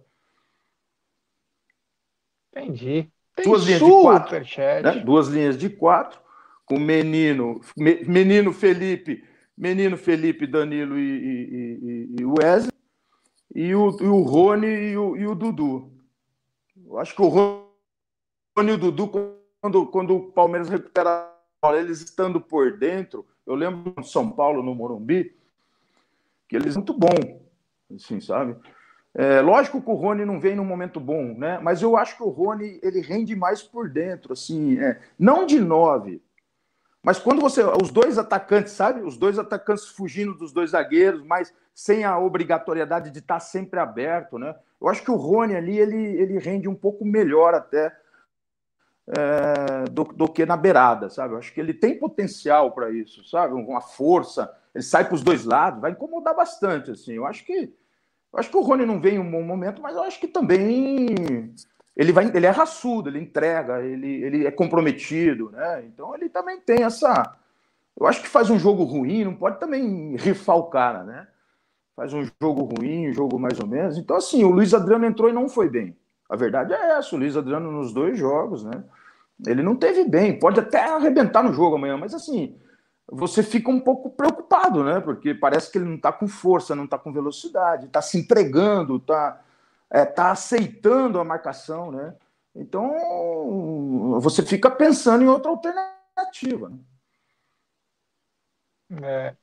[2.50, 3.12] Entendi.
[3.36, 4.40] Tem Duas linhas de quatro.
[4.82, 5.00] Né?
[5.04, 6.20] Duas linhas de quatro,
[6.64, 9.22] com menino, menino Felipe,
[9.56, 12.72] menino Felipe, Danilo e, e, e, e Wesley,
[13.54, 15.92] e o, e o Rony e o, e o Dudu.
[16.84, 21.32] Eu acho que o Rony e o Dudu quando, quando o Palmeiras recupera
[21.74, 25.34] eles estando por dentro, eu lembro de São Paulo, no Morumbi,
[26.48, 27.40] que eles muito bom,
[27.94, 28.56] assim, sabe?
[29.14, 31.58] É, lógico que o Rony não vem num momento bom, né?
[31.60, 35.58] Mas eu acho que o Rony ele rende mais por dentro, assim, é, não de
[35.58, 36.22] nove,
[37.02, 37.62] mas quando você.
[37.62, 39.00] Os dois atacantes, sabe?
[39.00, 44.38] Os dois atacantes fugindo dos dois zagueiros, mas sem a obrigatoriedade de estar sempre aberto,
[44.38, 44.54] né?
[44.80, 47.96] Eu acho que o Rony ali ele, ele rende um pouco melhor até
[49.08, 51.34] é, do, do, que na beirada, sabe?
[51.34, 53.54] Eu acho que ele tem potencial para isso, sabe?
[53.54, 57.14] Uma força, ele sai para os dois lados, vai incomodar bastante, assim.
[57.14, 57.72] Eu acho que
[58.30, 60.28] eu acho que o Rony não vem em um bom momento, mas eu acho que
[60.28, 61.54] também
[61.96, 65.84] ele vai, ele é raçudo, ele entrega, ele, ele é comprometido, né?
[65.86, 67.36] Então ele também tem essa.
[67.98, 71.26] Eu acho que faz um jogo ruim, não pode também rifar o cara, né?
[71.96, 73.98] Faz um jogo ruim, um jogo mais ou menos.
[73.98, 75.96] Então, assim, o Luiz Adriano entrou e não foi bem.
[76.28, 78.84] A verdade é essa, o Luiz Adriano nos dois jogos, né?
[79.46, 82.56] Ele não teve bem, pode até arrebentar no jogo amanhã, mas assim,
[83.10, 85.00] você fica um pouco preocupado, né?
[85.00, 88.96] Porque parece que ele não está com força, não está com velocidade, está se entregando,
[88.96, 89.40] está
[89.90, 92.14] é, tá aceitando a marcação, né?
[92.54, 96.70] Então você fica pensando em outra alternativa.
[96.70, 96.78] Né?
[99.02, 99.36] É,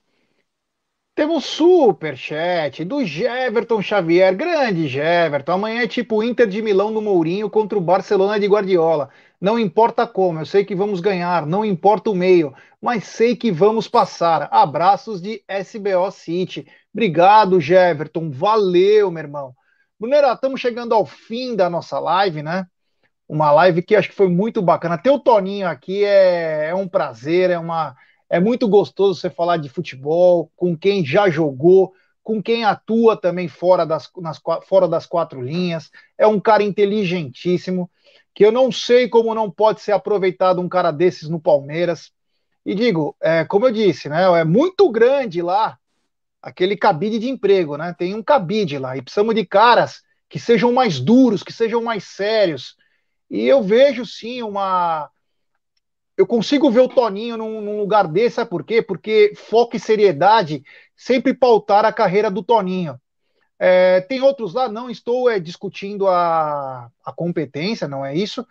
[1.16, 5.54] temos super chat do Jeverton Xavier, grande Jeverton.
[5.54, 9.10] Amanhã é tipo Inter de Milão no Mourinho contra o Barcelona de Guardiola.
[9.46, 12.52] Não importa como, eu sei que vamos ganhar, não importa o meio,
[12.82, 14.50] mas sei que vamos passar.
[14.52, 16.66] Abraços de SBO City.
[16.92, 18.32] Obrigado, Jeverton.
[18.32, 19.54] Valeu, meu irmão.
[20.00, 22.66] Brunera, estamos chegando ao fim da nossa live, né?
[23.30, 24.98] Uma live que acho que foi muito bacana.
[24.98, 27.96] Ter o Toninho aqui é, é um prazer, é uma
[28.28, 31.94] é muito gostoso você falar de futebol com quem já jogou,
[32.24, 35.92] com quem atua também fora das, nas, fora das quatro linhas.
[36.18, 37.88] É um cara inteligentíssimo,
[38.36, 42.12] que eu não sei como não pode ser aproveitado um cara desses no Palmeiras.
[42.66, 45.80] E digo, é, como eu disse, né, é muito grande lá
[46.42, 47.96] aquele cabide de emprego, né?
[47.98, 52.04] Tem um cabide lá e precisamos de caras que sejam mais duros, que sejam mais
[52.04, 52.76] sérios.
[53.32, 55.10] E eu vejo sim uma
[56.18, 58.82] eu consigo ver o Toninho num, num, lugar desse, sabe por quê?
[58.82, 60.64] Porque foco e seriedade
[60.96, 63.00] sempre pautar a carreira do Toninho.
[63.58, 68.46] É, tem outros lá, não estou é, discutindo a, a competência, não é isso,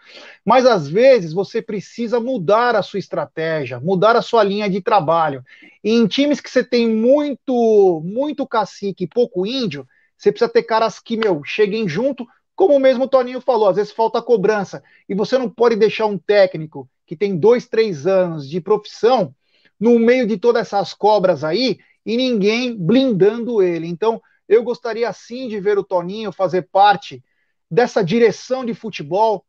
[0.45, 5.45] mas às vezes você precisa mudar a sua estratégia, mudar a sua linha de trabalho.
[5.83, 9.87] E em times que você tem muito, muito cacique e pouco índio,
[10.17, 12.27] você precisa ter caras que, meu, cheguem junto,
[12.57, 16.17] como o mesmo Toninho falou, às vezes falta cobrança, e você não pode deixar um
[16.17, 19.35] técnico que tem dois, três anos de profissão,
[19.79, 23.87] no meio de todas essas cobras aí, e ninguém blindando ele.
[23.87, 27.23] Então, eu gostaria sim de ver o Toninho fazer parte
[27.71, 29.45] dessa direção de futebol.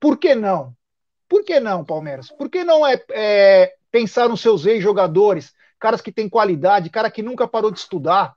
[0.00, 0.74] Por que não?
[1.28, 2.28] Por que não, Palmeiras?
[2.28, 7.22] Por que não é, é pensar nos seus ex-jogadores, caras que têm qualidade, cara que
[7.22, 8.34] nunca parou de estudar,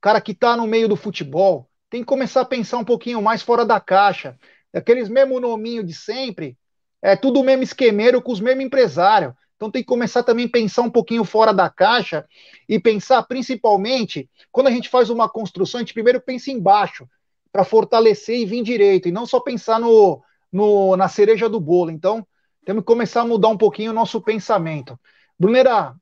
[0.00, 1.68] cara que está no meio do futebol?
[1.90, 4.38] Tem que começar a pensar um pouquinho mais fora da caixa.
[4.74, 6.58] Aqueles mesmo nominho de sempre,
[7.00, 9.32] é tudo o mesmo esquemeiro com os mesmos empresários.
[9.58, 12.24] Então tem que começar também a pensar um pouquinho fora da caixa
[12.68, 17.08] e pensar principalmente, quando a gente faz uma construção, a gente primeiro pensa embaixo,
[17.50, 20.22] para fortalecer e vir direito, e não só pensar no,
[20.52, 21.90] no, na cereja do bolo.
[21.90, 22.24] Então,
[22.64, 24.96] temos que começar a mudar um pouquinho o nosso pensamento.
[25.36, 25.92] Brunera,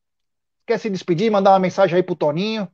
[0.66, 2.68] quer se despedir, mandar uma mensagem aí pro Toninho?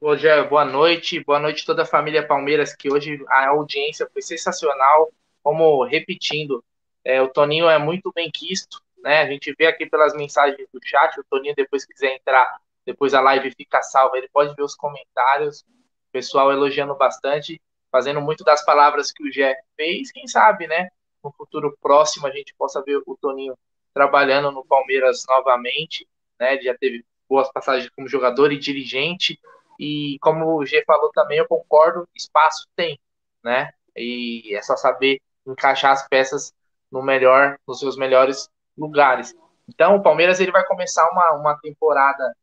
[0.00, 4.22] Hoje é boa noite, boa noite toda a família Palmeiras, que hoje a audiência foi
[4.22, 5.12] sensacional.
[5.42, 6.64] Como repetindo,
[7.04, 9.22] é, o Toninho é muito bem quisto, né?
[9.22, 13.20] A gente vê aqui pelas mensagens do chat, o Toninho depois quiser entrar, depois a
[13.20, 17.60] live fica salva, ele pode ver os comentários, o pessoal elogiando bastante,
[17.90, 20.88] fazendo muito das palavras que o Jé fez, quem sabe, né?
[21.22, 23.56] No futuro próximo a gente possa ver o Toninho
[23.92, 26.08] trabalhando no Palmeiras novamente,
[26.38, 26.54] né?
[26.54, 29.38] Ele já teve boas passagens como jogador e dirigente,
[29.78, 32.98] e como o G falou também, eu concordo, espaço tem,
[33.42, 33.72] né?
[33.96, 36.52] E é só saber encaixar as peças
[36.92, 39.34] no melhor, nos seus melhores lugares.
[39.68, 42.36] Então, o Palmeiras ele vai começar uma, uma temporada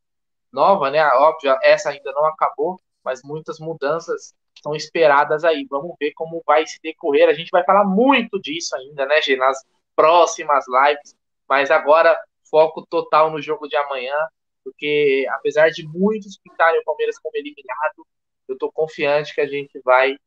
[0.52, 1.06] nova, né?
[1.14, 5.66] Óbvio, essa ainda não acabou, mas muitas mudanças são esperadas aí.
[5.70, 7.30] Vamos ver como vai se decorrer.
[7.30, 9.36] A gente vai falar muito disso ainda, né, G?
[9.38, 9.64] Nas
[9.96, 11.16] próximas lives.
[11.48, 12.18] Mas agora,
[12.50, 14.16] foco total no jogo de amanhã,
[14.64, 18.06] porque apesar de muitos pintarem o Palmeiras como eliminado,
[18.48, 20.18] eu tô confiante que a gente vai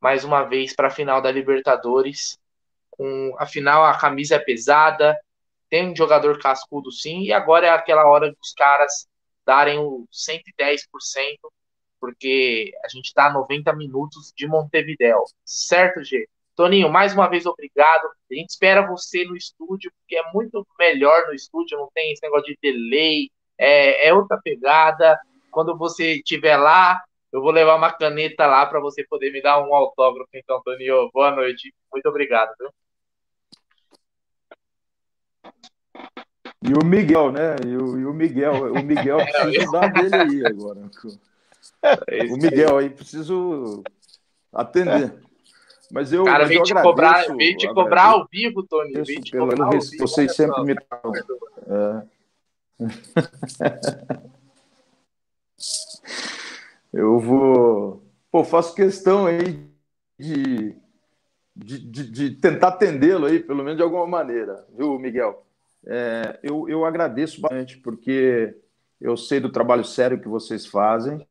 [0.00, 2.38] mais uma vez para a final da Libertadores.
[2.98, 5.18] Com, afinal, a camisa é pesada,
[5.70, 9.06] tem um jogador cascudo sim, e agora é aquela hora dos caras
[9.46, 11.38] darem o 110%,
[12.00, 15.24] porque a gente está a 90 minutos de Montevidéu.
[15.44, 16.28] Certo, G?
[16.54, 18.06] Toninho, mais uma vez obrigado.
[18.30, 22.22] A gente espera você no estúdio, porque é muito melhor no estúdio, não tem esse
[22.22, 25.18] negócio de delay, é, é outra pegada.
[25.50, 27.00] Quando você estiver lá,
[27.32, 30.30] eu vou levar uma caneta lá para você poder me dar um autógrafo.
[30.34, 31.72] Então, Toninho, boa noite.
[31.92, 32.52] Muito obrigado.
[32.58, 32.70] Viu?
[36.62, 37.56] E o Miguel, né?
[37.66, 40.80] E o, e o Miguel, o Miguel preciso dar dele aí agora.
[42.08, 43.82] É o Miguel aí preciso
[44.52, 45.14] atender.
[45.90, 48.92] Mas eu, Cara, mas vem eu te agradeço, cobrar, vem te cobrar ao vivo, Tony.
[49.02, 49.96] Vem te pelo cobrar ao vivo.
[49.98, 52.02] vocês sempre me é.
[56.92, 58.02] Eu vou.
[58.30, 59.66] Pô, faço questão aí
[60.18, 60.76] de,
[61.58, 65.44] de, de- de tentar atendê-lo aí, pelo menos de alguma maneira, viu, Miguel?
[65.86, 68.56] É, eu, eu agradeço bastante, porque
[69.00, 71.26] eu sei do trabalho sério que vocês fazem.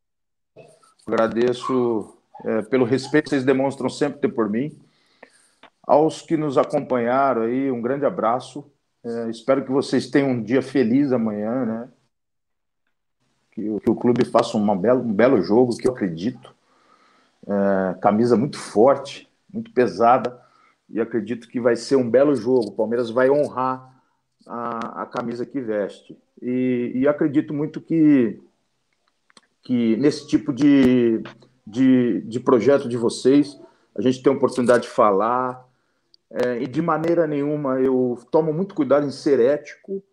[1.06, 4.78] Agradeço é, pelo respeito que vocês demonstram sempre ter por mim.
[5.84, 8.70] Aos que nos acompanharam aí, um grande abraço.
[9.04, 11.90] É, espero que vocês tenham um dia feliz amanhã, né?
[13.52, 16.54] Que, o- que o clube faça uma belo, um belo jogo, que eu acredito.
[17.48, 20.40] É, camisa muito forte, muito pesada,
[20.90, 22.70] e acredito que vai ser um belo jogo.
[22.70, 24.02] O Palmeiras vai honrar
[24.46, 26.18] a, a camisa que veste.
[26.42, 28.40] E, e acredito muito que,
[29.64, 31.22] que nesse tipo de,
[31.66, 33.60] de, de projeto de vocês,
[33.96, 35.68] a gente tem a oportunidade de falar,
[36.30, 40.04] é, e de maneira nenhuma eu tomo muito cuidado em ser ético.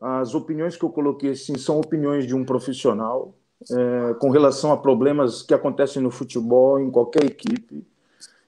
[0.00, 3.34] As opiniões que eu coloquei assim, são opiniões de um profissional
[3.70, 7.86] é, com relação a problemas que acontecem no futebol, em qualquer equipe.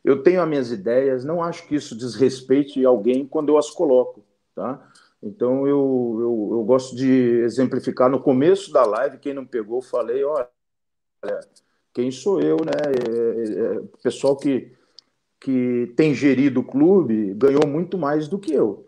[0.05, 4.23] Eu tenho as minhas ideias, não acho que isso desrespeite alguém quando eu as coloco.
[4.55, 4.87] Tá?
[5.23, 7.11] Então eu, eu, eu gosto de
[7.41, 10.49] exemplificar no começo da live, quem não pegou, falei, olha,
[11.95, 12.73] quem sou eu, né?
[12.75, 14.73] É, é, o pessoal que,
[15.41, 18.87] que tem gerido o clube ganhou muito mais do que eu,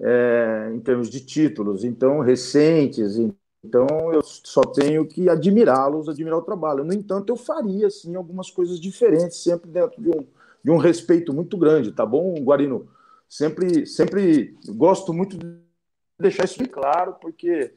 [0.00, 3.16] é, em termos de títulos, então, recentes.
[3.64, 6.84] Então, eu só tenho que admirá-los, admirar o trabalho.
[6.84, 10.26] No entanto, eu faria, assim, algumas coisas diferentes, sempre dentro de um,
[10.68, 12.90] de um respeito muito grande, tá bom, Guarino?
[13.26, 15.46] Sempre, sempre gosto muito de
[16.20, 17.72] deixar isso bem claro, porque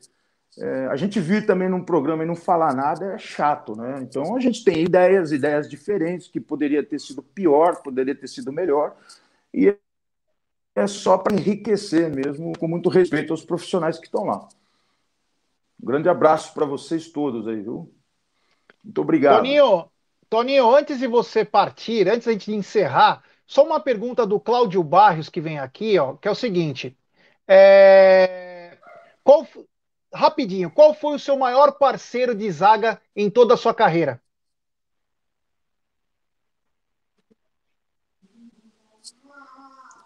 [0.57, 4.01] é, a gente vir também num programa e não falar nada é chato, né?
[4.01, 8.51] Então a gente tem ideias, ideias diferentes, que poderia ter sido pior, poderia ter sido
[8.51, 8.93] melhor,
[9.53, 9.73] e
[10.76, 14.49] é só para enriquecer mesmo, com muito respeito aos profissionais que estão lá.
[15.81, 17.89] Um grande abraço para vocês todos aí, viu?
[18.84, 19.38] Muito obrigado.
[19.38, 19.89] Toninho,
[20.32, 25.28] Toninho, antes de você partir, antes da gente encerrar, só uma pergunta do Cláudio Barrios
[25.28, 26.98] que vem aqui, ó, que é o seguinte:
[27.45, 28.78] é,
[29.26, 29.45] qual,
[30.14, 34.22] rapidinho, qual foi o seu maior parceiro de zaga em toda a sua carreira?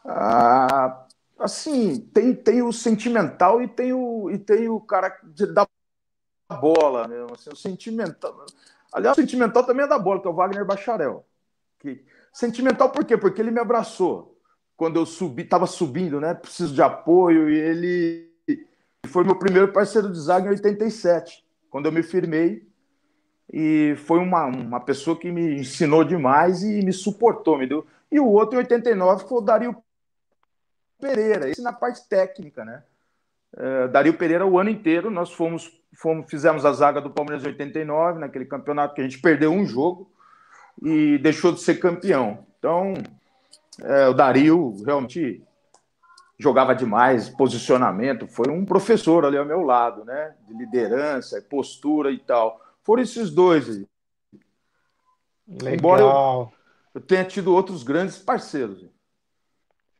[0.04, 1.06] Ah,
[1.38, 5.68] assim, tem, tem o sentimental e tem o, e tem o cara de, da
[6.60, 7.36] bola mesmo.
[7.36, 8.46] Assim, o sentimental.
[8.94, 11.26] Aliás, sentimental também é da bola, que é o Wagner Bacharel.
[11.80, 13.18] Que, sentimental por quê?
[13.18, 14.36] Porque ele me abraçou
[14.78, 16.34] quando eu subi, estava subindo, né?
[16.34, 18.32] Preciso de apoio, e ele
[19.07, 22.68] foi meu primeiro parceiro de zaga em 87, quando eu me firmei.
[23.52, 27.86] E foi uma, uma pessoa que me ensinou demais e me suportou, me deu.
[28.12, 29.78] E o outro em 89 foi o Dario
[30.99, 32.84] Pereira, esse na parte técnica, né?
[33.57, 35.10] É, Dario Pereira o ano inteiro.
[35.10, 39.19] Nós fomos, fomos, fizemos a zaga do Palmeiras em 89, naquele campeonato que a gente
[39.19, 40.11] perdeu um jogo
[40.82, 42.45] e deixou de ser campeão.
[42.60, 42.94] Então,
[43.82, 45.41] é, o Dario realmente
[46.38, 50.36] jogava demais, posicionamento, foi um professor ali ao meu lado, né?
[50.48, 52.61] De liderança, postura e tal.
[52.84, 53.68] Foram esses dois.
[55.48, 55.73] Legal.
[55.73, 56.52] Embora eu,
[56.95, 58.86] eu tenha tido outros grandes parceiros.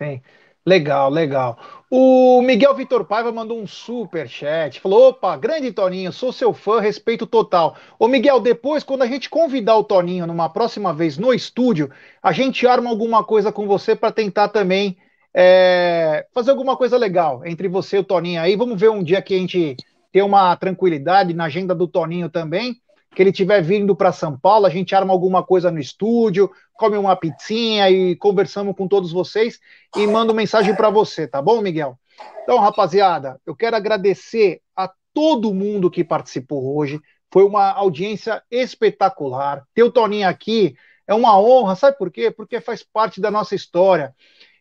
[0.02, 0.22] Sim.
[0.68, 1.60] Legal, legal.
[1.92, 4.80] O Miguel Vitor Paiva mandou um super chat.
[4.80, 7.76] Falou: opa, grande Toninho, sou seu fã, respeito total.
[8.00, 12.32] Ô Miguel, depois, quando a gente convidar o Toninho numa próxima vez no estúdio, a
[12.32, 14.98] gente arma alguma coisa com você para tentar também
[15.36, 18.56] é, fazer alguma coisa legal entre você e o Toninho aí.
[18.56, 19.76] Vamos ver um dia que a gente
[20.12, 22.82] tem uma tranquilidade na agenda do Toninho também
[23.16, 26.98] que ele estiver vindo para São Paulo, a gente arma alguma coisa no estúdio, come
[26.98, 29.60] uma pizzinha e conversamos com todos vocês
[29.96, 31.98] e mando mensagem para você, tá bom, Miguel?
[32.44, 37.00] Então, rapaziada, eu quero agradecer a todo mundo que participou hoje.
[37.32, 39.64] Foi uma audiência espetacular.
[39.74, 40.76] Ter o Toninho aqui
[41.08, 42.30] é uma honra, sabe por quê?
[42.30, 44.14] Porque faz parte da nossa história.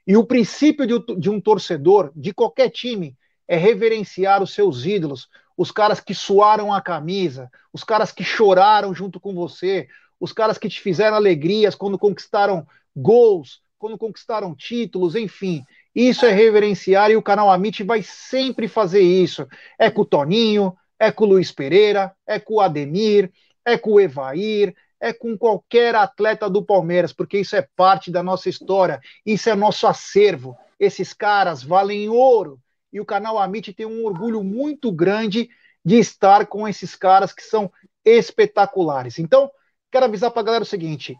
[0.07, 3.17] E o princípio de um torcedor, de qualquer time,
[3.49, 8.95] é reverenciar os seus ídolos, os caras que suaram a camisa, os caras que choraram
[8.95, 12.67] junto com você, os caras que te fizeram alegrias quando conquistaram
[12.97, 15.63] gols, quando conquistaram títulos, enfim.
[15.95, 19.47] Isso é reverenciar e o canal Amit vai sempre fazer isso.
[19.79, 23.31] É com o Toninho, é com o Luiz Pereira, é com o Ademir,
[23.65, 28.23] é com o Evair, é com qualquer atleta do Palmeiras, porque isso é parte da
[28.23, 30.57] nossa história, isso é nosso acervo.
[30.81, 32.59] Esses caras valem ouro
[32.95, 35.51] e o canal Amit tem um orgulho muito grande
[35.85, 37.71] de estar com esses caras que são
[38.05, 39.19] espetaculares.
[39.19, 39.51] Então,
[39.91, 41.19] quero avisar para a galera o seguinte: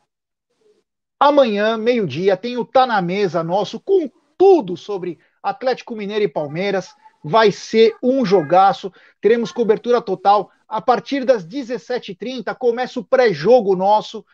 [1.19, 6.95] amanhã, meio-dia, tem o Tá na Mesa nosso com tudo sobre Atlético Mineiro e Palmeiras.
[7.25, 8.93] Vai ser um jogaço.
[9.21, 10.51] Teremos cobertura total.
[10.69, 14.25] A partir das 17h30 começa o pré-jogo nosso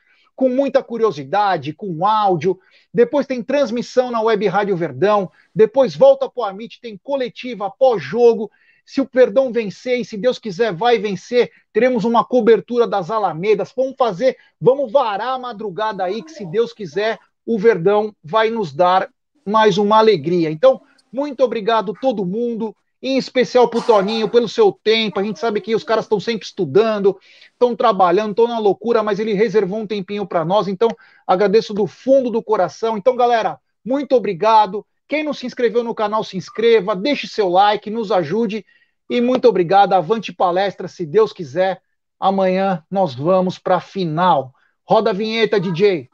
[0.40, 2.58] com muita curiosidade, com áudio.
[2.94, 5.30] Depois tem transmissão na Web Rádio Verdão.
[5.54, 8.50] Depois volta para o Amit, tem coletiva pós-jogo.
[8.82, 13.70] Se o Perdão vencer, e se Deus quiser vai vencer, teremos uma cobertura das Alamedas.
[13.76, 18.72] Vamos fazer, vamos varar a madrugada aí, que se Deus quiser, o Verdão vai nos
[18.72, 19.10] dar
[19.46, 20.50] mais uma alegria.
[20.50, 20.80] Então,
[21.12, 25.18] muito obrigado todo mundo em especial para o Toninho, pelo seu tempo.
[25.18, 27.18] A gente sabe que os caras estão sempre estudando,
[27.52, 30.68] estão trabalhando, estão na loucura, mas ele reservou um tempinho para nós.
[30.68, 30.89] Então,
[31.27, 32.98] agradeço do fundo do coração.
[32.98, 34.86] Então, galera, muito obrigado.
[35.09, 38.64] Quem não se inscreveu no canal, se inscreva, deixe seu like, nos ajude.
[39.09, 39.94] E muito obrigado.
[39.94, 41.81] Avante palestra, se Deus quiser.
[42.18, 44.52] Amanhã nós vamos para a final.
[44.85, 46.10] Roda a vinheta, DJ.